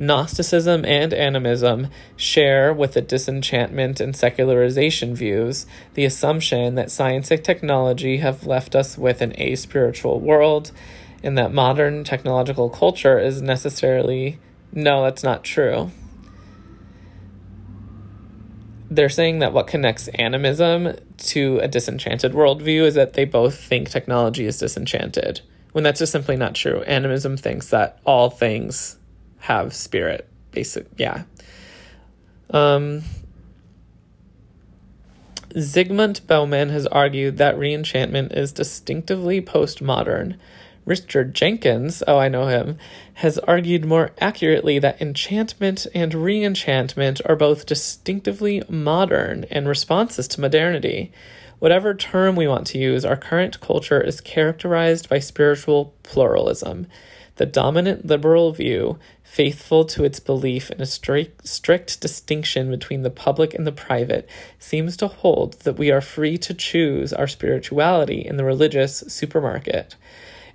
Gnosticism 0.00 0.86
and 0.86 1.12
animism 1.12 1.88
share 2.16 2.72
with 2.72 2.94
the 2.94 3.02
disenchantment 3.02 4.00
and 4.00 4.16
secularization 4.16 5.14
views 5.14 5.66
the 5.92 6.06
assumption 6.06 6.74
that 6.76 6.90
science 6.90 7.30
and 7.30 7.44
technology 7.44 8.16
have 8.16 8.46
left 8.46 8.74
us 8.74 8.96
with 8.96 9.20
an 9.20 9.38
aspiritual 9.38 10.18
world 10.18 10.72
and 11.22 11.36
that 11.36 11.52
modern 11.52 12.02
technological 12.02 12.70
culture 12.70 13.18
is 13.18 13.42
necessarily. 13.42 14.38
No, 14.72 15.02
that's 15.02 15.22
not 15.22 15.44
true. 15.44 15.90
They're 18.90 19.10
saying 19.10 19.40
that 19.40 19.52
what 19.52 19.66
connects 19.66 20.08
animism 20.08 20.96
to 21.18 21.58
a 21.58 21.68
disenchanted 21.68 22.32
worldview 22.32 22.84
is 22.84 22.94
that 22.94 23.12
they 23.12 23.26
both 23.26 23.60
think 23.60 23.90
technology 23.90 24.46
is 24.46 24.58
disenchanted, 24.58 25.42
when 25.72 25.84
that's 25.84 25.98
just 25.98 26.10
simply 26.10 26.36
not 26.36 26.54
true. 26.54 26.80
Animism 26.84 27.36
thinks 27.36 27.68
that 27.68 28.00
all 28.06 28.30
things 28.30 28.96
have 29.40 29.74
spirit. 29.74 30.28
Basic, 30.52 30.86
yeah. 30.96 31.24
Um, 32.50 33.02
Zygmunt 35.50 36.26
Bauman 36.26 36.68
has 36.68 36.86
argued 36.86 37.38
that 37.38 37.56
reenchantment 37.56 38.36
is 38.36 38.52
distinctively 38.52 39.40
postmodern. 39.40 40.36
Richard 40.84 41.34
Jenkins, 41.34 42.02
oh, 42.08 42.18
I 42.18 42.28
know 42.28 42.46
him, 42.46 42.78
has 43.14 43.38
argued 43.40 43.84
more 43.84 44.12
accurately 44.18 44.78
that 44.78 45.00
enchantment 45.00 45.86
and 45.94 46.12
reenchantment 46.12 47.20
are 47.28 47.36
both 47.36 47.66
distinctively 47.66 48.62
modern 48.68 49.44
and 49.50 49.68
responses 49.68 50.26
to 50.28 50.40
modernity. 50.40 51.12
Whatever 51.58 51.94
term 51.94 52.36
we 52.36 52.48
want 52.48 52.66
to 52.68 52.78
use, 52.78 53.04
our 53.04 53.16
current 53.16 53.60
culture 53.60 54.00
is 54.00 54.20
characterized 54.20 55.08
by 55.08 55.18
spiritual 55.18 55.94
pluralism. 56.02 56.86
The 57.40 57.46
dominant 57.46 58.04
liberal 58.04 58.52
view 58.52 58.98
faithful 59.22 59.86
to 59.86 60.04
its 60.04 60.20
belief 60.20 60.70
in 60.70 60.82
a 60.82 60.84
strict, 60.84 61.48
strict 61.48 61.98
distinction 61.98 62.70
between 62.70 63.00
the 63.00 63.08
public 63.08 63.54
and 63.54 63.66
the 63.66 63.72
private, 63.72 64.28
seems 64.58 64.94
to 64.98 65.06
hold 65.06 65.54
that 65.60 65.78
we 65.78 65.90
are 65.90 66.02
free 66.02 66.36
to 66.36 66.52
choose 66.52 67.14
our 67.14 67.26
spirituality 67.26 68.20
in 68.20 68.36
the 68.36 68.44
religious 68.44 68.98
supermarket. 69.08 69.96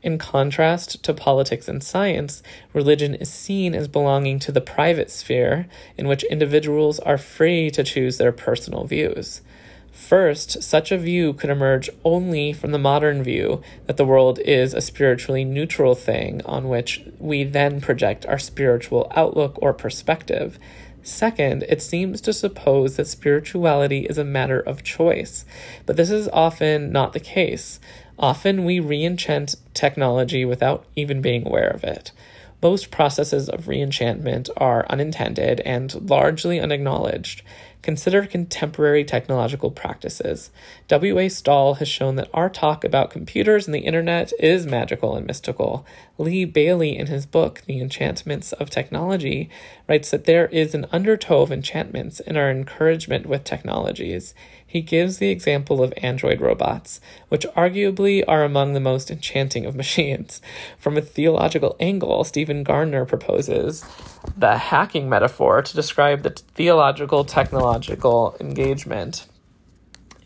In 0.03 0.19
contrast 0.19 1.01
to 1.01 1.11
politics 1.11 1.67
and 1.67 1.83
science, 1.83 2.43
religion 2.71 3.15
is 3.15 3.33
seen 3.33 3.73
as 3.73 3.87
belonging 3.87 4.37
to 4.37 4.51
the 4.51 4.61
private 4.61 5.09
sphere, 5.09 5.65
in 5.97 6.07
which 6.07 6.23
individuals 6.25 6.99
are 6.99 7.17
free 7.17 7.71
to 7.71 7.83
choose 7.83 8.19
their 8.19 8.31
personal 8.31 8.83
views. 8.83 9.41
First, 9.95 10.61
such 10.61 10.91
a 10.91 10.97
view 10.97 11.31
could 11.31 11.49
emerge 11.49 11.89
only 12.03 12.51
from 12.51 12.71
the 12.71 12.77
modern 12.77 13.23
view 13.23 13.61
that 13.87 13.95
the 13.95 14.05
world 14.05 14.39
is 14.39 14.73
a 14.73 14.81
spiritually 14.81 15.45
neutral 15.45 15.95
thing 15.95 16.41
on 16.43 16.67
which 16.67 17.01
we 17.17 17.45
then 17.45 17.79
project 17.79 18.25
our 18.25 18.37
spiritual 18.37 19.11
outlook 19.15 19.57
or 19.61 19.73
perspective. 19.73 20.59
Second, 21.01 21.63
it 21.69 21.81
seems 21.81 22.19
to 22.21 22.33
suppose 22.33 22.97
that 22.97 23.07
spirituality 23.07 24.05
is 24.05 24.17
a 24.17 24.25
matter 24.25 24.59
of 24.59 24.83
choice, 24.83 25.45
but 25.85 25.95
this 25.95 26.11
is 26.11 26.27
often 26.27 26.91
not 26.91 27.13
the 27.13 27.19
case. 27.19 27.79
Often 28.19 28.65
we 28.65 28.79
reenchant 28.81 29.55
technology 29.73 30.43
without 30.43 30.85
even 30.97 31.21
being 31.21 31.47
aware 31.47 31.69
of 31.69 31.85
it. 31.85 32.11
Most 32.61 32.91
processes 32.91 33.47
of 33.47 33.65
reenchantment 33.65 34.49
are 34.57 34.85
unintended 34.89 35.61
and 35.61 36.09
largely 36.09 36.59
unacknowledged. 36.59 37.43
Consider 37.85 38.25
contemporary 38.25 39.03
technological 39.05 39.69
practices. 39.69 40.49
W.A. 40.87 41.29
Stahl 41.29 41.75
has 41.75 41.87
shown 41.87 42.15
that 42.15 42.31
our 42.33 42.49
talk 42.49 42.83
about 42.83 43.11
computers 43.11 43.67
and 43.67 43.75
the 43.75 43.81
internet 43.81 44.33
is 44.39 44.65
magical 44.65 45.15
and 45.15 45.27
mystical. 45.27 45.85
Lee 46.17 46.45
Bailey, 46.45 46.97
in 46.97 47.05
his 47.05 47.27
book, 47.27 47.61
The 47.67 47.79
Enchantments 47.79 48.53
of 48.53 48.71
Technology, 48.71 49.51
writes 49.87 50.09
that 50.09 50.25
there 50.25 50.47
is 50.47 50.73
an 50.73 50.87
undertow 50.91 51.43
of 51.43 51.51
enchantments 51.51 52.19
in 52.19 52.37
our 52.37 52.49
encouragement 52.49 53.27
with 53.27 53.43
technologies. 53.43 54.33
He 54.75 54.81
gives 54.81 55.19
the 55.19 55.29
example 55.29 55.81
of 55.81 55.93
android 55.95 56.41
robots, 56.41 56.99
which 57.29 57.47
arguably 57.55 58.25
are 58.27 58.43
among 58.43 58.73
the 58.73 58.81
most 58.81 59.09
enchanting 59.09 59.65
of 59.65 59.73
machines. 59.83 60.41
From 60.77 60.97
a 60.97 61.01
theological 61.01 61.77
angle, 61.79 62.25
Stephen 62.25 62.61
Garner 62.61 63.05
proposes 63.05 63.85
the 64.35 64.57
hacking 64.57 65.07
metaphor 65.07 65.61
to 65.61 65.73
describe 65.73 66.23
the 66.23 66.31
theological 66.31 67.23
technological 67.23 68.35
engagement. 68.41 69.27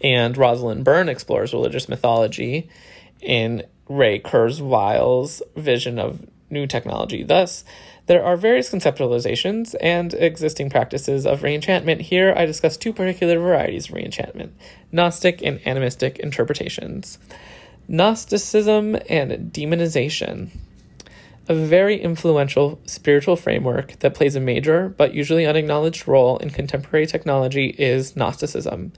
And 0.01 0.35
Rosalind 0.35 0.83
Byrne 0.83 1.09
explores 1.09 1.53
religious 1.53 1.88
mythology 1.88 2.71
in 3.21 3.67
Ray 3.88 4.19
Kurzweil's 4.19 5.43
vision 5.57 5.99
of 5.99 6.25
new 6.49 6.65
technology. 6.65 7.21
Thus, 7.21 7.63
there 8.10 8.26
are 8.26 8.36
various 8.36 8.72
conceptualizations 8.72 9.76
and 9.80 10.15
existing 10.15 10.67
practices 10.67 11.28
of 11.28 11.41
reenchantment. 11.41 12.02
Here, 12.02 12.34
I 12.36 12.48
discuss 12.48 12.76
two 12.76 12.91
particular 12.91 13.38
varieties 13.38 13.88
of 13.88 13.93
reenchantment 13.93 14.50
Gnostic 14.91 15.43
and 15.43 15.60
animistic 15.67 16.17
interpretations. 16.17 17.19
Gnosticism 17.88 18.95
and 19.08 19.54
demonization. 19.54 20.50
A 21.48 21.54
very 21.54 22.02
influential 22.02 22.80
spiritual 22.86 23.36
framework 23.36 24.00
that 24.00 24.15
plays 24.15 24.36
a 24.36 24.39
major 24.39 24.89
but 24.89 25.13
usually 25.13 25.45
unacknowledged 25.45 26.08
role 26.08 26.39
in 26.39 26.50
contemporary 26.50 27.06
technology 27.06 27.76
is 27.78 28.15
Gnosticism. 28.15 28.91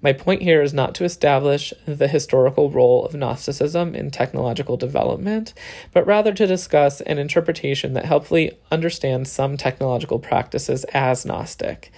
My 0.00 0.12
point 0.12 0.42
here 0.42 0.62
is 0.62 0.72
not 0.72 0.94
to 0.96 1.04
establish 1.04 1.72
the 1.84 2.06
historical 2.06 2.70
role 2.70 3.04
of 3.04 3.14
Gnosticism 3.14 3.96
in 3.96 4.12
technological 4.12 4.76
development, 4.76 5.54
but 5.92 6.06
rather 6.06 6.32
to 6.34 6.46
discuss 6.46 7.00
an 7.00 7.18
interpretation 7.18 7.94
that 7.94 8.04
helpfully 8.04 8.52
understands 8.70 9.30
some 9.30 9.56
technological 9.56 10.20
practices 10.20 10.84
as 10.94 11.26
Gnostic. 11.26 11.90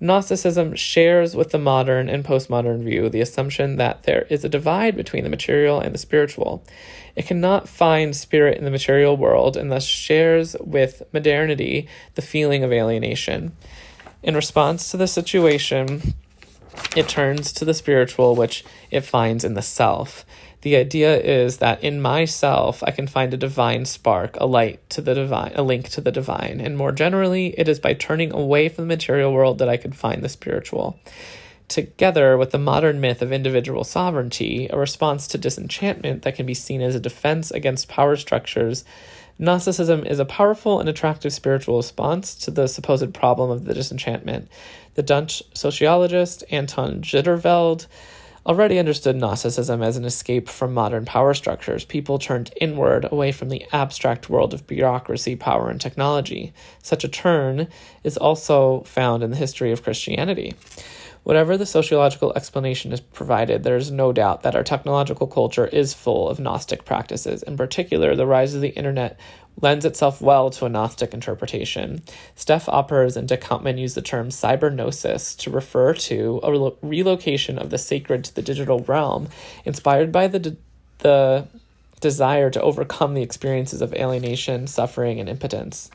Gnosticism 0.00 0.74
shares 0.74 1.36
with 1.36 1.50
the 1.50 1.58
modern 1.58 2.08
and 2.08 2.24
postmodern 2.24 2.82
view 2.82 3.08
the 3.08 3.20
assumption 3.20 3.76
that 3.76 4.04
there 4.04 4.26
is 4.30 4.44
a 4.44 4.48
divide 4.48 4.96
between 4.96 5.22
the 5.22 5.30
material 5.30 5.80
and 5.80 5.94
the 5.94 5.98
spiritual. 5.98 6.64
It 7.14 7.26
cannot 7.26 7.68
find 7.68 8.16
spirit 8.16 8.58
in 8.58 8.64
the 8.64 8.70
material 8.70 9.16
world 9.16 9.56
and 9.56 9.70
thus 9.70 9.84
shares 9.84 10.56
with 10.60 11.02
modernity 11.12 11.88
the 12.14 12.22
feeling 12.22 12.64
of 12.64 12.72
alienation. 12.72 13.54
In 14.22 14.34
response 14.34 14.90
to 14.90 14.96
the 14.96 15.06
situation, 15.06 16.14
it 16.96 17.08
turns 17.08 17.52
to 17.52 17.64
the 17.64 17.74
spiritual, 17.74 18.34
which 18.34 18.64
it 18.90 19.02
finds 19.02 19.44
in 19.44 19.54
the 19.54 19.62
self. 19.62 20.24
The 20.62 20.76
idea 20.76 21.20
is 21.20 21.58
that 21.58 21.84
in 21.84 22.00
myself, 22.00 22.82
I 22.82 22.90
can 22.90 23.06
find 23.06 23.34
a 23.34 23.36
divine 23.36 23.84
spark, 23.84 24.36
a 24.40 24.46
light 24.46 24.88
to 24.90 25.02
the 25.02 25.14
divine, 25.14 25.52
a 25.54 25.62
link 25.62 25.90
to 25.90 26.00
the 26.00 26.10
divine. 26.10 26.58
And 26.58 26.78
more 26.78 26.90
generally, 26.90 27.48
it 27.58 27.68
is 27.68 27.78
by 27.78 27.92
turning 27.92 28.32
away 28.32 28.70
from 28.70 28.84
the 28.84 28.94
material 28.94 29.32
world 29.32 29.58
that 29.58 29.68
I 29.68 29.76
can 29.76 29.92
find 29.92 30.22
the 30.22 30.28
spiritual. 30.30 30.98
Together 31.68 32.38
with 32.38 32.50
the 32.50 32.58
modern 32.58 33.00
myth 33.00 33.20
of 33.20 33.30
individual 33.30 33.84
sovereignty, 33.84 34.68
a 34.70 34.78
response 34.78 35.26
to 35.28 35.38
disenchantment 35.38 36.22
that 36.22 36.34
can 36.34 36.46
be 36.46 36.54
seen 36.54 36.80
as 36.80 36.94
a 36.94 37.00
defense 37.00 37.50
against 37.50 37.88
power 37.88 38.16
structures 38.16 38.84
Gnosticism 39.38 40.06
is 40.06 40.20
a 40.20 40.24
powerful 40.24 40.78
and 40.78 40.88
attractive 40.88 41.32
spiritual 41.32 41.78
response 41.78 42.34
to 42.36 42.50
the 42.52 42.68
supposed 42.68 43.12
problem 43.12 43.50
of 43.50 43.64
the 43.64 43.74
disenchantment. 43.74 44.48
The 44.94 45.02
Dutch 45.02 45.42
sociologist 45.54 46.44
Anton 46.50 47.02
Zijderveld 47.02 47.86
already 48.46 48.78
understood 48.78 49.16
Gnosticism 49.16 49.82
as 49.82 49.96
an 49.96 50.04
escape 50.04 50.48
from 50.48 50.72
modern 50.72 51.04
power 51.04 51.34
structures. 51.34 51.84
People 51.84 52.18
turned 52.18 52.52
inward, 52.60 53.08
away 53.10 53.32
from 53.32 53.48
the 53.48 53.66
abstract 53.72 54.28
world 54.28 54.54
of 54.54 54.66
bureaucracy, 54.66 55.34
power, 55.34 55.68
and 55.68 55.80
technology. 55.80 56.52
Such 56.82 57.04
a 57.04 57.08
turn 57.08 57.68
is 58.04 58.16
also 58.16 58.82
found 58.82 59.22
in 59.22 59.30
the 59.30 59.36
history 59.36 59.72
of 59.72 59.82
Christianity. 59.82 60.54
Whatever 61.24 61.56
the 61.56 61.66
sociological 61.66 62.34
explanation 62.36 62.92
is 62.92 63.00
provided, 63.00 63.62
there 63.62 63.76
is 63.76 63.90
no 63.90 64.12
doubt 64.12 64.42
that 64.42 64.54
our 64.54 64.62
technological 64.62 65.26
culture 65.26 65.66
is 65.66 65.94
full 65.94 66.28
of 66.28 66.38
Gnostic 66.38 66.84
practices. 66.84 67.42
In 67.42 67.56
particular, 67.56 68.14
the 68.14 68.26
rise 68.26 68.54
of 68.54 68.60
the 68.60 68.76
internet 68.76 69.18
lends 69.60 69.86
itself 69.86 70.20
well 70.20 70.50
to 70.50 70.66
a 70.66 70.68
Gnostic 70.68 71.14
interpretation. 71.14 72.02
Stef 72.36 72.66
Aupers 72.66 73.16
and 73.16 73.26
Dick 73.26 73.40
Houtman 73.40 73.78
use 73.78 73.94
the 73.94 74.02
term 74.02 74.28
cybergnosis 74.28 75.36
to 75.38 75.50
refer 75.50 75.94
to 75.94 76.40
a 76.42 76.52
re- 76.52 76.72
relocation 76.82 77.58
of 77.58 77.70
the 77.70 77.78
sacred 77.78 78.24
to 78.24 78.34
the 78.34 78.42
digital 78.42 78.80
realm, 78.80 79.28
inspired 79.64 80.12
by 80.12 80.26
the, 80.26 80.38
de- 80.38 80.56
the 80.98 81.46
desire 82.00 82.50
to 82.50 82.60
overcome 82.60 83.14
the 83.14 83.22
experiences 83.22 83.80
of 83.80 83.94
alienation, 83.94 84.66
suffering, 84.66 85.20
and 85.20 85.30
impotence. 85.30 85.90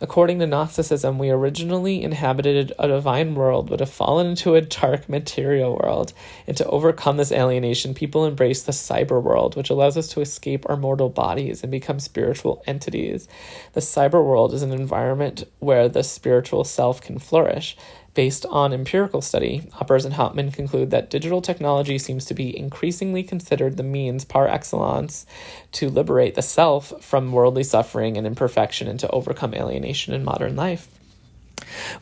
According 0.00 0.38
to 0.38 0.46
Gnosticism, 0.46 1.18
we 1.18 1.28
originally 1.28 2.04
inhabited 2.04 2.72
a 2.78 2.86
divine 2.86 3.34
world 3.34 3.68
but 3.68 3.80
have 3.80 3.90
fallen 3.90 4.28
into 4.28 4.54
a 4.54 4.60
dark 4.60 5.08
material 5.08 5.76
world. 5.76 6.12
And 6.46 6.56
to 6.56 6.66
overcome 6.66 7.16
this 7.16 7.32
alienation, 7.32 7.94
people 7.94 8.24
embrace 8.24 8.62
the 8.62 8.70
cyber 8.70 9.20
world, 9.20 9.56
which 9.56 9.70
allows 9.70 9.96
us 9.96 10.06
to 10.08 10.20
escape 10.20 10.64
our 10.68 10.76
mortal 10.76 11.08
bodies 11.08 11.64
and 11.64 11.72
become 11.72 11.98
spiritual 11.98 12.62
entities. 12.64 13.26
The 13.72 13.80
cyber 13.80 14.24
world 14.24 14.54
is 14.54 14.62
an 14.62 14.72
environment 14.72 15.42
where 15.58 15.88
the 15.88 16.04
spiritual 16.04 16.62
self 16.62 17.00
can 17.00 17.18
flourish. 17.18 17.76
Based 18.18 18.44
on 18.46 18.72
empirical 18.72 19.22
study, 19.22 19.70
Aupers 19.74 20.04
and 20.04 20.12
Houtman 20.12 20.52
conclude 20.52 20.90
that 20.90 21.08
digital 21.08 21.40
technology 21.40 21.98
seems 21.98 22.24
to 22.24 22.34
be 22.34 22.58
increasingly 22.58 23.22
considered 23.22 23.76
the 23.76 23.84
means 23.84 24.24
par 24.24 24.48
excellence 24.48 25.24
to 25.70 25.88
liberate 25.88 26.34
the 26.34 26.42
self 26.42 26.92
from 27.00 27.30
worldly 27.30 27.62
suffering 27.62 28.16
and 28.16 28.26
imperfection 28.26 28.88
and 28.88 28.98
to 28.98 29.10
overcome 29.10 29.54
alienation 29.54 30.14
in 30.14 30.24
modern 30.24 30.56
life. 30.56 30.88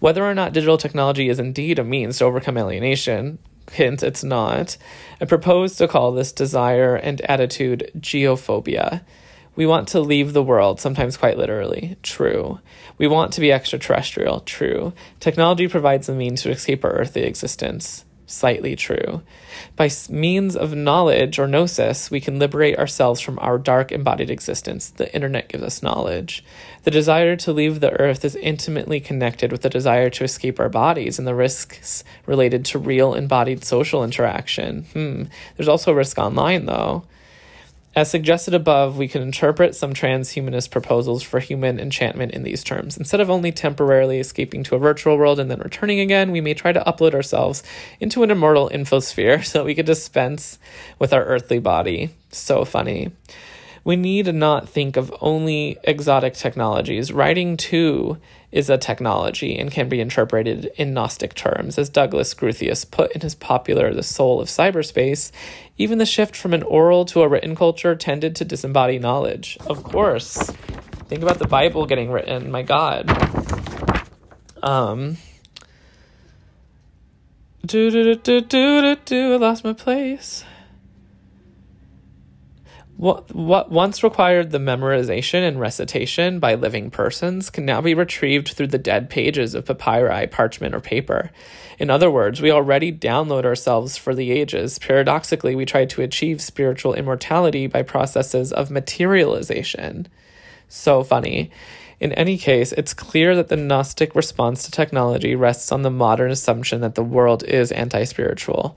Whether 0.00 0.24
or 0.24 0.33
not 0.33 0.55
digital 0.55 0.79
technology 0.79 1.29
is 1.29 1.38
indeed 1.38 1.79
a 1.79 1.85
means 1.85 2.16
to 2.16 2.24
overcome 2.24 2.57
alienation, 2.57 3.38
hint 3.70 4.02
it's 4.02 4.24
not, 4.24 4.79
I 5.20 5.26
propose 5.26 5.76
to 5.76 5.87
call 5.87 6.12
this 6.12 6.33
desire 6.33 6.96
and 6.96 7.20
attitude 7.20 7.90
geophobia. 7.98 9.02
We 9.57 9.66
want 9.66 9.88
to 9.88 10.01
leave 10.01 10.33
the 10.33 10.42
world, 10.42 10.81
sometimes 10.81 11.16
quite 11.16 11.38
literally. 11.38 11.97
True. 12.03 12.61
We 12.99 13.09
want 13.09 13.33
to 13.33 13.40
be 13.40 13.53
extraterrestrial. 13.53 14.40
True. 14.40 14.92
Technology 15.19 15.66
provides 15.66 16.07
the 16.07 16.14
means 16.14 16.42
to 16.42 16.51
escape 16.51 16.85
our 16.85 16.92
earthly 16.92 17.23
existence. 17.23 18.05
Slightly 18.29 18.75
true. 18.75 19.23
By 19.77 19.88
means 20.11 20.57
of 20.57 20.75
knowledge 20.75 21.38
or 21.38 21.47
gnosis, 21.47 22.11
we 22.11 22.21
can 22.21 22.40
liberate 22.40 22.77
ourselves 22.77 23.21
from 23.21 23.38
our 23.38 23.57
dark 23.57 23.92
embodied 23.92 24.31
existence. 24.31 24.90
The 24.90 25.14
internet 25.14 25.49
gives 25.49 25.62
us 25.62 25.83
knowledge. 25.83 26.45
The 26.83 26.90
desire 26.90 27.37
to 27.37 27.53
leave 27.53 27.79
the 27.79 27.92
earth 27.92 28.25
is 28.25 28.35
intimately 28.35 28.99
connected 28.99 29.53
with 29.53 29.62
the 29.62 29.71
desire 29.71 30.11
to 30.11 30.25
escape 30.25 30.59
our 30.59 30.69
bodies 30.69 31.21
and 31.21 31.29
the 31.29 31.37
risks 31.37 32.03
related 32.27 32.64
to 32.66 32.81
real 32.81 33.14
embodied 33.14 33.64
social 33.64 34.03
interaction. 34.03 34.87
Hmm. 34.92 35.23
There's 35.57 35.69
also 35.69 35.92
a 35.92 35.95
risk 35.97 36.19
online, 36.19 36.66
though. 36.66 37.05
As 37.96 38.11
suggested 38.11 38.52
above, 38.52 38.98
we 38.98 39.09
can 39.09 39.22
interpret 39.22 39.74
some 39.74 39.94
transhumanist 39.94 40.70
proposals 40.70 41.22
for 41.22 41.40
human 41.40 41.80
enhancement 41.80 42.32
in 42.32 42.42
these 42.42 42.62
terms. 42.62 42.98
Instead 42.98 43.22
of 43.22 43.30
only 43.30 43.52
temporarily 43.52 44.20
escaping 44.20 44.62
to 44.64 44.74
a 44.74 44.78
virtual 44.78 45.16
world 45.16 45.40
and 45.40 45.50
then 45.50 45.61
returning 45.61 46.00
again, 46.00 46.30
we 46.30 46.42
may 46.42 46.52
try 46.52 46.72
to 46.72 46.85
upload 46.85 47.14
ourselves 47.14 47.62
into 47.98 48.22
an 48.22 48.30
immortal 48.30 48.68
infosphere 48.68 49.42
so 49.46 49.61
that 49.61 49.64
we 49.64 49.74
could 49.74 49.87
dispense 49.87 50.59
with 50.98 51.14
our 51.14 51.24
earthly 51.24 51.59
body. 51.59 52.11
So 52.30 52.66
funny. 52.66 53.12
We 53.82 53.96
need 53.96 54.26
to 54.26 54.32
not 54.32 54.68
think 54.68 54.98
of 54.98 55.14
only 55.22 55.78
exotic 55.82 56.35
technologies. 56.35 57.11
Writing, 57.11 57.56
too, 57.56 58.18
is 58.57 58.71
a 58.71 58.79
technology 58.79 59.59
and 59.59 59.71
can 59.71 59.87
be 59.87 60.01
interpreted 60.01 60.71
in 60.77 60.95
Gnostic 60.95 61.35
terms. 61.35 61.77
As 61.77 61.90
Douglas 61.90 62.33
Groothuis 62.33 62.90
put 62.90 63.12
in 63.12 63.21
his 63.21 63.35
popular 63.35 63.92
The 63.92 64.03
Soul 64.03 64.40
of 64.40 64.49
Cyberspace, 64.49 65.31
even 65.77 65.99
the 65.99 66.07
shift 66.07 66.35
from 66.35 66.55
an 66.55 66.62
oral 66.62 67.05
to 67.05 67.21
a 67.21 67.29
written 67.29 67.55
culture 67.55 67.95
tended 67.95 68.35
to 68.37 68.47
disembody 68.47 68.99
knowledge. 68.99 69.59
Of 69.66 69.83
course. 69.83 70.38
Think 71.07 71.23
about 71.23 71.38
the 71.38 71.47
Bible 71.47 71.85
getting 71.85 72.11
written. 72.11 72.51
My 72.51 72.62
God. 72.62 73.11
Um. 74.62 75.19
Do 77.66 77.90
do 77.90 78.14
do 78.14 78.40
do 78.40 78.40
do 78.40 78.97
do. 79.05 79.35
I 79.35 79.37
lost 79.37 79.64
my 79.64 79.75
place. 79.75 80.45
What, 82.96 83.35
what 83.35 83.70
once 83.70 84.02
required 84.02 84.50
the 84.52 84.59
memorization 84.59 85.46
and 85.46 85.61
recitation 85.61 86.38
by 86.38 86.54
living 86.54 86.90
persons 86.90 87.50
can 87.50 87.66
now 87.66 87.82
be 87.82 87.92
retrieved 87.92 88.48
through 88.48 88.68
the 88.68 88.78
dead 88.78 89.11
pages 89.11 89.54
of 89.54 89.66
papyri, 89.66 90.26
parchment, 90.28 90.74
or 90.74 90.80
paper. 90.80 91.30
In 91.78 91.90
other 91.90 92.11
words, 92.11 92.40
we 92.40 92.50
already 92.50 92.90
download 92.90 93.44
ourselves 93.44 93.98
for 93.98 94.14
the 94.14 94.30
ages. 94.30 94.78
Paradoxically, 94.78 95.54
we 95.54 95.66
try 95.66 95.85
to 95.85 96.00
achieve 96.00 96.40
spiritual 96.40 96.94
immortality 96.94 97.66
by 97.66 97.82
processes 97.82 98.50
of 98.50 98.70
materialization. 98.70 100.09
So 100.68 101.04
funny. 101.04 101.50
In 102.00 102.12
any 102.12 102.38
case, 102.38 102.72
it's 102.72 102.94
clear 102.94 103.37
that 103.37 103.48
the 103.48 103.56
Gnostic 103.56 104.14
response 104.14 104.64
to 104.64 104.70
technology 104.70 105.35
rests 105.35 105.70
on 105.70 105.82
the 105.82 105.90
modern 105.90 106.30
assumption 106.30 106.80
that 106.80 106.94
the 106.94 107.04
world 107.04 107.44
is 107.44 107.72
anti 107.72 108.04
spiritual 108.04 108.76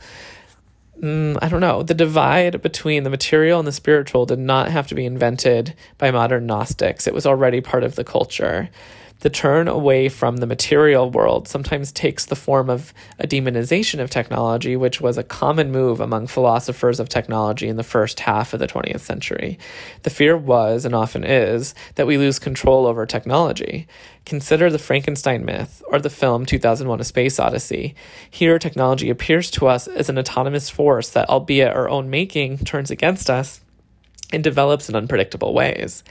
mm, 1.02 1.38
I 1.42 1.50
don't 1.50 1.62
know, 1.62 1.84
the 1.84 1.94
divide 1.94 2.62
between 2.62 3.04
the 3.04 3.10
material 3.10 3.60
and 3.60 3.68
the 3.68 3.72
spiritual 3.72 4.26
did 4.26 4.40
not 4.40 4.70
have 4.70 4.88
to 4.88 4.96
be 4.96 5.06
invented 5.06 5.76
by 5.98 6.12
modern 6.12 6.46
Gnostics. 6.46 7.08
It 7.08 7.14
was 7.14 7.26
already 7.26 7.62
part 7.62 7.84
of 7.84 7.96
the 7.96 8.04
culture. 8.04 8.70
The 9.19 9.29
turn 9.29 9.67
away 9.67 10.08
from 10.08 10.38
the 10.38 10.47
material 10.47 11.12
world 11.12 11.49
sometimes 11.49 11.91
takes 11.91 12.25
the 12.25 12.38
form 12.38 12.69
of 12.69 12.93
a 13.19 13.27
demonization 13.27 13.99
of 13.99 14.10
technology, 14.10 14.77
which 14.77 15.01
was 15.01 15.17
a 15.17 15.23
common 15.23 15.71
move 15.71 15.99
among 15.99 16.27
philosophers 16.27 17.01
of 17.01 17.10
technology 17.10 17.67
in 17.67 17.75
the 17.75 17.84
first 17.84 18.21
half 18.21 18.53
of 18.53 18.62
the 18.62 18.67
20th 18.67 19.01
century. 19.01 19.60
The 20.03 20.10
fear 20.10 20.38
was, 20.38 20.86
and 20.86 20.95
often 20.95 21.25
is, 21.25 21.75
that 21.95 22.08
we 22.08 22.17
lose 22.17 22.39
control 22.39 22.88
over 22.88 23.05
technology. 23.05 23.88
Consider 24.25 24.69
the 24.69 24.79
Frankenstein 24.79 25.43
myth 25.43 25.84
or 25.88 25.99
the 25.99 26.10
film 26.10 26.45
2001 26.45 27.01
A 27.01 27.03
Space 27.03 27.39
Odyssey. 27.39 27.95
Here, 28.29 28.58
technology 28.58 29.10
appears 29.10 29.51
to 29.51 29.67
us 29.67 29.89
as 29.89 30.08
an 30.08 30.17
autonomous 30.17 30.69
force 30.69 31.10
that, 31.10 31.27
albeit 31.27 31.75
our 31.75 31.89
own 31.89 32.10
making, 32.10 32.60
turns 32.60 32.89
against 32.89 33.29
us 33.29 33.60
and 34.32 34.44
develops 34.44 34.89
in 34.89 34.96
unpredictable 34.96 35.54
ways. 35.54 36.04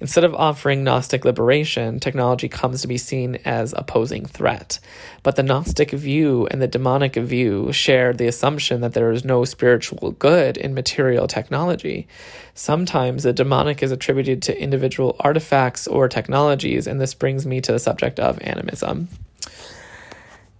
Instead 0.00 0.24
of 0.24 0.34
offering 0.34 0.84
Gnostic 0.84 1.24
liberation, 1.24 2.00
technology 2.00 2.48
comes 2.48 2.82
to 2.82 2.88
be 2.88 2.98
seen 2.98 3.36
as 3.44 3.74
opposing 3.76 4.26
threat. 4.26 4.78
But 5.22 5.36
the 5.36 5.42
Gnostic 5.42 5.90
view 5.90 6.46
and 6.50 6.60
the 6.60 6.68
demonic 6.68 7.16
view 7.16 7.72
share 7.72 8.12
the 8.12 8.26
assumption 8.26 8.80
that 8.82 8.92
there 8.94 9.10
is 9.10 9.24
no 9.24 9.44
spiritual 9.44 10.12
good 10.12 10.56
in 10.56 10.74
material 10.74 11.26
technology. 11.26 12.08
Sometimes 12.54 13.22
the 13.22 13.32
demonic 13.32 13.82
is 13.82 13.92
attributed 13.92 14.42
to 14.42 14.60
individual 14.60 15.16
artifacts 15.20 15.86
or 15.86 16.08
technologies, 16.08 16.86
and 16.86 17.00
this 17.00 17.14
brings 17.14 17.46
me 17.46 17.60
to 17.60 17.72
the 17.72 17.78
subject 17.78 18.18
of 18.20 18.38
animism. 18.42 19.08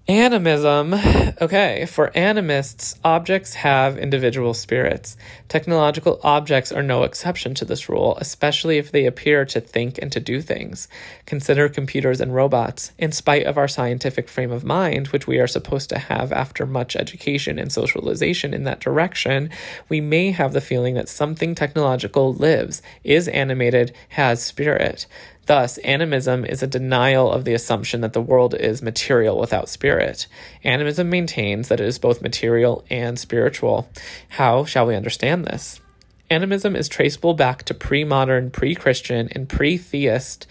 Animism. 0.08 0.94
Okay, 1.42 1.84
for 1.84 2.06
animists, 2.14 2.94
objects 3.04 3.54
have 3.54 3.98
individual 3.98 4.54
spirits. 4.54 5.16
Technological 5.48 6.20
objects 6.22 6.70
are 6.70 6.82
no 6.82 7.02
exception 7.02 7.54
to 7.56 7.64
this 7.64 7.88
rule, 7.88 8.16
especially 8.20 8.78
if 8.78 8.92
they 8.92 9.04
appear 9.04 9.44
to 9.44 9.60
think 9.60 9.98
and 9.98 10.10
to 10.12 10.20
do 10.20 10.40
things. 10.40 10.86
Consider 11.26 11.68
computers 11.68 12.20
and 12.20 12.34
robots. 12.34 12.92
In 12.98 13.10
spite 13.10 13.44
of 13.46 13.58
our 13.58 13.66
scientific 13.66 14.28
frame 14.28 14.52
of 14.52 14.64
mind, 14.64 15.08
which 15.08 15.26
we 15.26 15.38
are 15.38 15.48
supposed 15.48 15.90
to 15.90 15.98
have 15.98 16.32
after 16.32 16.64
much 16.64 16.94
education 16.94 17.58
and 17.58 17.72
socialization 17.72 18.54
in 18.54 18.62
that 18.62 18.80
direction, 18.80 19.50
we 19.88 20.00
may 20.00 20.30
have 20.30 20.52
the 20.52 20.60
feeling 20.60 20.94
that 20.94 21.08
something 21.08 21.54
technological 21.54 22.32
lives, 22.32 22.80
is 23.02 23.26
animated, 23.28 23.92
has 24.10 24.42
spirit. 24.42 25.06
Thus, 25.46 25.78
animism 25.78 26.44
is 26.44 26.62
a 26.62 26.66
denial 26.66 27.30
of 27.30 27.44
the 27.44 27.54
assumption 27.54 28.00
that 28.00 28.12
the 28.12 28.20
world 28.20 28.54
is 28.54 28.82
material 28.82 29.38
without 29.38 29.68
spirit. 29.68 30.26
Animism 30.64 31.08
maintains 31.08 31.68
that 31.68 31.80
it 31.80 31.86
is 31.86 32.00
both 32.00 32.20
material 32.20 32.84
and 32.90 33.16
spiritual. 33.16 33.88
How 34.30 34.64
shall 34.64 34.86
we 34.86 34.96
understand 34.96 35.44
this? 35.44 35.80
Animism 36.28 36.74
is 36.74 36.88
traceable 36.88 37.34
back 37.34 37.62
to 37.64 37.74
pre 37.74 38.02
modern, 38.02 38.50
pre 38.50 38.74
Christian, 38.74 39.28
and 39.30 39.48
pre 39.48 39.78
theist, 39.78 40.48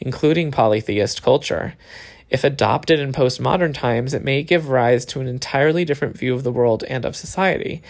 including 0.00 0.50
polytheist 0.50 1.22
culture. 1.22 1.74
If 2.30 2.44
adopted 2.44 3.00
in 3.00 3.12
postmodern 3.12 3.74
times, 3.74 4.14
it 4.14 4.24
may 4.24 4.42
give 4.42 4.70
rise 4.70 5.04
to 5.06 5.20
an 5.20 5.26
entirely 5.26 5.84
different 5.84 6.16
view 6.16 6.34
of 6.34 6.42
the 6.42 6.52
world 6.52 6.84
and 6.84 7.04
of 7.04 7.16
society. 7.16 7.82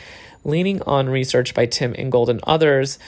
Leaning 0.44 0.82
on 0.82 1.08
research 1.08 1.54
by 1.54 1.66
Tim 1.66 1.94
Ingold 1.96 2.30
and 2.30 2.40
others, 2.44 2.98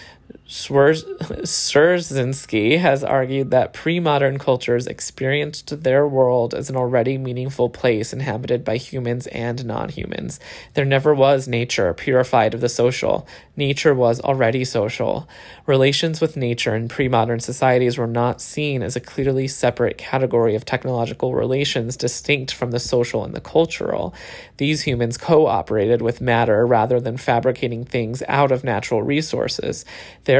Szerszynski 1.44 2.76
has 2.80 3.04
argued 3.04 3.52
that 3.52 3.72
pre 3.72 4.00
modern 4.00 4.36
cultures 4.36 4.88
experienced 4.88 5.84
their 5.84 6.04
world 6.08 6.54
as 6.54 6.68
an 6.68 6.74
already 6.74 7.16
meaningful 7.16 7.70
place 7.70 8.12
inhabited 8.12 8.64
by 8.64 8.76
humans 8.76 9.28
and 9.28 9.64
non 9.64 9.90
humans. 9.90 10.40
There 10.74 10.84
never 10.84 11.14
was 11.14 11.46
nature 11.46 11.94
purified 11.94 12.52
of 12.52 12.60
the 12.60 12.68
social. 12.68 13.28
Nature 13.56 13.94
was 13.94 14.20
already 14.20 14.64
social. 14.64 15.28
Relations 15.66 16.20
with 16.20 16.36
nature 16.36 16.74
in 16.74 16.88
pre 16.88 17.06
modern 17.06 17.38
societies 17.38 17.96
were 17.96 18.08
not 18.08 18.40
seen 18.40 18.82
as 18.82 18.96
a 18.96 19.00
clearly 19.00 19.46
separate 19.46 19.98
category 19.98 20.56
of 20.56 20.64
technological 20.64 21.32
relations 21.32 21.96
distinct 21.96 22.52
from 22.52 22.72
the 22.72 22.80
social 22.80 23.24
and 23.24 23.34
the 23.34 23.40
cultural. 23.40 24.12
These 24.56 24.82
humans 24.82 25.16
cooperated 25.16 26.02
with 26.02 26.20
matter 26.20 26.66
rather 26.66 26.98
than 26.98 27.16
fabricating 27.16 27.84
things 27.84 28.20
out 28.26 28.50
of 28.50 28.64
natural 28.64 29.04
resources. 29.04 29.84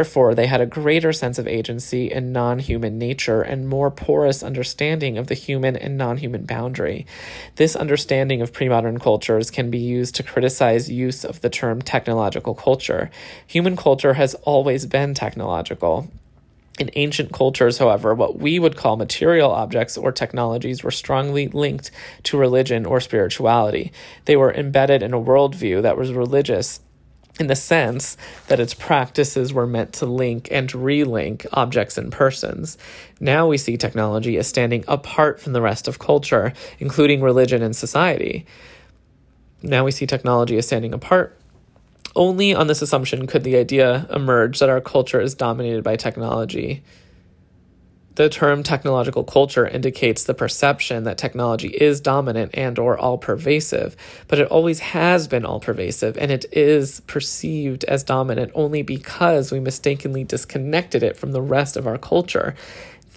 Therefore, 0.01 0.35
they 0.35 0.47
had 0.47 0.63
a 0.63 0.77
greater 0.81 1.13
sense 1.13 1.39
of 1.39 1.47
agency 1.47 2.11
in 2.11 2.33
non 2.33 2.59
human 2.59 2.97
nature 2.97 3.43
and 3.43 3.69
more 3.69 3.91
porous 3.91 4.43
understanding 4.43 5.19
of 5.19 5.27
the 5.27 5.35
human 5.35 5.77
and 5.77 5.99
non 5.99 6.17
human 6.17 6.47
boundary. 6.47 7.05
This 7.57 7.77
understanding 7.77 8.41
of 8.41 8.51
pre 8.51 8.71
modern 8.71 8.99
cultures 8.99 9.51
can 9.51 9.71
be 9.71 9.77
used 9.77 10.15
to 10.15 10.23
criticize 10.23 10.91
use 10.91 11.23
of 11.23 11.43
the 11.43 11.51
term 11.51 11.83
technological 11.83 12.55
culture. 12.55 13.11
Human 13.47 13.77
culture 13.77 14.15
has 14.15 14.33
always 14.37 14.87
been 14.87 15.13
technological. 15.13 16.09
In 16.79 16.91
ancient 16.97 17.31
cultures, 17.31 17.77
however, 17.77 18.15
what 18.15 18.39
we 18.39 18.59
would 18.59 18.79
call 18.79 18.97
material 18.97 19.51
objects 19.51 19.99
or 19.99 20.13
technologies 20.13 20.83
were 20.83 20.91
strongly 20.91 21.49
linked 21.49 21.91
to 22.23 22.39
religion 22.39 22.87
or 22.87 23.01
spirituality. 23.01 23.93
They 24.25 24.37
were 24.37 24.55
embedded 24.55 25.03
in 25.03 25.13
a 25.13 25.21
worldview 25.21 25.83
that 25.83 25.99
was 25.99 26.11
religious 26.11 26.81
in 27.39 27.47
the 27.47 27.57
sense 27.57 28.17
that 28.49 28.61
its 28.61 28.75
practices 28.75 29.53
were 29.53 29.67
meant 29.67 29.93
to 29.95 30.07
link 30.07 30.49
and 30.51 30.69
relink 30.71 31.47
objects 31.53 31.97
and 31.97 32.13
persons. 32.13 32.77
Now 33.21 33.47
we 33.47 33.57
see 33.57 33.77
technology 33.77 34.37
as 34.37 34.49
standing 34.49 34.85
apart 34.89 35.41
from 35.41 35.53
the 35.53 35.63
rest 35.63 35.89
of 35.89 35.99
culture, 35.99 36.53
including 36.79 37.23
religion 37.23 37.63
and 37.63 37.75
society. 37.75 38.47
Now 39.63 39.85
we 39.85 39.91
see 39.91 40.07
technology 40.07 40.57
as 40.59 40.67
standing 40.67 40.93
apart. 40.93 41.39
Only 42.17 42.55
on 42.55 42.67
this 42.67 42.83
assumption 42.83 43.27
could 43.27 43.45
the 43.45 43.57
idea 43.57 44.07
emerge 44.11 44.59
that 44.59 44.69
our 44.69 44.81
culture 44.81 45.21
is 45.21 45.35
dominated 45.35 45.85
by 45.85 45.97
technology. 45.97 46.83
The 48.17 48.29
term 48.29 48.63
technological 48.63 49.23
culture 49.23 49.67
indicates 49.67 50.25
the 50.25 50.35
perception 50.35 51.05
that 51.05 51.17
technology 51.17 51.69
is 51.69 52.01
dominant 52.01 52.51
and 52.55 52.79
or 52.79 52.99
all 52.99 53.19
pervasive, 53.19 53.97
but 54.27 54.41
it 54.41 54.49
always 54.49 54.81
has 54.81 55.29
been 55.29 55.45
all 55.45 55.61
pervasive 55.61 56.19
and 56.19 56.31
it 56.31 56.45
is 56.53 57.01
perceived 57.01 57.85
as 57.85 58.03
dominant 58.03 58.51
only 58.55 58.83
because 58.83 59.53
we 59.53 59.61
mistakenly 59.61 60.25
disconnected 60.25 61.03
it 61.03 61.17
from 61.17 61.33
the 61.33 61.43
rest 61.43 61.77
of 61.77 61.87
our 61.87 61.99
culture. 61.99 62.55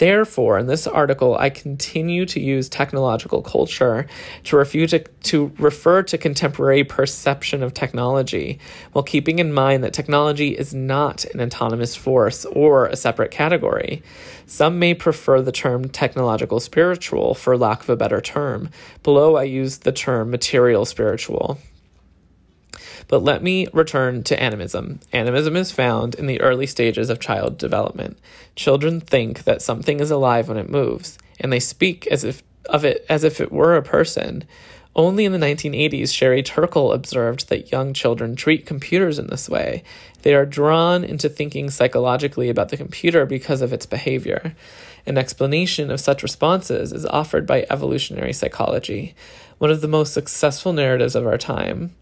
Therefore, 0.03 0.59
in 0.59 0.67
this 0.67 0.85
article, 0.85 1.37
I 1.37 1.49
continue 1.49 2.25
to 2.25 2.41
use 2.41 2.67
technological 2.67 3.41
culture 3.41 4.05
to, 4.43 4.65
to, 4.65 4.99
to 4.99 5.51
refer 5.57 6.03
to 6.03 6.17
contemporary 6.17 6.83
perception 6.83 7.63
of 7.63 7.73
technology, 7.73 8.59
while 8.91 9.03
keeping 9.03 9.39
in 9.39 9.53
mind 9.53 9.81
that 9.85 9.93
technology 9.93 10.49
is 10.49 10.73
not 10.73 11.23
an 11.33 11.39
autonomous 11.39 11.95
force 11.95 12.43
or 12.43 12.87
a 12.87 12.97
separate 12.97 13.31
category. 13.31 14.03
Some 14.45 14.77
may 14.77 14.93
prefer 14.93 15.41
the 15.41 15.53
term 15.53 15.87
technological 15.87 16.59
spiritual 16.59 17.33
for 17.33 17.57
lack 17.57 17.81
of 17.83 17.89
a 17.89 17.95
better 17.95 18.19
term. 18.19 18.71
Below, 19.03 19.37
I 19.37 19.43
use 19.43 19.77
the 19.77 19.93
term 19.93 20.29
material 20.29 20.83
spiritual. 20.83 21.59
But 23.07 23.23
let 23.23 23.43
me 23.43 23.67
return 23.73 24.23
to 24.23 24.41
animism. 24.41 24.99
Animism 25.11 25.55
is 25.55 25.71
found 25.71 26.15
in 26.15 26.27
the 26.27 26.41
early 26.41 26.67
stages 26.67 27.09
of 27.09 27.19
child 27.19 27.57
development. 27.57 28.17
Children 28.55 29.01
think 29.01 29.43
that 29.43 29.61
something 29.61 29.99
is 29.99 30.11
alive 30.11 30.47
when 30.47 30.57
it 30.57 30.69
moves, 30.69 31.17
and 31.39 31.51
they 31.51 31.59
speak 31.59 32.07
as 32.07 32.23
if 32.23 32.43
of 32.69 32.85
it 32.85 33.05
as 33.09 33.23
if 33.23 33.41
it 33.41 33.51
were 33.51 33.75
a 33.75 33.83
person. 33.83 34.45
Only 34.95 35.25
in 35.25 35.31
the 35.31 35.39
1980s, 35.39 36.13
Sherry 36.13 36.43
Turkle 36.43 36.93
observed 36.93 37.49
that 37.49 37.71
young 37.71 37.93
children 37.93 38.35
treat 38.35 38.67
computers 38.67 39.17
in 39.17 39.25
this 39.27 39.49
way. 39.49 39.83
They 40.21 40.35
are 40.35 40.45
drawn 40.45 41.03
into 41.03 41.29
thinking 41.29 41.71
psychologically 41.71 42.47
about 42.47 42.69
the 42.69 42.77
computer 42.77 43.25
because 43.25 43.63
of 43.63 43.73
its 43.73 43.87
behavior. 43.87 44.55
An 45.07 45.17
explanation 45.17 45.89
of 45.89 45.99
such 45.99 46.21
responses 46.21 46.93
is 46.93 47.07
offered 47.07 47.47
by 47.47 47.65
evolutionary 47.71 48.33
psychology, 48.33 49.15
one 49.57 49.71
of 49.71 49.81
the 49.81 49.87
most 49.87 50.13
successful 50.13 50.73
narratives 50.73 51.15
of 51.15 51.25
our 51.25 51.39
time. 51.39 51.95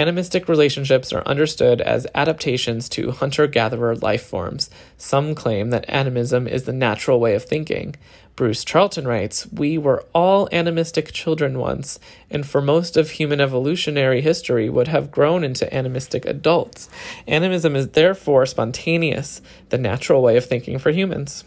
Animistic 0.00 0.48
relationships 0.48 1.12
are 1.12 1.22
understood 1.26 1.82
as 1.82 2.06
adaptations 2.14 2.88
to 2.88 3.10
hunter 3.10 3.46
gatherer 3.46 3.94
life 3.94 4.22
forms. 4.22 4.70
Some 4.96 5.34
claim 5.34 5.68
that 5.70 5.84
animism 5.90 6.48
is 6.48 6.62
the 6.62 6.72
natural 6.72 7.20
way 7.20 7.34
of 7.34 7.44
thinking. 7.44 7.96
Bruce 8.34 8.64
Charlton 8.64 9.06
writes 9.06 9.46
We 9.52 9.76
were 9.76 10.06
all 10.14 10.48
animistic 10.52 11.12
children 11.12 11.58
once, 11.58 11.98
and 12.30 12.46
for 12.46 12.62
most 12.62 12.96
of 12.96 13.10
human 13.10 13.42
evolutionary 13.42 14.22
history 14.22 14.70
would 14.70 14.88
have 14.88 15.10
grown 15.10 15.44
into 15.44 15.70
animistic 15.70 16.24
adults. 16.24 16.88
Animism 17.26 17.76
is 17.76 17.88
therefore 17.88 18.46
spontaneous, 18.46 19.42
the 19.68 19.76
natural 19.76 20.22
way 20.22 20.38
of 20.38 20.46
thinking 20.46 20.78
for 20.78 20.92
humans. 20.92 21.44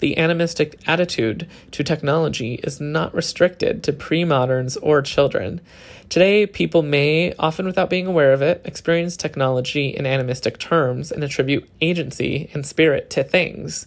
The 0.00 0.18
animistic 0.18 0.78
attitude 0.86 1.48
to 1.70 1.82
technology 1.82 2.54
is 2.62 2.80
not 2.80 3.14
restricted 3.14 3.82
to 3.84 3.92
pre 3.92 4.24
moderns 4.24 4.76
or 4.76 5.00
children. 5.00 5.60
Today, 6.08 6.46
people 6.46 6.82
may, 6.82 7.34
often 7.38 7.66
without 7.66 7.90
being 7.90 8.06
aware 8.06 8.32
of 8.32 8.42
it, 8.42 8.62
experience 8.64 9.16
technology 9.16 9.88
in 9.88 10.06
animistic 10.06 10.58
terms 10.58 11.10
and 11.10 11.24
attribute 11.24 11.68
agency 11.80 12.50
and 12.52 12.64
spirit 12.64 13.10
to 13.10 13.24
things. 13.24 13.86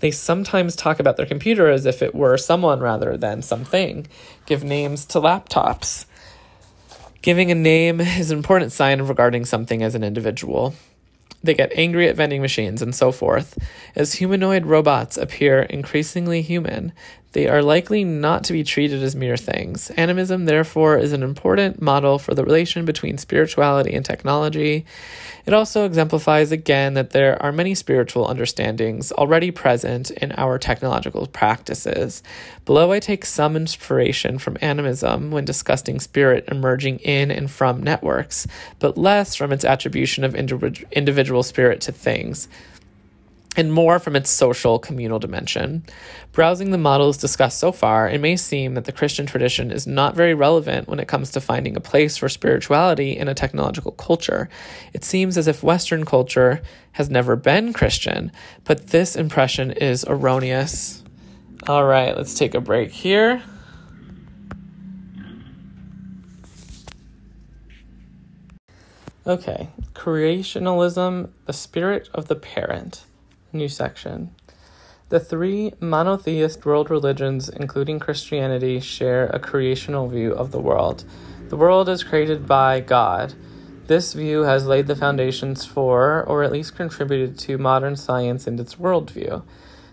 They 0.00 0.12
sometimes 0.12 0.76
talk 0.76 1.00
about 1.00 1.16
their 1.16 1.26
computer 1.26 1.68
as 1.68 1.84
if 1.84 2.02
it 2.02 2.14
were 2.14 2.36
someone 2.36 2.80
rather 2.80 3.16
than 3.16 3.42
something, 3.42 4.06
give 4.46 4.62
names 4.62 5.04
to 5.06 5.20
laptops. 5.20 6.04
Giving 7.22 7.50
a 7.50 7.56
name 7.56 8.00
is 8.00 8.30
an 8.30 8.38
important 8.38 8.70
sign 8.70 9.00
of 9.00 9.08
regarding 9.08 9.44
something 9.44 9.82
as 9.82 9.96
an 9.96 10.04
individual. 10.04 10.74
They 11.42 11.54
get 11.54 11.72
angry 11.74 12.08
at 12.08 12.16
vending 12.16 12.42
machines 12.42 12.82
and 12.82 12.94
so 12.94 13.12
forth. 13.12 13.58
As 13.94 14.14
humanoid 14.14 14.66
robots 14.66 15.16
appear 15.16 15.62
increasingly 15.62 16.42
human, 16.42 16.92
they 17.32 17.46
are 17.46 17.62
likely 17.62 18.04
not 18.04 18.44
to 18.44 18.52
be 18.52 18.64
treated 18.64 19.02
as 19.02 19.14
mere 19.14 19.36
things. 19.36 19.90
Animism, 19.90 20.46
therefore, 20.46 20.96
is 20.96 21.12
an 21.12 21.22
important 21.22 21.82
model 21.82 22.18
for 22.18 22.34
the 22.34 22.44
relation 22.44 22.84
between 22.84 23.18
spirituality 23.18 23.94
and 23.94 24.04
technology. 24.04 24.86
It 25.44 25.54
also 25.54 25.84
exemplifies 25.84 26.52
again 26.52 26.94
that 26.94 27.10
there 27.10 27.40
are 27.42 27.52
many 27.52 27.74
spiritual 27.74 28.26
understandings 28.26 29.12
already 29.12 29.50
present 29.50 30.10
in 30.10 30.32
our 30.32 30.58
technological 30.58 31.26
practices. 31.26 32.22
Below, 32.64 32.92
I 32.92 33.00
take 33.00 33.24
some 33.24 33.56
inspiration 33.56 34.38
from 34.38 34.58
animism 34.60 35.30
when 35.30 35.44
discussing 35.44 36.00
spirit 36.00 36.44
emerging 36.48 36.98
in 37.00 37.30
and 37.30 37.50
from 37.50 37.82
networks, 37.82 38.46
but 38.78 38.98
less 38.98 39.34
from 39.34 39.52
its 39.52 39.64
attribution 39.64 40.24
of 40.24 40.34
individual 40.34 41.42
spirit 41.42 41.80
to 41.82 41.92
things 41.92 42.48
and 43.56 43.72
more 43.72 43.98
from 43.98 44.14
its 44.14 44.30
social 44.30 44.78
communal 44.78 45.18
dimension. 45.18 45.84
Browsing 46.32 46.70
the 46.70 46.78
models 46.78 47.16
discussed 47.16 47.58
so 47.58 47.72
far, 47.72 48.08
it 48.08 48.20
may 48.20 48.36
seem 48.36 48.74
that 48.74 48.84
the 48.84 48.92
Christian 48.92 49.26
tradition 49.26 49.72
is 49.72 49.86
not 49.86 50.14
very 50.14 50.34
relevant 50.34 50.86
when 50.86 51.00
it 51.00 51.08
comes 51.08 51.30
to 51.32 51.40
finding 51.40 51.76
a 51.76 51.80
place 51.80 52.16
for 52.16 52.28
spirituality 52.28 53.16
in 53.16 53.26
a 53.26 53.34
technological 53.34 53.92
culture. 53.92 54.48
It 54.92 55.02
seems 55.02 55.36
as 55.36 55.48
if 55.48 55.62
Western 55.62 56.04
culture 56.04 56.62
has 56.92 57.10
never 57.10 57.34
been 57.34 57.72
Christian, 57.72 58.30
but 58.64 58.88
this 58.88 59.16
impression 59.16 59.72
is 59.72 60.04
erroneous. 60.06 61.02
All 61.66 61.84
right, 61.84 62.16
let's 62.16 62.34
take 62.34 62.54
a 62.54 62.60
break 62.60 62.92
here. 62.92 63.42
Okay, 69.26 69.68
creationalism, 69.94 71.30
the 71.44 71.52
spirit 71.52 72.08
of 72.14 72.28
the 72.28 72.36
parent. 72.36 73.04
New 73.52 73.68
section. 73.68 74.34
The 75.08 75.20
three 75.20 75.72
monotheist 75.80 76.66
world 76.66 76.90
religions, 76.90 77.48
including 77.48 77.98
Christianity, 77.98 78.78
share 78.78 79.28
a 79.28 79.38
creational 79.38 80.06
view 80.08 80.32
of 80.32 80.50
the 80.50 80.60
world. 80.60 81.04
The 81.48 81.56
world 81.56 81.88
is 81.88 82.04
created 82.04 82.46
by 82.46 82.80
God. 82.80 83.32
This 83.86 84.12
view 84.12 84.42
has 84.42 84.66
laid 84.66 84.86
the 84.86 84.94
foundations 84.94 85.64
for, 85.64 86.22
or 86.24 86.42
at 86.42 86.52
least 86.52 86.76
contributed 86.76 87.38
to, 87.38 87.56
modern 87.56 87.96
science 87.96 88.46
and 88.46 88.60
its 88.60 88.74
worldview. 88.74 89.42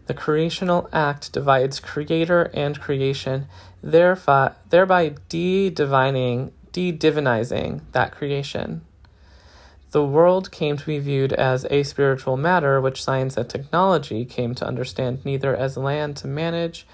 The 0.07 0.13
creational 0.13 0.89
act 0.91 1.31
divides 1.31 1.79
creator 1.79 2.51
and 2.53 2.81
creation, 2.81 3.47
thereby 3.81 5.15
de-divining, 5.29 6.51
de-divinizing 6.73 7.81
that 7.93 8.11
creation. 8.11 8.81
The 9.95 10.03
world 10.03 10.51
came 10.51 10.75
to 10.75 10.85
be 10.85 10.99
viewed 10.99 11.31
as 11.31 11.65
a 11.69 11.83
spiritual 11.83 12.35
matter, 12.35 12.81
which 12.81 13.01
science 13.01 13.37
and 13.37 13.49
technology 13.49 14.25
came 14.25 14.53
to 14.55 14.67
understand 14.67 15.23
neither 15.23 15.55
as 15.55 15.77
land 15.77 16.17
to 16.17 16.27
manage, 16.27 16.85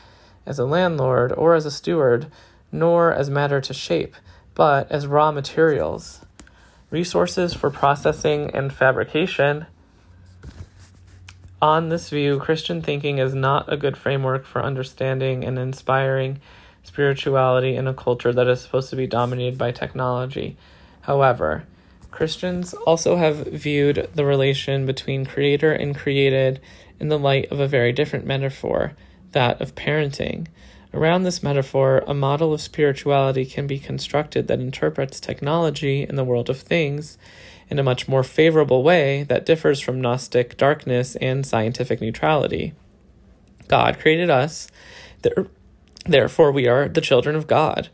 as 0.45 0.59
a 0.59 0.65
landlord, 0.65 1.33
or 1.35 1.55
as 1.55 1.65
a 1.65 1.71
steward, 1.71 2.27
nor 2.71 3.11
as 3.11 3.27
matter 3.27 3.59
to 3.59 3.73
shape, 3.73 4.15
but 4.53 4.91
as 4.91 5.07
raw 5.07 5.31
materials, 5.31 6.23
resources 6.91 7.55
for 7.55 7.71
processing 7.71 8.51
and 8.53 8.71
fabrication. 8.71 9.65
On 11.59 11.89
this 11.89 12.11
view, 12.11 12.37
Christian 12.37 12.83
thinking 12.83 13.17
is 13.17 13.33
not 13.33 13.73
a 13.73 13.77
good 13.77 13.97
framework 13.97 14.45
for 14.45 14.61
understanding 14.61 15.43
and 15.43 15.57
inspiring 15.57 16.39
spirituality 16.83 17.75
in 17.75 17.87
a 17.87 17.95
culture 17.95 18.31
that 18.31 18.47
is 18.47 18.61
supposed 18.61 18.91
to 18.91 18.95
be 18.95 19.07
dominated 19.07 19.57
by 19.57 19.71
technology. 19.71 20.55
However, 21.01 21.63
Christians 22.11 22.73
also 22.73 23.15
have 23.15 23.47
viewed 23.47 24.09
the 24.13 24.25
relation 24.25 24.85
between 24.85 25.25
creator 25.25 25.71
and 25.71 25.97
created 25.97 26.61
in 26.99 27.07
the 27.07 27.17
light 27.17 27.51
of 27.51 27.59
a 27.59 27.67
very 27.67 27.91
different 27.91 28.25
metaphor, 28.25 28.93
that 29.31 29.59
of 29.59 29.73
parenting. 29.73 30.47
Around 30.93 31.23
this 31.23 31.41
metaphor, 31.41 32.03
a 32.05 32.13
model 32.13 32.53
of 32.53 32.61
spirituality 32.61 33.45
can 33.45 33.65
be 33.65 33.79
constructed 33.79 34.47
that 34.47 34.59
interprets 34.59 35.21
technology 35.21 36.03
in 36.03 36.15
the 36.15 36.25
world 36.25 36.49
of 36.49 36.59
things 36.59 37.17
in 37.69 37.79
a 37.79 37.83
much 37.83 38.09
more 38.09 38.23
favorable 38.23 38.83
way 38.83 39.23
that 39.23 39.45
differs 39.45 39.79
from 39.79 40.01
Gnostic 40.01 40.57
darkness 40.57 41.15
and 41.15 41.45
scientific 41.45 42.01
neutrality. 42.01 42.73
God 43.69 43.97
created 43.99 44.29
us, 44.29 44.67
therefore, 46.05 46.51
we 46.51 46.67
are 46.67 46.89
the 46.89 46.99
children 46.99 47.37
of 47.37 47.47
God. 47.47 47.87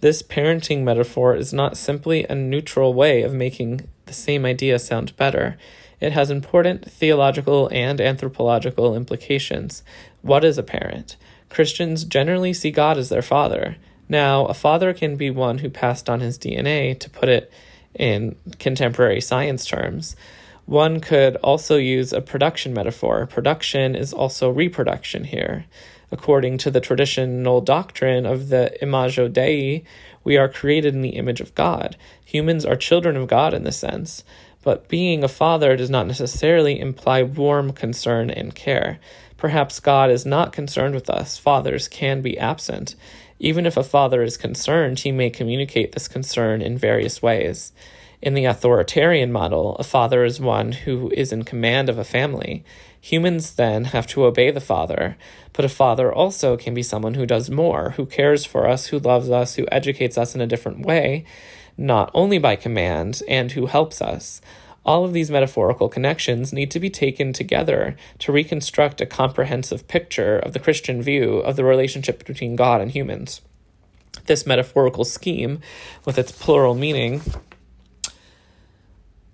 This 0.00 0.22
parenting 0.22 0.82
metaphor 0.82 1.34
is 1.34 1.52
not 1.52 1.76
simply 1.76 2.24
a 2.24 2.34
neutral 2.34 2.92
way 2.94 3.22
of 3.22 3.32
making 3.32 3.88
the 4.06 4.12
same 4.12 4.44
idea 4.44 4.78
sound 4.78 5.16
better. 5.16 5.56
It 6.00 6.12
has 6.12 6.30
important 6.30 6.90
theological 6.90 7.68
and 7.72 8.00
anthropological 8.00 8.94
implications. 8.94 9.82
What 10.22 10.44
is 10.44 10.58
a 10.58 10.62
parent? 10.62 11.16
Christians 11.48 12.04
generally 12.04 12.52
see 12.52 12.70
God 12.70 12.98
as 12.98 13.08
their 13.08 13.22
father. 13.22 13.76
Now, 14.08 14.44
a 14.46 14.54
father 14.54 14.92
can 14.92 15.16
be 15.16 15.30
one 15.30 15.58
who 15.58 15.70
passed 15.70 16.10
on 16.10 16.20
his 16.20 16.38
DNA, 16.38 16.98
to 17.00 17.08
put 17.08 17.28
it 17.28 17.50
in 17.94 18.36
contemporary 18.58 19.20
science 19.20 19.64
terms. 19.64 20.16
One 20.66 21.00
could 21.00 21.36
also 21.36 21.76
use 21.76 22.12
a 22.12 22.20
production 22.20 22.74
metaphor. 22.74 23.26
Production 23.26 23.94
is 23.94 24.12
also 24.12 24.50
reproduction 24.50 25.24
here. 25.24 25.66
According 26.14 26.58
to 26.58 26.70
the 26.70 26.80
traditional 26.80 27.60
doctrine 27.60 28.24
of 28.24 28.48
the 28.48 28.80
Imago 28.80 29.26
Dei, 29.26 29.82
we 30.22 30.36
are 30.36 30.48
created 30.48 30.94
in 30.94 31.02
the 31.02 31.16
image 31.16 31.40
of 31.40 31.56
God. 31.56 31.96
Humans 32.24 32.64
are 32.64 32.76
children 32.76 33.16
of 33.16 33.26
God 33.26 33.52
in 33.52 33.64
this 33.64 33.78
sense, 33.78 34.22
but 34.62 34.86
being 34.86 35.24
a 35.24 35.28
father 35.28 35.76
does 35.76 35.90
not 35.90 36.06
necessarily 36.06 36.78
imply 36.78 37.24
warm 37.24 37.72
concern 37.72 38.30
and 38.30 38.54
care. 38.54 39.00
Perhaps 39.36 39.80
God 39.80 40.08
is 40.08 40.24
not 40.24 40.52
concerned 40.52 40.94
with 40.94 41.10
us. 41.10 41.36
Fathers 41.36 41.88
can 41.88 42.22
be 42.22 42.38
absent. 42.38 42.94
Even 43.38 43.66
if 43.66 43.76
a 43.76 43.84
father 43.84 44.22
is 44.22 44.36
concerned, 44.36 45.00
he 45.00 45.12
may 45.12 45.30
communicate 45.30 45.92
this 45.92 46.08
concern 46.08 46.62
in 46.62 46.78
various 46.78 47.20
ways. 47.20 47.72
In 48.22 48.34
the 48.34 48.46
authoritarian 48.46 49.30
model, 49.32 49.76
a 49.76 49.84
father 49.84 50.24
is 50.24 50.40
one 50.40 50.72
who 50.72 51.10
is 51.10 51.32
in 51.32 51.42
command 51.42 51.90
of 51.90 51.98
a 51.98 52.04
family. 52.04 52.64
Humans 53.00 53.56
then 53.56 53.84
have 53.84 54.06
to 54.08 54.24
obey 54.24 54.50
the 54.50 54.60
father, 54.60 55.18
but 55.52 55.64
a 55.64 55.68
father 55.68 56.10
also 56.10 56.56
can 56.56 56.72
be 56.72 56.82
someone 56.82 57.14
who 57.14 57.26
does 57.26 57.50
more, 57.50 57.90
who 57.90 58.06
cares 58.06 58.46
for 58.46 58.66
us, 58.66 58.86
who 58.86 58.98
loves 58.98 59.28
us, 59.28 59.56
who 59.56 59.66
educates 59.70 60.16
us 60.16 60.34
in 60.34 60.40
a 60.40 60.46
different 60.46 60.86
way, 60.86 61.26
not 61.76 62.10
only 62.14 62.38
by 62.38 62.56
command, 62.56 63.20
and 63.28 63.52
who 63.52 63.66
helps 63.66 64.00
us. 64.00 64.40
All 64.84 65.04
of 65.04 65.12
these 65.12 65.30
metaphorical 65.30 65.88
connections 65.88 66.52
need 66.52 66.70
to 66.72 66.80
be 66.80 66.90
taken 66.90 67.32
together 67.32 67.96
to 68.18 68.32
reconstruct 68.32 69.00
a 69.00 69.06
comprehensive 69.06 69.88
picture 69.88 70.38
of 70.38 70.52
the 70.52 70.60
Christian 70.60 71.02
view 71.02 71.38
of 71.38 71.56
the 71.56 71.64
relationship 71.64 72.24
between 72.26 72.56
God 72.56 72.80
and 72.80 72.90
humans. 72.90 73.40
This 74.26 74.46
metaphorical 74.46 75.04
scheme, 75.04 75.60
with 76.04 76.18
its 76.18 76.32
plural 76.32 76.74
meaning, 76.74 77.22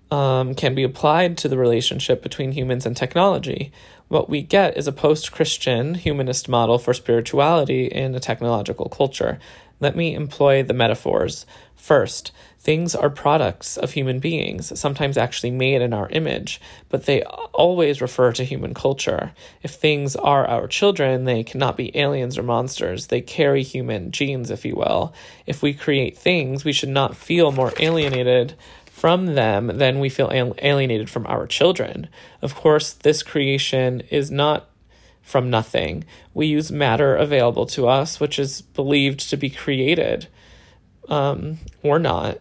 um, 0.09 0.55
can 0.55 0.75
be 0.75 0.83
applied 0.83 1.37
to 1.37 1.47
the 1.47 1.57
relationship 1.57 2.21
between 2.21 2.51
humans 2.51 2.85
and 2.85 2.95
technology. 2.95 3.71
What 4.09 4.29
we 4.29 4.41
get 4.41 4.77
is 4.77 4.87
a 4.87 4.91
post 4.91 5.31
Christian 5.31 5.95
humanist 5.95 6.49
model 6.49 6.77
for 6.77 6.93
spirituality 6.93 7.85
in 7.85 8.13
a 8.13 8.19
technological 8.19 8.89
culture. 8.89 9.39
Let 9.79 9.95
me 9.95 10.13
employ 10.13 10.63
the 10.63 10.73
metaphors. 10.73 11.45
First, 11.75 12.31
things 12.61 12.93
are 12.93 13.09
products 13.09 13.75
of 13.75 13.91
human 13.91 14.19
beings, 14.19 14.79
sometimes 14.79 15.17
actually 15.17 15.49
made 15.49 15.81
in 15.81 15.93
our 15.93 16.07
image, 16.09 16.61
but 16.89 17.05
they 17.07 17.23
always 17.23 18.01
refer 18.01 18.31
to 18.31 18.43
human 18.43 18.75
culture. 18.75 19.31
If 19.63 19.71
things 19.71 20.15
are 20.15 20.45
our 20.45 20.67
children, 20.67 21.25
they 21.25 21.43
cannot 21.43 21.75
be 21.75 21.95
aliens 21.97 22.37
or 22.37 22.43
monsters. 22.43 23.07
They 23.07 23.21
carry 23.21 23.63
human 23.63 24.11
genes, 24.11 24.51
if 24.51 24.63
you 24.63 24.75
will. 24.75 25.11
If 25.47 25.63
we 25.63 25.73
create 25.73 26.15
things, 26.15 26.63
we 26.63 26.71
should 26.71 26.89
not 26.89 27.17
feel 27.17 27.51
more 27.51 27.73
alienated 27.79 28.53
from 28.85 29.33
them, 29.33 29.79
than 29.79 29.99
we 29.99 30.09
feel 30.09 30.31
alienated 30.31 31.09
from 31.09 31.25
our 31.25 31.47
children. 31.47 32.07
Of 32.43 32.53
course, 32.53 32.93
this 32.93 33.23
creation 33.23 34.01
is 34.11 34.29
not 34.29 34.69
from 35.23 35.49
nothing. 35.49 36.03
We 36.35 36.45
use 36.45 36.71
matter 36.71 37.15
available 37.15 37.65
to 37.67 37.87
us, 37.87 38.19
which 38.19 38.37
is 38.37 38.61
believed 38.61 39.27
to 39.31 39.37
be 39.37 39.49
created 39.49 40.27
um, 41.09 41.57
or 41.81 41.97
not. 41.97 42.39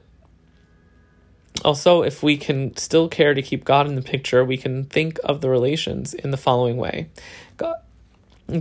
Also, 1.64 2.02
if 2.02 2.22
we 2.22 2.36
can 2.36 2.76
still 2.76 3.08
care 3.08 3.34
to 3.34 3.42
keep 3.42 3.64
God 3.64 3.86
in 3.86 3.94
the 3.94 4.02
picture, 4.02 4.44
we 4.44 4.56
can 4.56 4.84
think 4.84 5.18
of 5.24 5.40
the 5.40 5.50
relations 5.50 6.14
in 6.14 6.30
the 6.30 6.36
following 6.36 6.76
way 6.76 7.08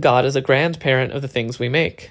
God, 0.00 0.24
is 0.24 0.36
a 0.36 0.40
grandparent 0.40 1.12
of 1.12 1.22
the 1.22 1.28
things 1.28 1.58
we 1.58 1.68
make. 1.68 2.10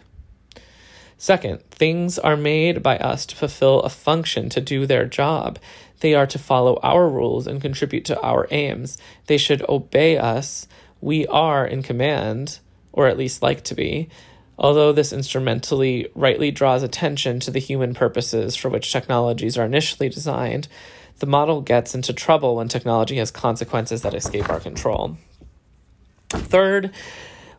Second, 1.17 1.61
things 1.69 2.17
are 2.17 2.35
made 2.35 2.81
by 2.81 2.97
us 2.97 3.25
to 3.27 3.35
fulfill 3.35 3.81
a 3.81 3.89
function, 3.89 4.49
to 4.49 4.61
do 4.61 4.85
their 4.85 5.05
job. 5.05 5.59
They 5.99 6.13
are 6.13 6.27
to 6.27 6.39
follow 6.39 6.79
our 6.81 7.07
rules 7.07 7.45
and 7.45 7.61
contribute 7.61 8.05
to 8.05 8.19
our 8.21 8.47
aims. 8.51 8.97
They 9.27 9.37
should 9.37 9.67
obey 9.69 10.17
us. 10.17 10.67
We 11.01 11.27
are 11.27 11.65
in 11.65 11.83
command, 11.83 12.59
or 12.91 13.07
at 13.07 13.17
least 13.17 13.41
like 13.41 13.63
to 13.65 13.75
be. 13.75 14.09
Although 14.61 14.91
this 14.91 15.13
instrumentally 15.13 16.09
rightly 16.15 16.51
draws 16.51 16.83
attention 16.83 17.39
to 17.39 17.51
the 17.51 17.59
human 17.59 17.93
purposes 17.93 18.57
for 18.57 18.67
which 18.67 18.91
technologies 18.91 19.57
are 19.57 19.65
initially 19.65 20.09
designed, 20.09 20.67
the 21.19 21.25
model 21.25 21.61
gets 21.61 21.95
into 21.95 22.11
trouble 22.11 22.57
when 22.57 22.67
technology 22.67 23.15
has 23.17 23.31
consequences 23.31 24.01
that 24.01 24.13
escape 24.13 24.49
our 24.49 24.59
control. 24.59 25.17
Third, 26.29 26.91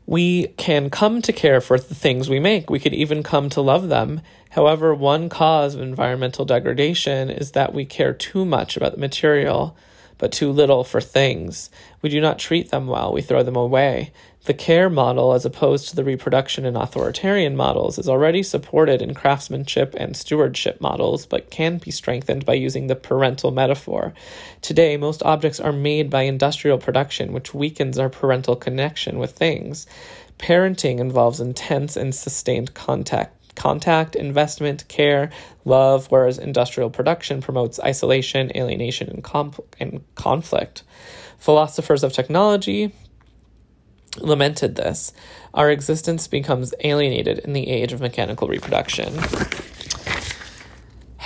we 0.06 0.48
can 0.58 0.90
come 0.90 1.22
to 1.22 1.32
care 1.32 1.62
for 1.62 1.78
the 1.78 1.94
things 1.94 2.28
we 2.28 2.38
make. 2.38 2.68
We 2.68 2.80
could 2.80 2.94
even 2.94 3.22
come 3.22 3.48
to 3.50 3.62
love 3.62 3.88
them. 3.88 4.20
However, 4.50 4.94
one 4.94 5.30
cause 5.30 5.74
of 5.74 5.80
environmental 5.80 6.44
degradation 6.44 7.30
is 7.30 7.52
that 7.52 7.72
we 7.72 7.86
care 7.86 8.12
too 8.12 8.44
much 8.44 8.76
about 8.76 8.92
the 8.92 8.98
material, 8.98 9.74
but 10.20 10.30
too 10.30 10.52
little 10.52 10.84
for 10.84 11.00
things. 11.00 11.70
We 12.02 12.10
do 12.10 12.20
not 12.20 12.38
treat 12.38 12.70
them 12.70 12.86
well, 12.86 13.12
we 13.12 13.22
throw 13.22 13.42
them 13.42 13.56
away. 13.56 14.12
The 14.44 14.54
care 14.54 14.88
model, 14.88 15.32
as 15.32 15.44
opposed 15.44 15.88
to 15.88 15.96
the 15.96 16.04
reproduction 16.04 16.64
and 16.64 16.76
authoritarian 16.76 17.56
models, 17.56 17.98
is 17.98 18.08
already 18.08 18.42
supported 18.42 19.02
in 19.02 19.14
craftsmanship 19.14 19.94
and 19.96 20.16
stewardship 20.16 20.80
models, 20.80 21.26
but 21.26 21.50
can 21.50 21.78
be 21.78 21.90
strengthened 21.90 22.46
by 22.46 22.54
using 22.54 22.86
the 22.86 22.96
parental 22.96 23.50
metaphor. 23.50 24.14
Today, 24.62 24.96
most 24.96 25.22
objects 25.22 25.60
are 25.60 25.72
made 25.72 26.08
by 26.08 26.22
industrial 26.22 26.78
production, 26.78 27.32
which 27.32 27.52
weakens 27.52 27.98
our 27.98 28.08
parental 28.08 28.56
connection 28.56 29.18
with 29.18 29.32
things. 29.32 29.86
Parenting 30.38 31.00
involves 31.00 31.40
intense 31.40 31.96
and 31.96 32.14
sustained 32.14 32.72
contact 32.72 33.39
contact, 33.60 34.16
investment, 34.16 34.88
care, 34.88 35.30
love, 35.66 36.06
whereas 36.10 36.38
industrial 36.38 36.88
production 36.88 37.42
promotes 37.42 37.78
isolation, 37.80 38.50
alienation, 38.56 39.10
and, 39.10 39.22
comp- 39.22 39.76
and 39.78 40.02
conflict. 40.14 40.82
Philosophers 41.36 42.02
of 42.02 42.10
technology 42.10 42.90
lamented 44.16 44.76
this. 44.76 45.12
Our 45.52 45.70
existence 45.70 46.26
becomes 46.26 46.72
alienated 46.82 47.40
in 47.40 47.52
the 47.52 47.68
age 47.68 47.92
of 47.92 48.00
mechanical 48.00 48.48
reproduction. 48.48 49.12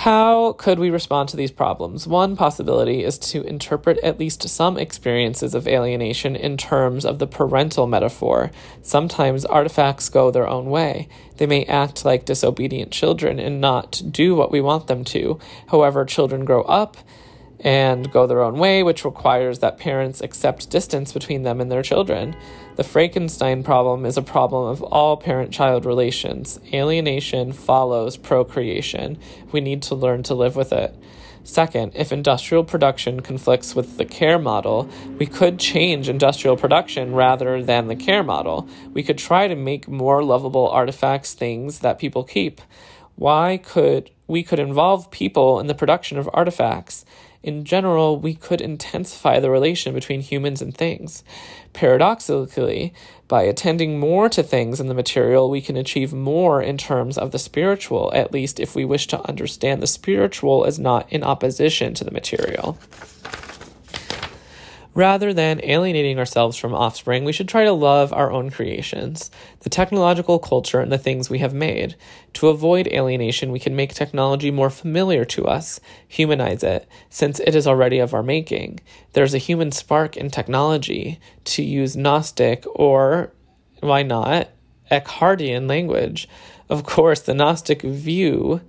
How 0.05 0.53
could 0.53 0.77
we 0.77 0.91
respond 0.91 1.29
to 1.29 1.35
these 1.35 1.49
problems? 1.49 2.05
One 2.05 2.35
possibility 2.35 3.03
is 3.03 3.17
to 3.17 3.41
interpret 3.41 3.97
at 4.03 4.19
least 4.19 4.47
some 4.47 4.77
experiences 4.77 5.55
of 5.55 5.67
alienation 5.67 6.35
in 6.35 6.57
terms 6.57 7.05
of 7.05 7.17
the 7.17 7.25
parental 7.25 7.87
metaphor. 7.87 8.51
Sometimes 8.83 9.45
artifacts 9.45 10.09
go 10.09 10.29
their 10.29 10.47
own 10.47 10.67
way. 10.67 11.07
They 11.37 11.47
may 11.47 11.65
act 11.65 12.05
like 12.05 12.23
disobedient 12.23 12.91
children 12.91 13.39
and 13.39 13.59
not 13.59 13.99
do 14.11 14.35
what 14.35 14.51
we 14.51 14.61
want 14.61 14.85
them 14.85 15.05
to. 15.05 15.39
However, 15.69 16.05
children 16.05 16.45
grow 16.45 16.61
up 16.61 16.97
and 17.59 18.11
go 18.11 18.27
their 18.27 18.41
own 18.41 18.57
way, 18.57 18.83
which 18.83 19.05
requires 19.05 19.59
that 19.59 19.77
parents 19.77 20.21
accept 20.21 20.69
distance 20.69 21.11
between 21.13 21.43
them 21.43 21.61
and 21.61 21.71
their 21.71 21.83
children. 21.83 22.35
The 22.75 22.83
Frankenstein 22.83 23.63
problem 23.63 24.05
is 24.05 24.17
a 24.17 24.21
problem 24.21 24.67
of 24.67 24.83
all 24.83 25.17
parent 25.17 25.51
child 25.51 25.85
relations. 25.85 26.59
Alienation 26.73 27.53
follows 27.53 28.17
procreation. 28.17 29.17
We 29.51 29.61
need 29.61 29.83
to 29.83 29.95
learn 29.95 30.23
to 30.23 30.35
live 30.35 30.55
with 30.55 30.73
it. 30.73 30.93
Second, 31.45 31.91
if 31.93 32.11
industrial 32.11 32.63
production 32.63 33.19
conflicts 33.19 33.75
with 33.75 33.97
the 33.97 34.05
care 34.05 34.39
model, 34.39 34.89
we 35.19 35.27
could 35.27 35.59
change 35.59 36.09
industrial 36.09 36.57
production 36.57 37.13
rather 37.13 37.61
than 37.61 37.87
the 37.87 37.95
care 37.95 38.23
model. 38.23 38.67
We 38.93 39.03
could 39.03 39.19
try 39.19 39.47
to 39.47 39.55
make 39.55 39.87
more 39.87 40.23
lovable 40.23 40.67
artifacts 40.67 41.35
things 41.35 41.79
that 41.79 41.99
people 41.99 42.23
keep. 42.23 42.61
Why 43.15 43.57
could 43.63 44.09
we 44.27 44.41
could 44.41 44.59
involve 44.59 45.11
people 45.11 45.59
in 45.59 45.67
the 45.67 45.75
production 45.75 46.17
of 46.17 46.27
artifacts? 46.33 47.05
In 47.45 47.63
general, 47.63 48.19
we 48.19 48.33
could 48.33 48.59
intensify 48.59 49.39
the 49.39 49.51
relation 49.51 49.93
between 49.93 50.21
humans 50.21 50.63
and 50.63 50.75
things. 50.75 51.23
Paradoxically, 51.73 52.91
by 53.27 53.43
attending 53.43 53.99
more 53.99 54.29
to 54.29 54.41
things 54.41 54.79
in 54.79 54.87
the 54.87 54.95
material, 54.95 55.47
we 55.47 55.61
can 55.61 55.77
achieve 55.77 56.11
more 56.11 56.59
in 56.59 56.75
terms 56.75 57.19
of 57.19 57.31
the 57.31 57.37
spiritual, 57.37 58.11
at 58.15 58.33
least 58.33 58.59
if 58.59 58.75
we 58.75 58.83
wish 58.83 59.05
to 59.07 59.27
understand 59.27 59.79
the 59.79 59.87
spiritual 59.87 60.65
as 60.65 60.79
not 60.79 61.11
in 61.13 61.23
opposition 61.23 61.93
to 61.93 62.03
the 62.03 62.09
material. 62.09 62.79
Rather 64.95 65.33
than 65.33 65.59
alienating 65.61 66.17
ourselves 66.17 66.55
from 66.55 66.73
offspring, 66.73 67.25
we 67.25 67.33
should 67.33 67.49
try 67.49 67.65
to 67.65 67.73
love 67.73 68.13
our 68.13 68.31
own 68.31 68.49
creations, 68.49 69.29
the 69.59 69.69
technological 69.69 70.39
culture, 70.39 70.79
and 70.79 70.89
the 70.89 70.97
things 70.97 71.29
we 71.29 71.39
have 71.39 71.53
made. 71.53 71.95
To 72.35 72.47
avoid 72.47 72.87
alienation, 72.87 73.51
we 73.51 73.59
can 73.59 73.75
make 73.75 73.93
technology 73.93 74.51
more 74.51 74.69
familiar 74.69 75.25
to 75.25 75.47
us, 75.47 75.81
humanize 76.07 76.63
it, 76.63 76.87
since 77.09 77.41
it 77.41 77.55
is 77.55 77.67
already 77.67 77.99
of 77.99 78.13
our 78.13 78.23
making. 78.23 78.79
There's 79.11 79.33
a 79.33 79.37
human 79.37 79.73
spark 79.73 80.15
in 80.15 80.29
technology, 80.29 81.19
to 81.43 81.61
use 81.61 81.97
Gnostic 81.97 82.63
or, 82.73 83.33
why 83.81 84.01
not, 84.01 84.47
Eckhartian 84.89 85.67
language. 85.67 86.29
Of 86.69 86.85
course, 86.85 87.19
the 87.19 87.33
Gnostic 87.33 87.81
view 87.81 88.61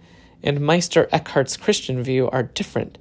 and 0.43 0.61
Meister 0.61 1.09
Eckhart's 1.13 1.57
Christian 1.57 2.03
view 2.03 2.29
are 2.31 2.43
different. 2.43 2.99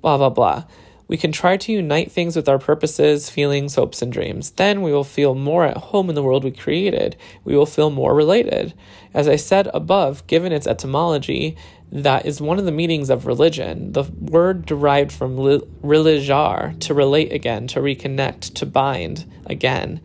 Blah, 0.00 0.16
blah, 0.16 0.30
blah. 0.30 0.64
We 1.08 1.16
can 1.16 1.32
try 1.32 1.56
to 1.56 1.72
unite 1.72 2.12
things 2.12 2.36
with 2.36 2.48
our 2.48 2.58
purposes, 2.58 3.30
feelings, 3.30 3.74
hopes, 3.74 4.02
and 4.02 4.12
dreams. 4.12 4.50
Then 4.52 4.82
we 4.82 4.92
will 4.92 5.04
feel 5.04 5.34
more 5.34 5.64
at 5.64 5.76
home 5.78 6.10
in 6.10 6.14
the 6.14 6.22
world 6.22 6.44
we 6.44 6.50
created. 6.50 7.16
We 7.44 7.56
will 7.56 7.66
feel 7.66 7.88
more 7.88 8.14
related. 8.14 8.74
As 9.14 9.26
I 9.26 9.36
said 9.36 9.68
above, 9.72 10.26
given 10.26 10.52
its 10.52 10.66
etymology, 10.66 11.56
that 11.90 12.26
is 12.26 12.42
one 12.42 12.58
of 12.58 12.66
the 12.66 12.72
meanings 12.72 13.08
of 13.08 13.26
religion. 13.26 13.92
The 13.92 14.04
word 14.04 14.66
derived 14.66 15.10
from 15.10 15.38
li- 15.38 15.62
religar, 15.82 16.78
to 16.80 16.92
relate 16.92 17.32
again, 17.32 17.66
to 17.68 17.80
reconnect, 17.80 18.54
to 18.54 18.66
bind 18.66 19.24
again. 19.46 20.02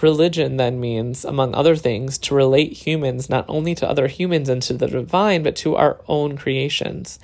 Religion 0.00 0.56
then 0.56 0.80
means, 0.80 1.24
among 1.24 1.54
other 1.54 1.76
things, 1.76 2.18
to 2.18 2.34
relate 2.34 2.72
humans 2.72 3.28
not 3.30 3.44
only 3.48 3.74
to 3.74 3.88
other 3.88 4.06
humans 4.08 4.48
and 4.48 4.62
to 4.62 4.74
the 4.74 4.86
divine, 4.86 5.42
but 5.42 5.56
to 5.56 5.76
our 5.76 6.00
own 6.08 6.36
creations. 6.36 7.18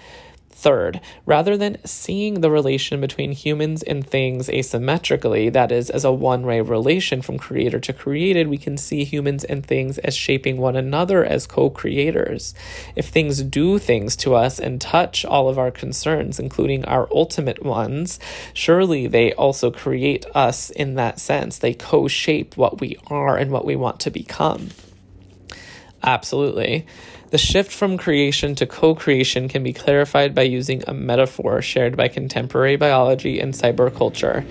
Third, 0.62 1.00
rather 1.26 1.56
than 1.56 1.84
seeing 1.84 2.40
the 2.40 2.48
relation 2.48 3.00
between 3.00 3.32
humans 3.32 3.82
and 3.82 4.06
things 4.06 4.46
asymmetrically, 4.46 5.52
that 5.52 5.72
is, 5.72 5.90
as 5.90 6.04
a 6.04 6.12
one 6.12 6.46
way 6.46 6.60
relation 6.60 7.20
from 7.20 7.36
creator 7.36 7.80
to 7.80 7.92
created, 7.92 8.46
we 8.46 8.58
can 8.58 8.76
see 8.76 9.02
humans 9.02 9.42
and 9.42 9.66
things 9.66 9.98
as 9.98 10.14
shaping 10.14 10.58
one 10.58 10.76
another 10.76 11.24
as 11.24 11.48
co 11.48 11.68
creators. 11.68 12.54
If 12.94 13.08
things 13.08 13.42
do 13.42 13.80
things 13.80 14.14
to 14.18 14.36
us 14.36 14.60
and 14.60 14.80
touch 14.80 15.24
all 15.24 15.48
of 15.48 15.58
our 15.58 15.72
concerns, 15.72 16.38
including 16.38 16.84
our 16.84 17.08
ultimate 17.10 17.64
ones, 17.64 18.20
surely 18.54 19.08
they 19.08 19.32
also 19.32 19.72
create 19.72 20.24
us 20.32 20.70
in 20.70 20.94
that 20.94 21.18
sense. 21.18 21.58
They 21.58 21.74
co 21.74 22.06
shape 22.06 22.56
what 22.56 22.80
we 22.80 22.96
are 23.08 23.36
and 23.36 23.50
what 23.50 23.64
we 23.64 23.74
want 23.74 23.98
to 23.98 24.12
become. 24.12 24.68
Absolutely. 26.04 26.86
The 27.32 27.38
shift 27.38 27.72
from 27.72 27.96
creation 27.96 28.54
to 28.56 28.66
co 28.66 28.94
creation 28.94 29.48
can 29.48 29.62
be 29.62 29.72
clarified 29.72 30.34
by 30.34 30.42
using 30.42 30.82
a 30.86 30.92
metaphor 30.92 31.62
shared 31.62 31.96
by 31.96 32.08
contemporary 32.08 32.76
biology 32.76 33.40
and 33.40 33.54
cyberculture 33.54 34.44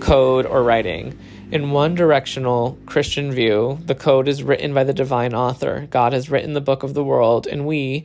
code 0.00 0.44
or 0.44 0.64
writing. 0.64 1.16
In 1.52 1.70
one 1.70 1.94
directional 1.94 2.76
Christian 2.86 3.30
view, 3.30 3.78
the 3.84 3.94
code 3.94 4.26
is 4.26 4.42
written 4.42 4.74
by 4.74 4.82
the 4.82 4.92
divine 4.92 5.32
author. 5.32 5.86
God 5.92 6.12
has 6.12 6.28
written 6.28 6.54
the 6.54 6.60
book 6.60 6.82
of 6.82 6.92
the 6.92 7.04
world, 7.04 7.46
and 7.46 7.66
we, 7.66 8.04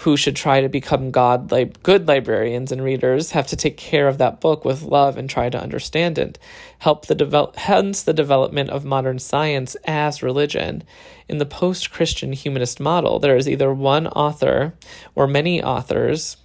who 0.00 0.16
should 0.16 0.34
try 0.34 0.62
to 0.62 0.68
become 0.68 1.10
God 1.10 1.52
like 1.52 1.82
good 1.82 2.08
librarians 2.08 2.72
and 2.72 2.82
readers 2.82 3.32
have 3.32 3.46
to 3.48 3.56
take 3.56 3.76
care 3.76 4.08
of 4.08 4.16
that 4.16 4.40
book 4.40 4.64
with 4.64 4.80
love 4.80 5.18
and 5.18 5.28
try 5.28 5.50
to 5.50 5.60
understand 5.60 6.16
it. 6.16 6.38
Help 6.78 7.04
the 7.04 7.14
develop 7.14 7.56
hence 7.56 8.02
the 8.02 8.14
development 8.14 8.70
of 8.70 8.82
modern 8.82 9.18
science 9.18 9.76
as 9.84 10.22
religion. 10.22 10.84
In 11.28 11.36
the 11.36 11.44
post-Christian 11.44 12.32
humanist 12.32 12.80
model, 12.80 13.18
there 13.18 13.36
is 13.36 13.46
either 13.46 13.74
one 13.74 14.06
author 14.06 14.72
or 15.14 15.26
many 15.26 15.62
authors 15.62 16.38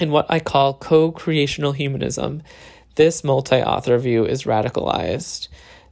in 0.00 0.10
what 0.10 0.26
I 0.28 0.40
call 0.40 0.74
co-creational 0.74 1.72
humanism. 1.72 2.42
This 2.96 3.22
multi-author 3.22 3.96
view 3.98 4.26
is 4.26 4.42
radicalized. 4.42 5.46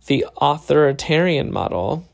The 0.06 0.26
authoritarian 0.40 1.52
model 1.52 2.08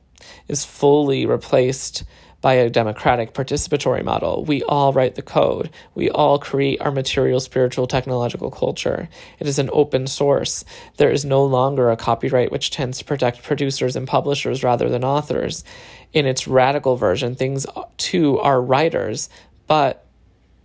is 0.48 0.66
fully 0.66 1.24
replaced 1.24 2.04
by 2.46 2.54
a 2.54 2.70
democratic 2.70 3.34
participatory 3.34 4.04
model. 4.04 4.44
We 4.44 4.62
all 4.62 4.92
write 4.92 5.16
the 5.16 5.20
code. 5.20 5.68
We 5.96 6.10
all 6.10 6.38
create 6.38 6.80
our 6.80 6.92
material, 6.92 7.40
spiritual, 7.40 7.88
technological 7.88 8.52
culture. 8.52 9.08
It 9.40 9.48
is 9.48 9.58
an 9.58 9.68
open 9.72 10.06
source. 10.06 10.64
There 10.96 11.10
is 11.10 11.24
no 11.24 11.44
longer 11.44 11.90
a 11.90 11.96
copyright 11.96 12.52
which 12.52 12.70
tends 12.70 12.98
to 12.98 13.04
protect 13.04 13.42
producers 13.42 13.96
and 13.96 14.06
publishers 14.06 14.62
rather 14.62 14.88
than 14.88 15.02
authors. 15.02 15.64
In 16.12 16.24
its 16.24 16.46
radical 16.46 16.94
version, 16.94 17.34
things 17.34 17.66
too 17.96 18.38
are 18.38 18.62
writers, 18.62 19.28
but 19.66 20.06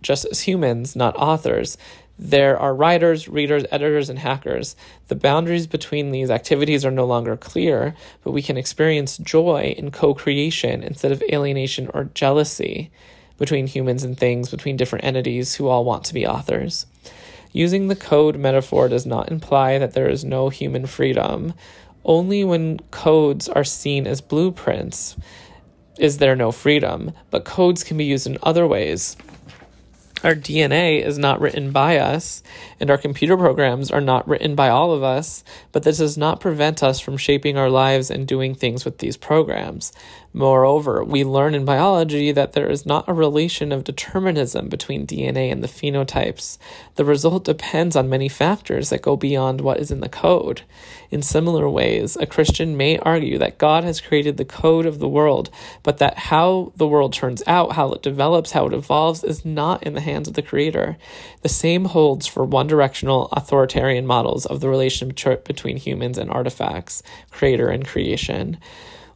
just 0.02 0.24
as 0.26 0.40
humans, 0.40 0.94
not 0.94 1.16
authors. 1.16 1.76
There 2.24 2.56
are 2.56 2.72
writers, 2.72 3.28
readers, 3.28 3.64
editors, 3.72 4.08
and 4.08 4.16
hackers. 4.16 4.76
The 5.08 5.16
boundaries 5.16 5.66
between 5.66 6.12
these 6.12 6.30
activities 6.30 6.84
are 6.84 6.92
no 6.92 7.04
longer 7.04 7.36
clear, 7.36 7.96
but 8.22 8.30
we 8.30 8.42
can 8.42 8.56
experience 8.56 9.18
joy 9.18 9.74
in 9.76 9.90
co 9.90 10.14
creation 10.14 10.84
instead 10.84 11.10
of 11.10 11.20
alienation 11.32 11.90
or 11.92 12.10
jealousy 12.14 12.92
between 13.38 13.66
humans 13.66 14.04
and 14.04 14.16
things, 14.16 14.50
between 14.50 14.76
different 14.76 15.04
entities 15.04 15.56
who 15.56 15.66
all 15.66 15.84
want 15.84 16.04
to 16.04 16.14
be 16.14 16.24
authors. 16.24 16.86
Using 17.50 17.88
the 17.88 17.96
code 17.96 18.36
metaphor 18.36 18.86
does 18.86 19.04
not 19.04 19.32
imply 19.32 19.78
that 19.78 19.94
there 19.94 20.08
is 20.08 20.24
no 20.24 20.48
human 20.48 20.86
freedom. 20.86 21.54
Only 22.04 22.44
when 22.44 22.78
codes 22.92 23.48
are 23.48 23.64
seen 23.64 24.06
as 24.06 24.20
blueprints 24.20 25.16
is 25.98 26.18
there 26.18 26.36
no 26.36 26.52
freedom, 26.52 27.10
but 27.32 27.44
codes 27.44 27.82
can 27.82 27.96
be 27.96 28.04
used 28.04 28.28
in 28.28 28.38
other 28.44 28.64
ways. 28.64 29.16
Our 30.24 30.34
DNA 30.34 31.04
is 31.04 31.18
not 31.18 31.40
written 31.40 31.72
by 31.72 31.98
us, 31.98 32.44
and 32.78 32.90
our 32.90 32.98
computer 32.98 33.36
programs 33.36 33.90
are 33.90 34.00
not 34.00 34.28
written 34.28 34.54
by 34.54 34.68
all 34.68 34.92
of 34.92 35.02
us, 35.02 35.42
but 35.72 35.82
this 35.82 35.98
does 35.98 36.16
not 36.16 36.40
prevent 36.40 36.82
us 36.82 37.00
from 37.00 37.16
shaping 37.16 37.56
our 37.56 37.68
lives 37.68 38.08
and 38.08 38.26
doing 38.26 38.54
things 38.54 38.84
with 38.84 38.98
these 38.98 39.16
programs. 39.16 39.92
Moreover, 40.34 41.04
we 41.04 41.24
learn 41.24 41.54
in 41.54 41.66
biology 41.66 42.32
that 42.32 42.54
there 42.54 42.70
is 42.70 42.86
not 42.86 43.06
a 43.06 43.12
relation 43.12 43.70
of 43.70 43.84
determinism 43.84 44.68
between 44.70 45.06
DNA 45.06 45.52
and 45.52 45.62
the 45.62 45.68
phenotypes. 45.68 46.56
The 46.94 47.04
result 47.04 47.44
depends 47.44 47.96
on 47.96 48.08
many 48.08 48.30
factors 48.30 48.88
that 48.88 49.02
go 49.02 49.14
beyond 49.14 49.60
what 49.60 49.78
is 49.78 49.90
in 49.90 50.00
the 50.00 50.08
code. 50.08 50.62
In 51.10 51.20
similar 51.20 51.68
ways, 51.68 52.16
a 52.16 52.24
Christian 52.24 52.78
may 52.78 52.96
argue 52.98 53.36
that 53.38 53.58
God 53.58 53.84
has 53.84 54.00
created 54.00 54.38
the 54.38 54.46
code 54.46 54.86
of 54.86 55.00
the 55.00 55.08
world, 55.08 55.50
but 55.82 55.98
that 55.98 56.16
how 56.16 56.72
the 56.76 56.88
world 56.88 57.12
turns 57.12 57.42
out, 57.46 57.72
how 57.72 57.92
it 57.92 58.02
develops, 58.02 58.52
how 58.52 58.66
it 58.66 58.72
evolves, 58.72 59.22
is 59.22 59.44
not 59.44 59.82
in 59.82 59.92
the 59.92 60.00
hands 60.00 60.28
of 60.28 60.34
the 60.34 60.40
Creator. 60.40 60.96
The 61.42 61.50
same 61.50 61.84
holds 61.84 62.26
for 62.26 62.44
one 62.44 62.68
directional 62.68 63.28
authoritarian 63.32 64.06
models 64.06 64.46
of 64.46 64.60
the 64.60 64.70
relationship 64.70 65.44
between 65.44 65.76
humans 65.76 66.16
and 66.16 66.30
artifacts, 66.30 67.02
creator 67.30 67.68
and 67.68 67.86
creation. 67.86 68.58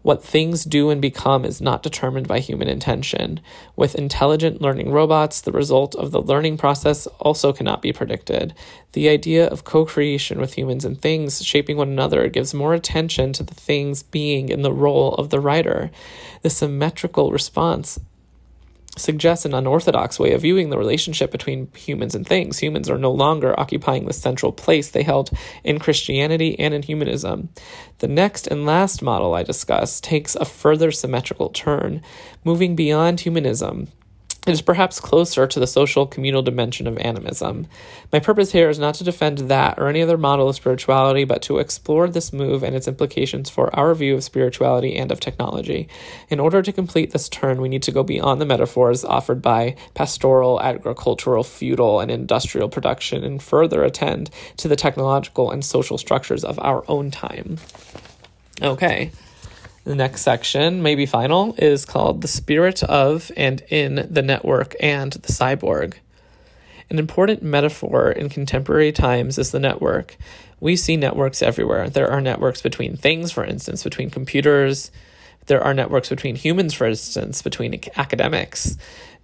What 0.06 0.22
things 0.22 0.62
do 0.62 0.90
and 0.90 1.02
become 1.02 1.44
is 1.44 1.60
not 1.60 1.82
determined 1.82 2.28
by 2.28 2.38
human 2.38 2.68
intention. 2.68 3.40
With 3.74 3.96
intelligent 3.96 4.62
learning 4.62 4.92
robots, 4.92 5.40
the 5.40 5.50
result 5.50 5.96
of 5.96 6.12
the 6.12 6.22
learning 6.22 6.58
process 6.58 7.08
also 7.18 7.52
cannot 7.52 7.82
be 7.82 7.92
predicted. 7.92 8.54
The 8.92 9.08
idea 9.08 9.48
of 9.48 9.64
co 9.64 9.84
creation 9.84 10.38
with 10.38 10.56
humans 10.56 10.84
and 10.84 10.96
things 10.96 11.44
shaping 11.44 11.76
one 11.76 11.88
another 11.88 12.28
gives 12.28 12.54
more 12.54 12.72
attention 12.72 13.32
to 13.32 13.42
the 13.42 13.54
things 13.54 14.04
being 14.04 14.48
in 14.48 14.62
the 14.62 14.70
role 14.70 15.16
of 15.16 15.30
the 15.30 15.40
writer. 15.40 15.90
The 16.42 16.50
symmetrical 16.50 17.32
response 17.32 17.98
suggests 18.96 19.44
an 19.44 19.54
unorthodox 19.54 20.18
way 20.18 20.32
of 20.32 20.42
viewing 20.42 20.70
the 20.70 20.78
relationship 20.78 21.30
between 21.30 21.68
humans 21.74 22.14
and 22.14 22.26
things. 22.26 22.58
Humans 22.58 22.90
are 22.90 22.98
no 22.98 23.12
longer 23.12 23.58
occupying 23.58 24.06
the 24.06 24.12
central 24.12 24.52
place 24.52 24.90
they 24.90 25.02
held 25.02 25.30
in 25.64 25.78
Christianity 25.78 26.58
and 26.58 26.74
in 26.74 26.82
humanism. 26.82 27.50
The 27.98 28.08
next 28.08 28.46
and 28.46 28.66
last 28.66 29.02
model 29.02 29.34
I 29.34 29.42
discuss 29.42 30.00
takes 30.00 30.34
a 30.34 30.44
further 30.44 30.90
symmetrical 30.90 31.50
turn, 31.50 32.02
moving 32.44 32.76
beyond 32.76 33.20
humanism 33.20 33.88
it 34.46 34.52
is 34.52 34.62
perhaps 34.62 35.00
closer 35.00 35.46
to 35.46 35.58
the 35.58 35.66
social 35.66 36.06
communal 36.06 36.40
dimension 36.40 36.86
of 36.86 36.96
animism. 36.98 37.66
My 38.12 38.20
purpose 38.20 38.52
here 38.52 38.70
is 38.70 38.78
not 38.78 38.94
to 38.96 39.04
defend 39.04 39.38
that 39.38 39.78
or 39.78 39.88
any 39.88 40.02
other 40.02 40.16
model 40.16 40.48
of 40.48 40.54
spirituality, 40.54 41.24
but 41.24 41.42
to 41.42 41.58
explore 41.58 42.08
this 42.08 42.32
move 42.32 42.62
and 42.62 42.76
its 42.76 42.86
implications 42.86 43.50
for 43.50 43.74
our 43.74 43.92
view 43.94 44.14
of 44.14 44.22
spirituality 44.22 44.94
and 44.94 45.10
of 45.10 45.18
technology. 45.18 45.88
In 46.28 46.38
order 46.38 46.62
to 46.62 46.72
complete 46.72 47.10
this 47.10 47.28
turn, 47.28 47.60
we 47.60 47.68
need 47.68 47.82
to 47.82 47.92
go 47.92 48.04
beyond 48.04 48.40
the 48.40 48.46
metaphors 48.46 49.04
offered 49.04 49.42
by 49.42 49.74
pastoral, 49.94 50.62
agricultural, 50.62 51.42
feudal, 51.42 51.98
and 51.98 52.10
industrial 52.10 52.68
production 52.68 53.24
and 53.24 53.42
further 53.42 53.82
attend 53.82 54.30
to 54.58 54.68
the 54.68 54.76
technological 54.76 55.50
and 55.50 55.64
social 55.64 55.98
structures 55.98 56.44
of 56.44 56.58
our 56.60 56.84
own 56.88 57.10
time. 57.10 57.58
Okay. 58.62 59.10
The 59.86 59.94
next 59.94 60.22
section, 60.22 60.82
maybe 60.82 61.06
final, 61.06 61.54
is 61.58 61.84
called 61.84 62.20
The 62.20 62.26
Spirit 62.26 62.82
of 62.82 63.30
and 63.36 63.62
in 63.68 64.08
the 64.10 64.20
Network 64.20 64.74
and 64.80 65.12
the 65.12 65.32
Cyborg. 65.32 65.94
An 66.90 66.98
important 66.98 67.44
metaphor 67.44 68.10
in 68.10 68.28
contemporary 68.28 68.90
times 68.90 69.38
is 69.38 69.52
the 69.52 69.60
network. 69.60 70.16
We 70.58 70.74
see 70.74 70.96
networks 70.96 71.40
everywhere. 71.40 71.88
There 71.88 72.10
are 72.10 72.20
networks 72.20 72.62
between 72.62 72.96
things, 72.96 73.30
for 73.30 73.44
instance, 73.44 73.84
between 73.84 74.10
computers. 74.10 74.90
There 75.46 75.62
are 75.62 75.72
networks 75.72 76.08
between 76.08 76.34
humans, 76.34 76.74
for 76.74 76.88
instance, 76.88 77.40
between 77.40 77.80
academics. 77.94 78.76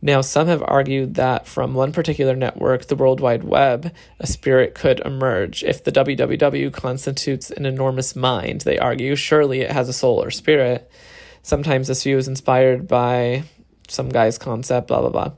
Now, 0.05 0.21
some 0.21 0.49
have 0.49 0.65
argued 0.67 1.15
that 1.15 1.47
from 1.47 1.75
one 1.75 1.93
particular 1.93 2.35
network, 2.35 2.87
the 2.87 2.97
World 2.97 3.21
Wide 3.21 3.45
Web, 3.45 3.95
a 4.19 4.27
spirit 4.27 4.75
could 4.75 4.99
emerge. 5.01 5.63
If 5.63 5.85
the 5.85 5.93
WWW 5.93 6.73
constitutes 6.73 7.53
an 7.53 7.65
enormous 7.65 8.17
mind, 8.17 8.63
they 8.63 8.79
argue, 8.79 9.15
surely 9.15 9.61
it 9.61 9.71
has 9.71 9.89
a 9.89 9.93
soul 9.93 10.21
or 10.21 10.33
spirit. 10.33 10.91
Sometimes 11.43 11.87
this 11.87 12.03
view 12.03 12.19
is 12.19 12.27
inspired 12.27 12.89
by 12.89 13.45
some 13.87 14.09
guy's 14.09 14.39
concept, 14.39 14.89
blah, 14.89 15.03
blah, 15.03 15.11
blah. 15.11 15.33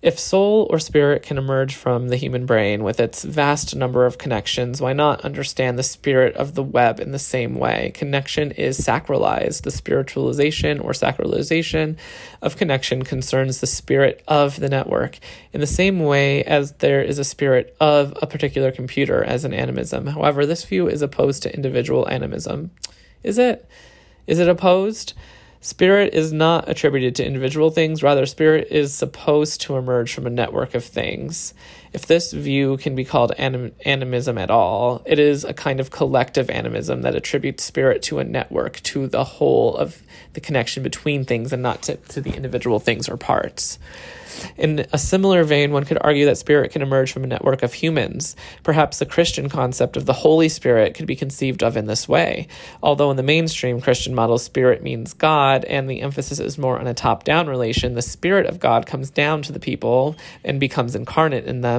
If 0.00 0.16
soul 0.16 0.68
or 0.70 0.78
spirit 0.78 1.24
can 1.24 1.38
emerge 1.38 1.74
from 1.74 2.06
the 2.06 2.16
human 2.16 2.46
brain 2.46 2.84
with 2.84 3.00
its 3.00 3.24
vast 3.24 3.74
number 3.74 4.06
of 4.06 4.16
connections, 4.16 4.80
why 4.80 4.92
not 4.92 5.24
understand 5.24 5.76
the 5.76 5.82
spirit 5.82 6.36
of 6.36 6.54
the 6.54 6.62
web 6.62 7.00
in 7.00 7.10
the 7.10 7.18
same 7.18 7.56
way? 7.56 7.90
Connection 7.94 8.52
is 8.52 8.78
sacralized. 8.78 9.62
The 9.62 9.72
spiritualization 9.72 10.78
or 10.80 10.92
sacralization 10.92 11.96
of 12.40 12.56
connection 12.56 13.02
concerns 13.02 13.58
the 13.58 13.66
spirit 13.66 14.22
of 14.28 14.60
the 14.60 14.68
network 14.68 15.18
in 15.52 15.60
the 15.60 15.66
same 15.66 15.98
way 15.98 16.44
as 16.44 16.72
there 16.74 17.02
is 17.02 17.18
a 17.18 17.24
spirit 17.24 17.76
of 17.80 18.16
a 18.22 18.26
particular 18.28 18.70
computer 18.70 19.24
as 19.24 19.44
an 19.44 19.52
animism. 19.52 20.06
However, 20.06 20.46
this 20.46 20.62
view 20.62 20.86
is 20.86 21.02
opposed 21.02 21.42
to 21.42 21.54
individual 21.54 22.08
animism. 22.08 22.70
Is 23.24 23.36
it? 23.36 23.68
Is 24.28 24.38
it 24.38 24.48
opposed? 24.48 25.14
Spirit 25.60 26.14
is 26.14 26.32
not 26.32 26.68
attributed 26.68 27.14
to 27.16 27.26
individual 27.26 27.70
things, 27.70 28.02
rather, 28.02 28.26
spirit 28.26 28.68
is 28.70 28.94
supposed 28.94 29.60
to 29.62 29.76
emerge 29.76 30.12
from 30.12 30.26
a 30.26 30.30
network 30.30 30.74
of 30.74 30.84
things. 30.84 31.52
If 31.92 32.06
this 32.06 32.32
view 32.32 32.76
can 32.76 32.94
be 32.94 33.04
called 33.04 33.32
anim- 33.38 33.72
animism 33.84 34.38
at 34.38 34.50
all, 34.50 35.02
it 35.06 35.18
is 35.18 35.44
a 35.44 35.54
kind 35.54 35.80
of 35.80 35.90
collective 35.90 36.50
animism 36.50 37.02
that 37.02 37.14
attributes 37.14 37.64
spirit 37.64 38.02
to 38.04 38.18
a 38.18 38.24
network, 38.24 38.82
to 38.84 39.06
the 39.06 39.24
whole 39.24 39.76
of 39.76 40.02
the 40.34 40.40
connection 40.40 40.82
between 40.82 41.24
things 41.24 41.52
and 41.52 41.62
not 41.62 41.82
to, 41.82 41.96
to 41.96 42.20
the 42.20 42.34
individual 42.34 42.78
things 42.78 43.08
or 43.08 43.16
parts. 43.16 43.78
In 44.56 44.86
a 44.92 44.98
similar 44.98 45.44
vein, 45.44 45.72
one 45.72 45.84
could 45.84 45.98
argue 46.00 46.26
that 46.26 46.38
spirit 46.38 46.72
can 46.72 46.82
emerge 46.82 47.12
from 47.12 47.24
a 47.24 47.26
network 47.26 47.62
of 47.62 47.72
humans. 47.72 48.36
Perhaps 48.62 48.98
the 48.98 49.06
Christian 49.06 49.48
concept 49.48 49.96
of 49.96 50.06
the 50.06 50.12
Holy 50.12 50.48
Spirit 50.48 50.94
could 50.94 51.06
be 51.06 51.16
conceived 51.16 51.62
of 51.62 51.76
in 51.76 51.86
this 51.86 52.08
way. 52.08 52.48
Although 52.82 53.10
in 53.10 53.16
the 53.16 53.22
mainstream 53.22 53.80
Christian 53.80 54.14
model, 54.14 54.38
spirit 54.38 54.82
means 54.82 55.12
God, 55.12 55.64
and 55.64 55.88
the 55.88 56.02
emphasis 56.02 56.38
is 56.38 56.58
more 56.58 56.78
on 56.78 56.86
a 56.86 56.94
top 56.94 57.24
down 57.24 57.48
relation, 57.48 57.94
the 57.94 58.02
Spirit 58.02 58.46
of 58.46 58.60
God 58.60 58.86
comes 58.86 59.10
down 59.10 59.42
to 59.42 59.52
the 59.52 59.60
people 59.60 60.16
and 60.44 60.60
becomes 60.60 60.94
incarnate 60.94 61.46
in 61.46 61.60
them. 61.62 61.77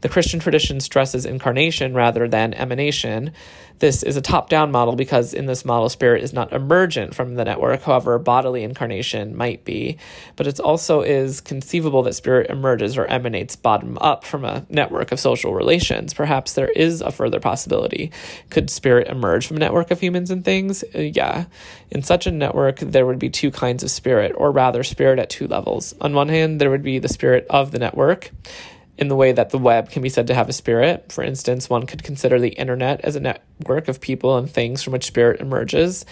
The 0.00 0.08
Christian 0.08 0.40
tradition 0.40 0.80
stresses 0.80 1.26
incarnation 1.26 1.94
rather 1.94 2.28
than 2.28 2.54
emanation. 2.54 3.32
This 3.78 4.02
is 4.02 4.16
a 4.16 4.20
top 4.20 4.48
down 4.48 4.72
model 4.72 4.96
because 4.96 5.32
in 5.32 5.46
this 5.46 5.64
model, 5.64 5.88
spirit 5.88 6.22
is 6.24 6.32
not 6.32 6.52
emergent 6.52 7.14
from 7.14 7.36
the 7.36 7.44
network, 7.44 7.82
however, 7.82 8.18
bodily 8.18 8.64
incarnation 8.64 9.36
might 9.36 9.64
be. 9.64 9.98
But 10.34 10.48
it 10.48 10.58
also 10.58 11.02
is 11.02 11.40
conceivable 11.40 12.02
that 12.02 12.14
spirit 12.14 12.50
emerges 12.50 12.98
or 12.98 13.06
emanates 13.06 13.54
bottom 13.54 13.96
up 14.00 14.24
from 14.24 14.44
a 14.44 14.66
network 14.68 15.12
of 15.12 15.20
social 15.20 15.54
relations. 15.54 16.12
Perhaps 16.12 16.54
there 16.54 16.70
is 16.70 17.00
a 17.00 17.12
further 17.12 17.38
possibility. 17.38 18.10
Could 18.50 18.68
spirit 18.68 19.06
emerge 19.06 19.46
from 19.46 19.58
a 19.58 19.60
network 19.60 19.92
of 19.92 20.00
humans 20.00 20.30
and 20.30 20.44
things? 20.44 20.82
Uh, 20.94 20.98
yeah. 20.98 21.44
In 21.90 22.02
such 22.02 22.26
a 22.26 22.32
network, 22.32 22.80
there 22.80 23.06
would 23.06 23.18
be 23.18 23.30
two 23.30 23.52
kinds 23.52 23.84
of 23.84 23.90
spirit, 23.90 24.32
or 24.36 24.50
rather, 24.50 24.82
spirit 24.82 25.20
at 25.20 25.30
two 25.30 25.46
levels. 25.46 25.94
On 26.00 26.14
one 26.14 26.28
hand, 26.28 26.60
there 26.60 26.70
would 26.70 26.82
be 26.82 26.98
the 26.98 27.08
spirit 27.08 27.46
of 27.48 27.70
the 27.70 27.78
network 27.78 28.32
in 28.98 29.08
the 29.08 29.16
way 29.16 29.30
that 29.32 29.50
the 29.50 29.58
web 29.58 29.90
can 29.90 30.02
be 30.02 30.08
said 30.08 30.26
to 30.26 30.34
have 30.34 30.48
a 30.48 30.52
spirit. 30.52 31.12
For 31.12 31.22
instance, 31.22 31.70
one 31.70 31.86
could 31.86 32.02
consider 32.02 32.40
the 32.40 32.50
internet 32.50 33.00
as 33.02 33.14
a 33.16 33.20
network 33.20 33.88
of 33.88 34.00
people 34.00 34.36
and 34.36 34.50
things 34.50 34.82
from 34.82 34.92
which 34.92 35.06
spirit 35.06 35.40
emerges. 35.40 36.04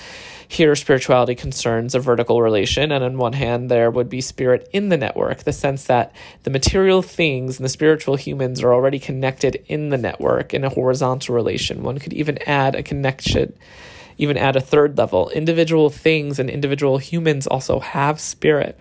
Here, 0.48 0.76
spirituality 0.76 1.34
concerns 1.34 1.96
a 1.96 1.98
vertical 1.98 2.40
relation, 2.40 2.92
and 2.92 3.02
on 3.02 3.18
one 3.18 3.32
hand, 3.32 3.68
there 3.68 3.90
would 3.90 4.08
be 4.08 4.20
spirit 4.20 4.68
in 4.72 4.88
the 4.88 4.96
network, 4.96 5.42
the 5.42 5.52
sense 5.52 5.84
that 5.86 6.14
the 6.44 6.50
material 6.50 7.02
things 7.02 7.58
and 7.58 7.64
the 7.64 7.68
spiritual 7.70 8.14
humans 8.14 8.62
are 8.62 8.72
already 8.72 9.00
connected 9.00 9.64
in 9.66 9.88
the 9.88 9.98
network 9.98 10.54
in 10.54 10.62
a 10.62 10.70
horizontal 10.70 11.34
relation. 11.34 11.82
One 11.82 11.98
could 11.98 12.12
even 12.12 12.38
add 12.46 12.76
a 12.76 12.82
connection 12.82 13.52
even 14.18 14.36
add 14.36 14.56
a 14.56 14.60
third 14.60 14.96
level. 14.96 15.28
Individual 15.30 15.90
things 15.90 16.38
and 16.38 16.48
individual 16.48 16.98
humans 16.98 17.46
also 17.46 17.80
have 17.80 18.20
spirit. 18.20 18.78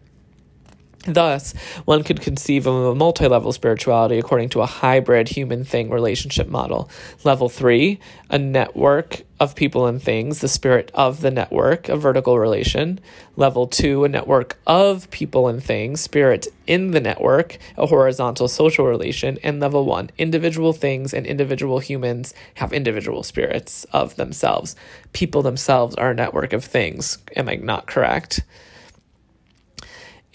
Thus, 1.06 1.54
one 1.86 2.04
could 2.04 2.20
conceive 2.20 2.66
of 2.66 2.74
a 2.74 2.96
multi 2.96 3.28
level 3.28 3.52
spirituality 3.52 4.18
according 4.18 4.50
to 4.50 4.62
a 4.62 4.66
hybrid 4.66 5.30
human 5.30 5.64
thing 5.64 5.92
relationship 5.92 6.48
model. 6.48 6.90
Level 7.24 7.48
three, 7.48 8.00
a 8.32 8.40
network 8.40 9.22
of 9.40 9.56
people 9.56 9.86
and 9.86 10.02
things, 10.02 10.40
the 10.40 10.48
spirit 10.48 10.90
of 10.96 11.22
the 11.22 11.30
network, 11.30 11.90
a 11.90 11.96
vertical 11.96 12.40
relation. 12.40 13.00
Level 13.36 13.68
two, 13.68 14.04
a 14.04 14.10
network 14.10 14.58
of 14.66 15.12
people 15.12 15.48
and 15.48 15.64
things, 15.64 16.02
spirit 16.02 16.48
in 16.66 16.90
the 16.90 17.02
network, 17.02 17.60
a 17.78 17.86
horizontal 17.86 18.48
social 18.48 18.88
relation. 18.88 19.38
And 19.44 19.60
level 19.60 19.86
one, 19.86 20.10
individual 20.18 20.74
things 20.74 21.14
and 21.14 21.28
individual 21.28 21.78
humans 21.78 22.34
have 22.56 22.74
individual 22.74 23.22
spirits 23.22 23.84
of 23.92 24.16
themselves. 24.16 24.76
People 25.14 25.44
themselves 25.44 25.96
are 25.96 26.12
a 26.12 26.16
network 26.16 26.52
of 26.52 26.66
things. 26.66 27.20
Am 27.36 27.48
I 27.48 27.56
not 27.56 27.86
correct? 27.86 28.42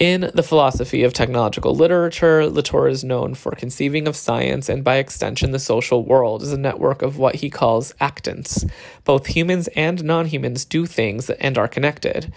In 0.00 0.30
the 0.32 0.42
philosophy 0.42 1.02
of 1.02 1.12
technological 1.12 1.74
literature, 1.74 2.46
Latour 2.46 2.88
is 2.88 3.04
known 3.04 3.34
for 3.34 3.52
conceiving 3.52 4.08
of 4.08 4.16
science 4.16 4.70
and, 4.70 4.82
by 4.82 4.96
extension, 4.96 5.50
the 5.50 5.58
social 5.58 6.06
world 6.06 6.42
as 6.42 6.54
a 6.54 6.58
network 6.58 7.02
of 7.02 7.18
what 7.18 7.34
he 7.34 7.50
calls 7.50 7.92
actants. 8.00 8.66
Both 9.04 9.26
humans 9.26 9.68
and 9.76 10.02
non 10.02 10.24
humans 10.24 10.64
do 10.64 10.86
things 10.86 11.28
and 11.28 11.58
are 11.58 11.68
connected. 11.68 12.32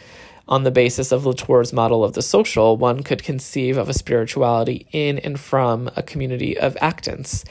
On 0.45 0.63
the 0.63 0.71
basis 0.71 1.13
of 1.13 1.25
Latour's 1.25 1.71
model 1.71 2.03
of 2.03 2.11
the 2.11 2.21
social, 2.21 2.75
one 2.75 3.01
could 3.01 3.23
conceive 3.23 3.77
of 3.77 3.87
a 3.87 3.93
spirituality 3.93 4.85
in 4.91 5.17
and 5.19 5.39
from 5.39 5.89
a 5.95 6.03
community 6.03 6.57
of 6.57 6.75
actants. 6.81 7.45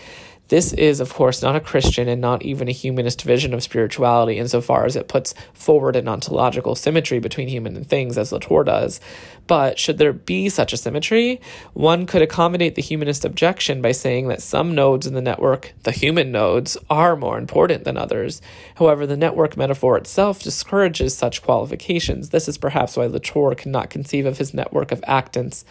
This 0.53 0.74
is, 0.74 1.00
of 1.00 1.14
course, 1.14 1.40
not 1.40 1.57
a 1.57 1.61
Christian 1.61 2.09
and 2.09 2.20
not 2.20 2.42
even 2.42 2.68
a 2.68 2.72
humanist 2.72 3.22
vision 3.22 3.55
of 3.55 3.62
spirituality 3.62 4.36
insofar 4.36 4.84
as 4.84 4.96
it 4.96 5.09
puts 5.09 5.32
forward 5.55 5.96
an 5.96 6.09
ontological 6.09 6.74
symmetry 6.74 7.20
between 7.20 7.48
human 7.48 7.74
and 7.74 7.88
things, 7.88 8.18
as 8.18 8.32
Latour 8.32 8.62
does. 8.62 9.00
But 9.46 9.78
should 9.78 9.96
there 9.96 10.12
be 10.12 10.50
such 10.50 10.74
a 10.74 10.76
symmetry, 10.76 11.40
one 11.72 12.05
could 12.05 12.20
accommodate 12.20 12.74
the 12.74 12.82
humanist 12.82 13.24
objection 13.24 13.80
by 13.80 13.92
saying 13.92 14.28
that 14.28 14.42
some 14.42 14.74
nodes 14.74 15.07
in 15.07 15.14
the 15.14 15.22
network, 15.22 15.72
the 15.84 15.90
human 15.90 16.30
nodes, 16.30 16.76
are 16.90 17.16
more 17.16 17.38
important 17.38 17.84
than 17.84 17.96
others. 17.96 18.42
However, 18.74 19.07
the 19.07 19.16
network 19.16 19.57
metaphor 19.57 19.96
itself 19.96 20.42
discourages 20.42 21.16
such 21.16 21.40
qualifications. 21.40 22.28
This 22.28 22.46
is 22.46 22.59
perhaps 22.59 22.98
why 22.98 23.07
Latour 23.07 23.55
cannot 23.55 23.88
conceive 23.88 24.26
of 24.26 24.36
his 24.36 24.53
network 24.53 24.92
of 24.92 25.00
actants, 25.09 25.64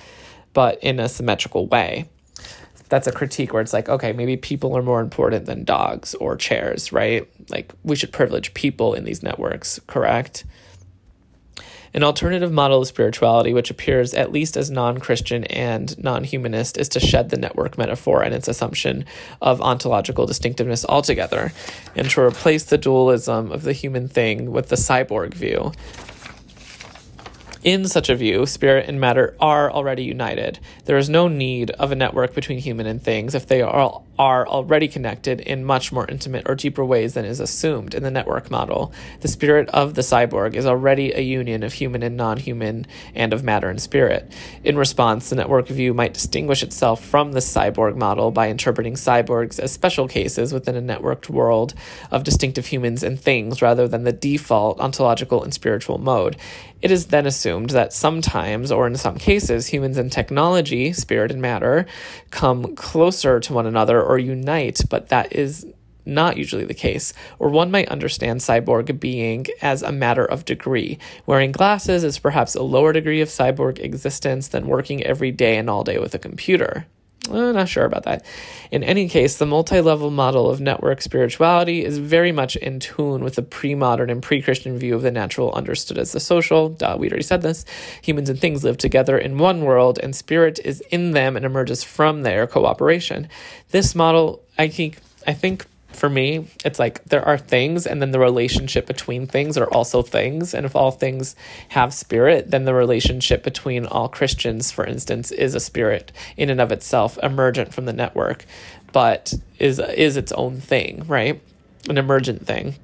but 0.54 0.82
in 0.82 1.00
a 1.00 1.08
symmetrical 1.08 1.68
way 1.68 2.10
that's 2.92 3.08
a 3.08 3.12
critique 3.12 3.54
where 3.54 3.62
it's 3.62 3.72
like, 3.72 3.88
okay, 3.88 4.12
maybe 4.12 4.36
people 4.36 4.78
are 4.78 4.82
more 4.84 5.00
important 5.00 5.46
than 5.46 5.64
dogs 5.64 6.14
or 6.16 6.36
chairs, 6.36 6.92
right? 6.92 7.26
Like 7.50 7.74
we 7.84 7.96
should 7.96 8.12
privilege 8.12 8.54
people 8.54 8.94
in 8.94 9.06
these 9.06 9.24
networks, 9.24 9.80
correct? 9.88 10.44
An 11.94 12.04
alternative 12.04 12.52
model 12.52 12.82
of 12.82 12.88
spirituality, 12.88 13.54
which 13.54 13.70
appears 13.70 14.14
at 14.14 14.34
least 14.34 14.58
as 14.58 14.70
non 14.70 14.98
Christian 14.98 15.46
and 15.46 15.98
non 16.04 16.26
humanist, 16.26 16.78
is 16.78 16.90
to 16.90 17.00
shed 17.00 17.30
the 17.30 17.38
network 17.38 17.78
metaphor 17.78 18.24
and 18.24 18.36
its 18.36 18.50
assumption 18.50 19.06
of 19.42 19.62
ontological 19.62 20.26
distinctiveness 20.26 20.86
altogether, 20.86 21.54
and 21.96 22.10
to 22.10 22.22
replace 22.22 22.66
the 22.66 22.78
dualism 22.78 23.54
of 23.54 23.64
the 23.64 23.74
human 23.74 24.10
thing 24.10 24.52
with 24.52 24.68
the 24.68 24.76
cyborg 24.76 25.34
view. 25.34 25.72
In 27.64 27.88
such 27.88 28.10
a 28.10 28.16
view, 28.16 28.48
spirit 28.48 28.90
and 28.90 29.00
matter 29.00 29.36
are 29.40 29.70
already 29.72 30.04
united. 30.04 30.60
There 30.86 30.98
is 30.98 31.10
no 31.10 31.28
need 31.28 31.70
of 31.72 31.92
a 31.92 31.96
network 31.96 32.34
between 32.34 32.58
human 32.58 32.88
and 32.88 33.02
things 33.02 33.36
if 33.36 33.46
they 33.46 33.62
are, 33.62 34.02
are 34.22 34.48
already 34.48 34.88
connected 34.88 35.40
in 35.42 35.66
much 35.66 35.92
more 35.92 36.06
intimate 36.08 36.48
or 36.48 36.54
deeper 36.54 36.86
ways 36.86 37.16
than 37.16 37.26
is 37.26 37.40
assumed 37.40 37.96
in 37.96 38.04
the 38.04 38.12
network 38.12 38.52
model. 38.52 38.94
The 39.22 39.28
spirit 39.28 39.68
of 39.70 39.96
the 39.96 40.04
cyborg 40.04 40.54
is 40.54 40.68
already 40.68 41.12
a 41.12 41.22
union 41.22 41.64
of 41.64 41.74
human 41.74 42.04
and 42.04 42.16
non 42.16 42.38
human 42.38 42.86
and 43.16 43.34
of 43.34 43.44
matter 43.44 43.68
and 43.68 43.82
spirit. 43.82 44.32
In 44.64 44.78
response, 44.78 45.32
the 45.32 45.38
network 45.38 45.68
view 45.70 45.96
might 45.96 46.14
distinguish 46.14 46.62
itself 46.62 47.04
from 47.04 47.32
the 47.32 47.40
cyborg 47.40 47.96
model 47.96 48.30
by 48.30 48.48
interpreting 48.48 48.94
cyborgs 48.94 49.58
as 49.60 49.72
special 49.72 50.08
cases 50.08 50.54
within 50.54 50.76
a 50.76 50.82
networked 50.84 51.28
world 51.28 51.74
of 52.12 52.24
distinctive 52.24 52.68
humans 52.68 53.02
and 53.02 53.20
things 53.20 53.60
rather 53.60 53.88
than 53.88 54.04
the 54.04 54.12
default 54.12 54.80
ontological 54.80 55.44
and 55.44 55.52
spiritual 55.52 55.98
mode. 55.98 56.38
It 56.82 56.90
is 56.90 57.08
then 57.08 57.28
assumed 57.28 57.70
that 57.72 57.94
sometimes, 57.94 58.72
or 58.72 58.88
in 58.88 58.96
some 58.96 59.18
cases, 59.18 59.68
humans 59.68 59.98
and 59.98 60.12
technology, 60.12 60.94
spirit 60.94 61.32
and 61.32 61.40
matter, 61.40 61.86
come 62.32 62.76
closer 62.76 63.40
to 63.40 63.54
one 63.54 63.68
another 63.68 64.02
or 64.12 64.20
unite, 64.20 64.82
but 64.90 65.08
that 65.08 65.34
is 65.34 65.66
not 66.06 66.36
usually 66.36 66.66
the 66.66 66.74
case, 66.74 67.14
or 67.40 67.50
one 67.50 67.72
might 67.72 67.88
understand 67.88 68.42
cyborg 68.42 69.00
being 69.00 69.46
as 69.62 69.82
a 69.82 69.92
matter 69.92 70.26
of 70.26 70.44
degree. 70.44 70.98
Wearing 71.26 71.54
glasses 71.54 72.04
is 72.04 72.20
perhaps 72.20 72.56
a 72.56 72.62
lower 72.62 72.92
degree 72.92 73.22
of 73.22 73.30
cyborg 73.30 73.80
existence 73.80 74.50
than 74.50 74.68
working 74.68 75.02
every 75.04 75.32
day 75.32 75.58
and 75.58 75.70
all 75.70 75.86
day 75.86 75.98
with 75.98 76.14
a 76.14 76.20
computer. 76.20 76.88
I'm 77.30 77.54
not 77.54 77.70
sure 77.70 77.86
about 77.86 78.04
that. 78.04 78.26
In 78.72 78.84
any 78.84 79.08
case, 79.08 79.38
the 79.38 79.46
multi 79.46 79.80
level 79.80 80.10
model 80.10 80.50
of 80.50 80.60
network 80.60 81.02
spirituality 81.02 81.86
is 81.86 81.98
very 81.98 82.32
much 82.32 82.56
in 82.56 82.80
tune 82.80 83.24
with 83.24 83.36
the 83.36 83.44
pre 83.44 83.76
modern 83.76 84.10
and 84.10 84.24
pre 84.24 84.42
Christian 84.42 84.78
view 84.78 84.96
of 84.96 85.02
the 85.02 85.12
natural 85.12 85.52
understood 85.54 85.98
as 85.98 86.12
the 86.12 86.20
social. 86.20 86.70
Duh, 86.70 86.96
we 86.98 87.10
already 87.10 87.24
said 87.24 87.42
this. 87.42 87.66
Humans 88.02 88.30
and 88.30 88.40
things 88.40 88.64
live 88.64 88.78
together 88.78 89.18
in 89.18 89.38
one 89.38 89.62
world, 89.62 90.00
and 90.02 90.16
spirit 90.16 90.60
is 90.66 90.82
in 90.90 91.12
them 91.12 91.36
and 91.36 91.46
emerges 91.46 91.84
from 91.84 92.24
their 92.24 92.48
cooperation. 92.48 93.30
This 93.70 93.94
model, 93.94 94.42
I 94.58 94.68
think, 94.68 94.98
I 95.28 95.34
think 95.34 95.66
for 95.94 96.10
me, 96.10 96.48
it's 96.66 96.80
like 96.80 97.04
there 97.06 97.24
are 97.26 97.38
things, 97.38 97.86
and 97.86 98.02
then 98.02 98.12
the 98.12 98.20
relationship 98.20 98.88
between 98.88 99.28
things 99.28 99.58
are 99.58 99.72
also 99.72 100.02
things. 100.02 100.54
And 100.54 100.66
if 100.66 100.76
all 100.76 100.92
things 100.92 101.36
have 101.70 101.94
spirit, 101.94 102.52
then 102.52 102.66
the 102.66 102.74
relationship 102.74 103.44
between 103.44 103.86
all 103.86 104.08
Christians, 104.08 104.72
for 104.72 104.86
instance, 104.86 105.32
is 105.32 105.56
a 105.56 105.60
spirit 105.60 106.12
in 106.38 106.50
and 106.50 106.62
of 106.62 106.72
itself, 106.72 107.18
emergent 107.22 107.74
from 107.74 107.86
the 107.86 107.94
network, 107.94 108.46
but 108.92 109.34
is 109.60 109.80
is 109.80 110.18
its 110.18 110.32
own 110.32 110.60
thing, 110.60 111.06
right? 111.08 111.42
An 111.90 111.98
emergent 111.98 112.46
thing. 112.46 112.76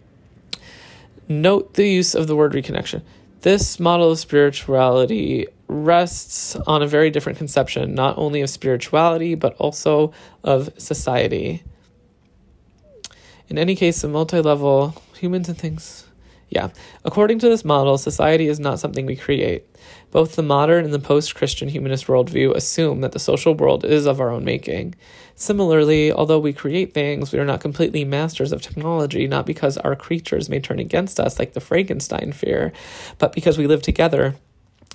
Note 1.27 1.73
the 1.73 1.87
use 1.87 2.15
of 2.15 2.27
the 2.27 2.35
word 2.35 2.53
reconnection. 2.53 3.01
This 3.41 3.79
model 3.79 4.11
of 4.11 4.19
spirituality 4.19 5.47
rests 5.67 6.55
on 6.55 6.81
a 6.81 6.87
very 6.87 7.09
different 7.09 7.37
conception, 7.37 7.93
not 7.93 8.17
only 8.17 8.41
of 8.41 8.49
spirituality, 8.49 9.35
but 9.35 9.55
also 9.57 10.13
of 10.43 10.69
society. 10.77 11.63
In 13.49 13.57
any 13.57 13.75
case, 13.75 14.01
the 14.01 14.07
multi 14.07 14.41
level 14.41 15.01
humans 15.15 15.47
and 15.47 15.57
things. 15.57 16.05
Yeah. 16.49 16.69
According 17.03 17.39
to 17.39 17.49
this 17.49 17.65
model, 17.65 17.97
society 17.97 18.47
is 18.47 18.59
not 18.59 18.79
something 18.79 19.05
we 19.05 19.17
create. 19.17 19.65
Both 20.11 20.35
the 20.35 20.43
modern 20.43 20.85
and 20.85 20.93
the 20.93 20.99
post 20.99 21.35
Christian 21.35 21.67
humanist 21.67 22.07
worldview 22.07 22.55
assume 22.55 23.01
that 23.01 23.11
the 23.11 23.19
social 23.19 23.53
world 23.53 23.83
is 23.83 24.05
of 24.05 24.21
our 24.21 24.29
own 24.29 24.45
making. 24.45 24.95
Similarly, 25.35 26.11
although 26.11 26.39
we 26.39 26.53
create 26.53 26.93
things, 26.93 27.33
we 27.33 27.39
are 27.39 27.45
not 27.45 27.59
completely 27.59 28.05
masters 28.05 28.53
of 28.53 28.61
technology, 28.61 29.27
not 29.27 29.45
because 29.45 29.77
our 29.77 29.95
creatures 29.95 30.49
may 30.49 30.59
turn 30.61 30.79
against 30.79 31.19
us 31.19 31.37
like 31.37 31.53
the 31.53 31.59
Frankenstein 31.59 32.31
fear, 32.31 32.71
but 33.17 33.33
because 33.33 33.57
we 33.57 33.67
live 33.67 33.81
together 33.81 34.35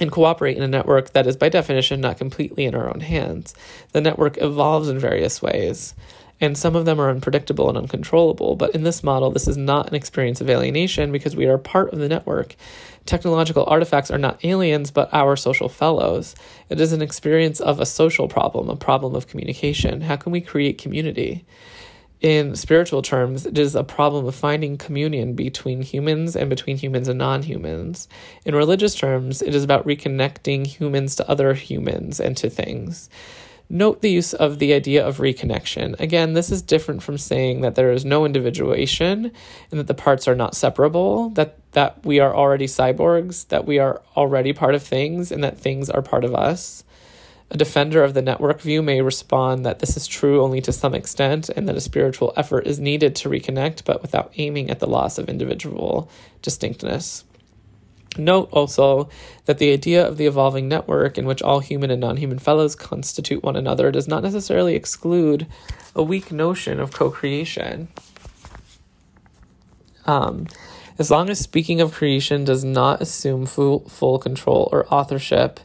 and 0.01 0.11
cooperate 0.11 0.57
in 0.57 0.63
a 0.63 0.69
network 0.69 1.13
that 1.13 1.27
is, 1.27 1.37
by 1.37 1.51
definition, 1.51 2.01
not 2.01 2.17
completely 2.17 2.65
in 2.65 2.75
our 2.75 2.89
own 2.89 3.01
hands. 3.01 3.55
The 3.93 4.01
network 4.01 4.41
evolves 4.41 4.89
in 4.89 4.99
various 4.99 5.43
ways 5.43 5.95
and 6.43 6.59
some 6.59 6.75
of 6.75 6.85
them 6.85 7.01
are 7.01 7.09
unpredictable 7.09 7.69
and 7.69 7.79
uncontrollable. 7.79 8.57
But 8.57 8.75
in 8.75 8.83
this 8.83 9.05
model, 9.05 9.31
this 9.31 9.47
is 9.47 9.57
not 9.57 9.89
an 9.89 9.95
experience 9.95 10.41
of 10.41 10.51
alienation 10.51 11.13
because 11.13 11.37
we 11.37 11.47
are 11.47 11.57
part 11.57 11.93
of 11.93 12.01
the 12.01 12.09
network. 12.09 12.57
Technological 13.07 13.65
artifacts 13.65 14.11
are 14.11 14.19
not 14.19 14.45
aliens, 14.45 14.91
but 14.91 15.09
our 15.15 15.37
social 15.37 15.69
fellows. 15.69 16.35
It 16.69 16.81
is 16.81 16.93
an 16.93 17.01
experience 17.01 17.61
of 17.61 17.79
a 17.79 17.87
social 17.87 18.27
problem, 18.27 18.69
a 18.69 18.77
problem 18.77 19.15
of 19.15 19.29
communication. 19.29 20.01
How 20.01 20.17
can 20.17 20.33
we 20.33 20.41
create 20.41 20.79
community? 20.79 21.45
In 22.21 22.57
spiritual 22.57 23.03
terms, 23.03 23.47
it 23.47 23.59
is 23.59 23.75
a 23.77 23.85
problem 23.85 24.27
of 24.27 24.35
finding 24.35 24.79
communion 24.79 25.35
between 25.35 25.83
humans 25.83 26.35
and 26.37 26.51
between 26.51 26.77
humans 26.77 27.07
and 27.09 27.19
non 27.19 27.43
humans. 27.43 28.09
In 28.45 28.55
religious 28.55 28.97
terms, 28.97 29.43
it 29.43 29.55
is 29.55 29.63
about 29.63 29.87
reconnecting 29.87 30.67
humans 30.67 31.17
to 31.17 31.29
other 31.29 31.55
humans 31.55 32.21
and 32.21 32.37
to 32.37 32.51
things. 32.51 33.11
Note 33.75 34.03
the 34.03 34.11
use 34.11 34.35
of 34.35 34.59
the 34.59 34.75
idea 34.75 35.03
of 35.03 35.17
reconnection. 35.17 35.99
Again, 35.99 36.35
this 36.35 36.51
is 36.51 36.61
different 36.61 37.03
from 37.03 37.17
saying 37.17 37.63
that 37.63 37.75
there 37.75 37.91
is 37.91 38.05
no 38.05 38.27
individuation 38.27 39.33
and 39.71 39.81
that 39.81 39.87
the 39.87 39.95
parts 39.95 40.29
are 40.29 40.35
not 40.35 40.55
separable, 40.55 41.31
that, 41.31 41.57
that 41.73 42.05
we 42.05 42.21
are 42.21 42.37
already 42.37 42.67
cyborgs, 42.67 43.49
that 43.49 43.65
we 43.65 43.79
are 43.79 44.03
already 44.15 44.53
part 44.53 44.75
of 44.75 44.83
things, 44.83 45.33
and 45.33 45.43
that 45.43 45.57
things 45.57 45.89
are 45.89 46.03
part 46.03 46.23
of 46.23 46.35
us. 46.35 46.85
A 47.51 47.57
defender 47.57 48.05
of 48.05 48.13
the 48.13 48.21
network 48.21 48.61
view 48.61 48.83
may 48.83 49.01
respond 49.01 49.65
that 49.65 49.79
this 49.79 49.97
is 49.97 50.07
true 50.07 50.43
only 50.43 50.61
to 50.61 50.71
some 50.71 50.95
extent 50.95 51.49
and 51.49 51.67
that 51.67 51.77
a 51.77 51.81
spiritual 51.81 52.35
effort 52.37 52.67
is 52.67 52.79
needed 52.79 53.17
to 53.17 53.31
reconnect, 53.31 53.87
but 53.87 54.03
without 54.03 54.35
aiming 54.37 54.69
at 54.69 54.81
the 54.81 54.87
loss 54.87 55.17
of 55.17 55.31
individual 55.31 56.11
distinctness. 56.43 57.25
Note 58.19 58.49
also 58.53 59.09
that 59.47 59.59
the 59.59 59.73
idea 59.73 60.07
of 60.07 60.19
the 60.19 60.27
evolving 60.27 60.69
network 60.69 61.17
in 61.17 61.25
which 61.25 61.43
all 61.43 61.61
human 61.61 61.91
and 61.91 62.01
non 62.01 62.19
human 62.19 62.39
fellows 62.39 62.75
constitute 62.75 63.43
one 63.43 63.57
another 63.57 63.91
does 63.91 64.07
not 64.07 64.23
necessarily 64.23 64.75
exclude 64.75 65.47
a 65.95 66.03
weak 66.03 66.31
notion 66.31 66.79
of 66.79 66.93
co 66.93 67.11
creation. 67.11 67.89
Um, 70.05 70.47
as 70.99 71.11
long 71.11 71.31
as 71.31 71.39
speaking 71.39 71.81
of 71.81 71.95
creation 71.95 72.45
does 72.45 72.65
not 72.65 73.01
assume 73.01 73.47
full, 73.47 73.89
full 73.89 74.19
control 74.19 74.69
or 74.73 74.93
authorship, 74.93 75.61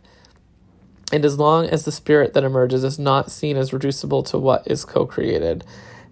and 1.12 1.26
as 1.26 1.38
long 1.38 1.66
as 1.66 1.86
the 1.86 1.91
spirit 1.91 2.34
that 2.34 2.43
emerges 2.43 2.84
is 2.84 2.98
not 2.98 3.32
seen 3.32 3.58
as 3.58 3.74
reducible 3.74 4.24
to 4.24 4.38
what 4.38 4.68
is 4.68 4.86
co 4.86 5.06
created, 5.06 5.66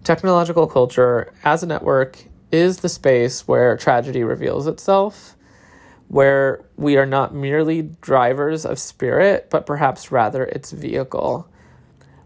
technological 0.04 0.66
culture 0.66 1.32
as 1.44 1.62
a 1.62 1.66
network 1.66 2.18
is 2.52 2.78
the 2.78 2.88
space 2.88 3.48
where 3.48 3.76
tragedy 3.76 4.22
reveals 4.22 4.66
itself 4.66 5.35
where 6.08 6.64
we 6.76 6.96
are 6.96 7.06
not 7.06 7.34
merely 7.34 7.82
drivers 8.00 8.64
of 8.64 8.78
spirit, 8.78 9.48
but 9.50 9.66
perhaps 9.66 10.12
rather 10.12 10.44
its 10.44 10.70
vehicle. 10.70 11.48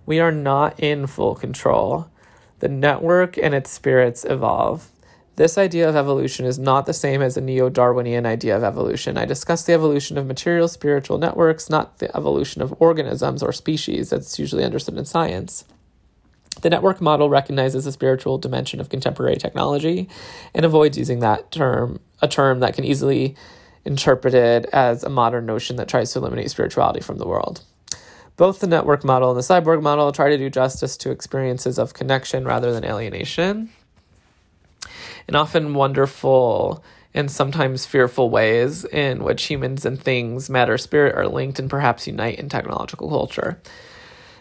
We 0.06 0.20
are 0.20 0.32
not 0.32 0.78
in 0.80 1.06
full 1.06 1.34
control. 1.34 2.10
The 2.58 2.68
network 2.68 3.38
and 3.38 3.54
its 3.54 3.70
spirits 3.70 4.24
evolve. 4.24 4.90
This 5.36 5.56
idea 5.56 5.88
of 5.88 5.96
evolution 5.96 6.44
is 6.44 6.58
not 6.58 6.84
the 6.84 6.92
same 6.92 7.22
as 7.22 7.36
a 7.36 7.40
neo 7.40 7.70
Darwinian 7.70 8.26
idea 8.26 8.54
of 8.54 8.62
evolution. 8.62 9.16
I 9.16 9.24
discuss 9.24 9.62
the 9.62 9.72
evolution 9.72 10.18
of 10.18 10.26
material 10.26 10.68
spiritual 10.68 11.16
networks, 11.16 11.70
not 11.70 11.98
the 11.98 12.14
evolution 12.14 12.60
of 12.60 12.74
organisms 12.78 13.42
or 13.42 13.52
species 13.52 14.10
that's 14.10 14.38
usually 14.38 14.64
understood 14.64 14.98
in 14.98 15.06
science. 15.06 15.64
The 16.60 16.68
network 16.68 17.00
model 17.00 17.30
recognizes 17.30 17.86
the 17.86 17.92
spiritual 17.92 18.36
dimension 18.36 18.80
of 18.80 18.90
contemporary 18.90 19.36
technology 19.36 20.10
and 20.54 20.66
avoids 20.66 20.98
using 20.98 21.20
that 21.20 21.50
term, 21.50 22.00
a 22.20 22.28
term 22.28 22.60
that 22.60 22.74
can 22.74 22.84
easily 22.84 23.34
interpreted 23.84 24.66
as 24.66 25.04
a 25.04 25.08
modern 25.08 25.46
notion 25.46 25.76
that 25.76 25.88
tries 25.88 26.12
to 26.12 26.18
eliminate 26.18 26.50
spirituality 26.50 27.00
from 27.00 27.18
the 27.18 27.26
world. 27.26 27.62
Both 28.36 28.60
the 28.60 28.66
network 28.66 29.04
model 29.04 29.30
and 29.30 29.38
the 29.38 29.42
cyborg 29.42 29.82
model 29.82 30.12
try 30.12 30.30
to 30.30 30.38
do 30.38 30.48
justice 30.48 30.96
to 30.98 31.10
experiences 31.10 31.78
of 31.78 31.94
connection 31.94 32.44
rather 32.44 32.72
than 32.72 32.84
alienation. 32.84 33.70
In 35.28 35.36
often 35.36 35.74
wonderful 35.74 36.82
and 37.12 37.30
sometimes 37.30 37.86
fearful 37.86 38.30
ways 38.30 38.84
in 38.84 39.24
which 39.24 39.44
humans 39.44 39.84
and 39.84 40.00
things, 40.00 40.48
matter, 40.48 40.78
spirit 40.78 41.14
are 41.16 41.28
linked 41.28 41.58
and 41.58 41.68
perhaps 41.68 42.06
unite 42.06 42.38
in 42.38 42.48
technological 42.48 43.08
culture. 43.08 43.60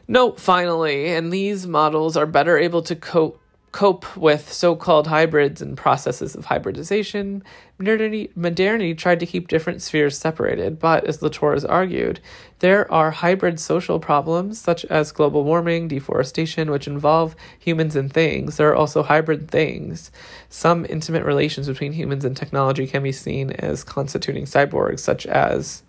Note 0.08 0.40
finally, 0.40 1.14
and 1.14 1.32
these 1.32 1.68
models 1.68 2.16
are 2.16 2.26
better 2.26 2.58
able 2.58 2.82
to 2.84 2.96
cope 2.96 3.39
cope 3.72 4.18
with 4.18 4.52
so 4.52 4.76
called 4.76 5.08
hybrids 5.08 5.62
and 5.62 5.78
processes 5.78 6.34
of 6.36 6.46
hybridization, 6.46 7.44
modernity, 7.78 8.32
modernity 8.36 8.96
tried 8.96 9.20
to 9.20 9.26
keep 9.26 9.48
different 9.48 9.82
spheres 9.82 10.18
separated. 10.18 10.80
But, 10.80 11.06
as 11.06 11.22
Latour 11.22 11.54
has 11.54 11.64
argued, 11.66 12.20
there 12.60 12.92
are 12.92 13.12
hybrid 13.12 13.60
social 13.60 14.00
problems 14.00 14.60
such 14.60 14.86
as 14.86 15.12
global 15.12 15.44
warming, 15.44 15.88
deforestation, 15.88 16.72
which 16.72 16.88
involve 16.88 17.36
humans 17.60 17.96
and 17.96 18.12
things. 18.12 18.58
There 18.58 18.70
are 18.70 18.76
also 18.76 19.04
hybrid 19.04 19.50
things. 19.52 20.12
Some 20.50 20.86
intimate 20.90 21.24
relations 21.24 21.68
between 21.68 21.94
humans 21.94 22.26
and 22.26 22.36
technology 22.36 22.88
can 22.88 23.04
be 23.04 23.12
seen 23.12 23.52
as 23.52 23.84
constituting 23.84 24.46
cyborgs, 24.46 25.00
such 25.00 25.28
as 25.28 25.84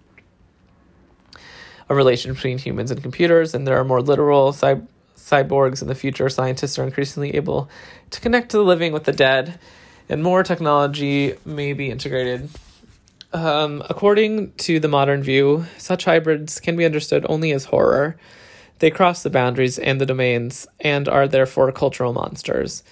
a 1.88 1.94
relation 1.94 2.34
between 2.34 2.58
humans 2.58 2.90
and 2.90 3.02
computers, 3.02 3.54
and 3.54 3.66
there 3.66 3.78
are 3.78 3.84
more 3.84 4.02
literal 4.02 4.52
cyborgs 4.52 4.86
cyborgs 5.30 5.82
in 5.82 5.88
the 5.88 5.94
future, 5.94 6.28
scientists 6.28 6.78
are 6.78 6.84
increasingly 6.84 7.34
able 7.36 7.70
to 8.10 8.20
connect 8.20 8.50
to 8.50 8.56
the 8.56 8.64
living 8.64 8.92
with 8.92 9.04
the 9.04 9.12
dead, 9.12 9.58
and 10.08 10.22
more 10.22 10.42
technology 10.42 11.34
may 11.44 11.72
be 11.72 11.90
integrated. 11.90 12.48
Um, 13.32 13.82
according 13.88 14.52
to 14.54 14.80
the 14.80 14.88
modern 14.88 15.22
view, 15.22 15.66
such 15.78 16.04
hybrids 16.04 16.58
can 16.58 16.76
be 16.76 16.84
understood 16.84 17.24
only 17.28 17.52
as 17.52 17.66
horror. 17.66 18.16
They 18.80 18.90
cross 18.90 19.22
the 19.22 19.30
boundaries 19.30 19.78
and 19.78 20.00
the 20.00 20.06
domains 20.06 20.66
and 20.80 21.08
are 21.08 21.28
therefore 21.28 21.70
cultural 21.70 22.12
monsters. 22.12 22.82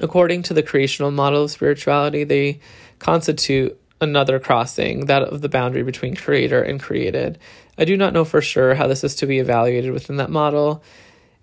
According 0.00 0.42
to 0.44 0.54
the 0.54 0.62
creational 0.62 1.10
model 1.10 1.44
of 1.44 1.50
spirituality, 1.50 2.24
they 2.24 2.60
constitute 2.98 3.78
another 4.00 4.40
crossing, 4.40 5.06
that 5.06 5.22
of 5.22 5.42
the 5.42 5.48
boundary 5.48 5.84
between 5.84 6.16
creator 6.16 6.60
and 6.60 6.80
created. 6.80 7.38
I 7.78 7.84
do 7.84 7.96
not 7.96 8.12
know 8.12 8.24
for 8.24 8.40
sure 8.40 8.74
how 8.74 8.88
this 8.88 9.04
is 9.04 9.14
to 9.16 9.26
be 9.26 9.38
evaluated 9.38 9.92
within 9.92 10.16
that 10.16 10.30
model. 10.30 10.82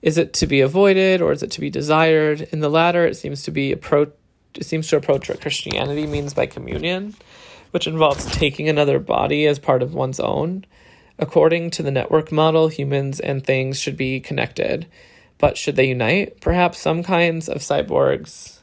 Is 0.01 0.17
it 0.17 0.33
to 0.33 0.47
be 0.47 0.61
avoided 0.61 1.21
or 1.21 1.31
is 1.31 1.43
it 1.43 1.51
to 1.51 1.61
be 1.61 1.69
desired? 1.69 2.41
In 2.51 2.59
the 2.59 2.69
latter, 2.69 3.05
it 3.05 3.15
seems 3.15 3.43
to 3.43 3.51
be 3.51 3.71
approach 3.71 4.11
it 4.55 4.65
seems 4.65 4.87
to 4.87 4.97
approach 4.97 5.29
what 5.29 5.41
Christianity 5.41 6.07
means 6.07 6.33
by 6.33 6.47
communion, 6.47 7.15
which 7.71 7.85
involves 7.85 8.25
taking 8.25 8.67
another 8.67 8.97
body 8.97 9.45
as 9.45 9.59
part 9.59 9.83
of 9.83 9.93
one's 9.93 10.19
own. 10.19 10.65
According 11.19 11.69
to 11.71 11.83
the 11.83 11.91
network 11.91 12.31
model, 12.31 12.67
humans 12.67 13.19
and 13.19 13.45
things 13.45 13.79
should 13.79 13.95
be 13.95 14.19
connected. 14.19 14.87
But 15.37 15.57
should 15.57 15.75
they 15.75 15.89
unite? 15.89 16.41
Perhaps 16.41 16.79
some 16.79 17.03
kinds 17.03 17.47
of 17.47 17.57
cyborgs 17.57 18.59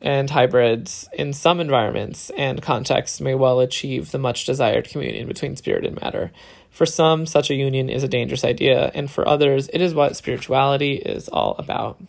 and 0.00 0.30
hybrids 0.30 1.08
in 1.12 1.32
some 1.32 1.60
environments 1.60 2.30
and 2.30 2.62
contexts 2.62 3.20
may 3.20 3.34
well 3.34 3.60
achieve 3.60 4.10
the 4.10 4.18
much 4.18 4.46
desired 4.46 4.88
communion 4.88 5.28
between 5.28 5.56
spirit 5.56 5.84
and 5.84 6.00
matter. 6.00 6.30
For 6.70 6.86
some, 6.86 7.26
such 7.26 7.50
a 7.50 7.54
union 7.54 7.90
is 7.90 8.02
a 8.02 8.08
dangerous 8.08 8.44
idea, 8.44 8.90
and 8.94 9.10
for 9.10 9.26
others, 9.28 9.68
it 9.72 9.80
is 9.80 9.94
what 9.94 10.16
spirituality 10.16 10.94
is 10.94 11.28
all 11.28 11.56
about. 11.58 12.00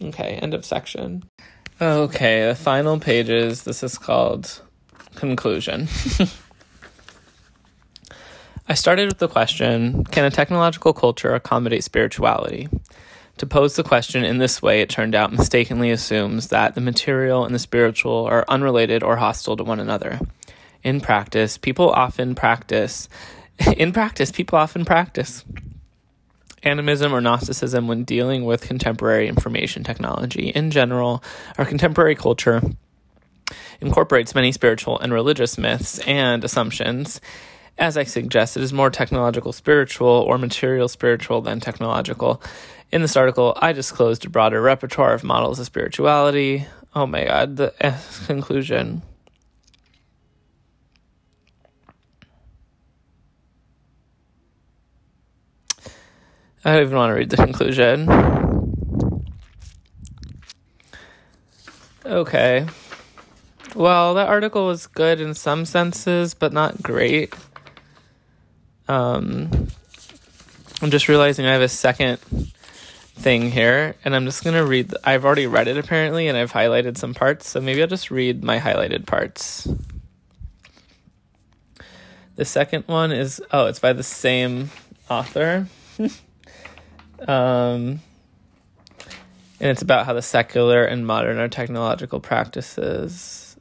Okay, 0.00 0.38
end 0.40 0.54
of 0.54 0.64
section. 0.64 1.24
Okay, 1.80 2.46
the 2.46 2.54
final 2.54 3.00
pages. 3.00 3.64
This 3.64 3.82
is 3.82 3.98
called 3.98 4.60
conclusion. 5.14 5.88
I 8.68 8.74
started 8.74 9.08
with 9.08 9.18
the 9.18 9.28
question 9.28 10.04
Can 10.04 10.24
a 10.24 10.30
technological 10.30 10.92
culture 10.92 11.34
accommodate 11.34 11.82
spirituality? 11.82 12.68
To 13.38 13.46
pose 13.46 13.74
the 13.74 13.82
question 13.82 14.22
in 14.22 14.36
this 14.36 14.60
way, 14.60 14.82
it 14.82 14.90
turned 14.90 15.14
out, 15.14 15.32
mistakenly 15.32 15.90
assumes 15.90 16.48
that 16.48 16.74
the 16.74 16.80
material 16.82 17.46
and 17.46 17.54
the 17.54 17.58
spiritual 17.58 18.26
are 18.26 18.44
unrelated 18.48 19.02
or 19.02 19.16
hostile 19.16 19.56
to 19.56 19.64
one 19.64 19.80
another. 19.80 20.20
In 20.84 21.00
practice, 21.00 21.56
people 21.56 21.88
often 21.88 22.34
practice. 22.34 23.08
In 23.76 23.92
practice, 23.92 24.30
people 24.30 24.58
often 24.58 24.84
practice 24.84 25.44
animism 26.62 27.14
or 27.14 27.20
Gnosticism 27.20 27.88
when 27.88 28.04
dealing 28.04 28.44
with 28.44 28.62
contemporary 28.62 29.28
information 29.28 29.82
technology. 29.82 30.48
In 30.48 30.70
general, 30.70 31.22
our 31.58 31.64
contemporary 31.64 32.14
culture 32.14 32.60
incorporates 33.80 34.34
many 34.34 34.52
spiritual 34.52 34.98
and 34.98 35.12
religious 35.12 35.56
myths 35.56 35.98
and 36.00 36.44
assumptions. 36.44 37.20
As 37.78 37.96
I 37.96 38.04
suggested, 38.04 38.60
it 38.60 38.64
is 38.64 38.72
more 38.72 38.90
technological 38.90 39.52
spiritual 39.52 40.08
or 40.08 40.36
material 40.36 40.88
spiritual 40.88 41.40
than 41.40 41.60
technological. 41.60 42.42
In 42.92 43.00
this 43.00 43.16
article, 43.16 43.56
I 43.60 43.72
disclosed 43.72 44.26
a 44.26 44.30
broader 44.30 44.60
repertoire 44.60 45.14
of 45.14 45.24
models 45.24 45.58
of 45.58 45.66
spirituality. 45.66 46.66
Oh 46.94 47.06
my 47.06 47.24
god, 47.24 47.56
the 47.56 47.72
uh, 47.80 47.98
conclusion. 48.26 49.02
I 56.64 56.72
don't 56.72 56.82
even 56.82 56.96
want 56.96 57.10
to 57.10 57.14
read 57.14 57.30
the 57.30 57.36
conclusion. 57.36 58.08
Okay. 62.04 62.66
Well, 63.74 64.14
that 64.14 64.28
article 64.28 64.66
was 64.66 64.86
good 64.86 65.20
in 65.20 65.32
some 65.34 65.64
senses, 65.64 66.34
but 66.34 66.52
not 66.52 66.82
great. 66.82 67.32
Um, 68.88 69.68
I'm 70.82 70.90
just 70.90 71.08
realizing 71.08 71.46
I 71.46 71.52
have 71.52 71.62
a 71.62 71.68
second 71.68 72.18
thing 72.18 73.50
here, 73.50 73.94
and 74.04 74.16
I'm 74.16 74.24
just 74.24 74.42
gonna 74.42 74.64
read. 74.64 74.92
I've 75.04 75.24
already 75.24 75.46
read 75.46 75.68
it 75.68 75.78
apparently, 75.78 76.26
and 76.26 76.36
I've 76.36 76.52
highlighted 76.52 76.96
some 76.96 77.14
parts, 77.14 77.48
so 77.48 77.60
maybe 77.60 77.80
I'll 77.80 77.88
just 77.88 78.10
read 78.10 78.42
my 78.42 78.58
highlighted 78.58 79.06
parts. 79.06 79.68
The 82.36 82.44
second 82.44 82.84
one 82.86 83.12
is 83.12 83.40
oh, 83.52 83.66
it's 83.66 83.78
by 83.78 83.92
the 83.92 84.02
same 84.02 84.70
author. 85.08 85.68
um, 87.28 88.00
and 89.60 89.70
it's 89.70 89.82
about 89.82 90.06
how 90.06 90.14
the 90.14 90.22
secular 90.22 90.84
and 90.84 91.06
modern 91.06 91.38
are 91.38 91.48
technological 91.48 92.20
practices. 92.20 93.56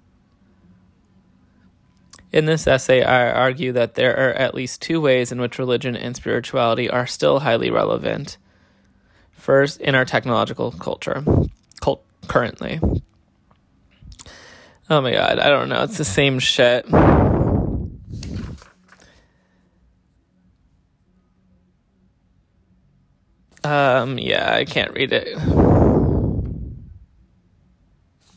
In 2.31 2.45
this 2.45 2.67
essay, 2.67 3.03
I 3.03 3.31
argue 3.31 3.71
that 3.73 3.95
there 3.95 4.15
are 4.15 4.33
at 4.33 4.53
least 4.53 4.81
two 4.81 5.01
ways 5.01 5.31
in 5.31 5.41
which 5.41 5.57
religion 5.57 5.95
and 5.95 6.15
spirituality 6.15 6.89
are 6.89 7.07
still 7.07 7.39
highly 7.39 7.71
relevant. 7.71 8.37
First, 9.31 9.81
in 9.81 9.95
our 9.95 10.05
technological 10.05 10.71
culture, 10.71 11.23
cult 11.81 12.03
currently. 12.27 12.79
Oh 14.89 15.01
my 15.01 15.11
god, 15.11 15.39
I 15.39 15.49
don't 15.49 15.69
know. 15.69 15.83
It's 15.83 15.97
the 15.97 16.05
same 16.05 16.39
shit. 16.39 16.85
Um, 23.63 24.17
yeah, 24.17 24.53
I 24.53 24.65
can't 24.65 24.93
read 24.93 25.11
it. 25.11 25.37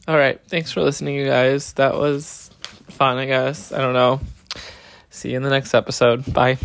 All 0.08 0.16
right, 0.16 0.40
thanks 0.48 0.72
for 0.72 0.82
listening, 0.82 1.14
you 1.14 1.26
guys. 1.26 1.74
That 1.74 1.94
was 1.94 2.50
fun, 2.90 3.18
I 3.18 3.26
guess. 3.26 3.72
I 3.72 3.78
don't 3.78 3.94
know. 3.94 4.20
See 5.10 5.30
you 5.30 5.36
in 5.36 5.42
the 5.42 5.50
next 5.50 5.74
episode. 5.74 6.32
Bye. 6.32 6.58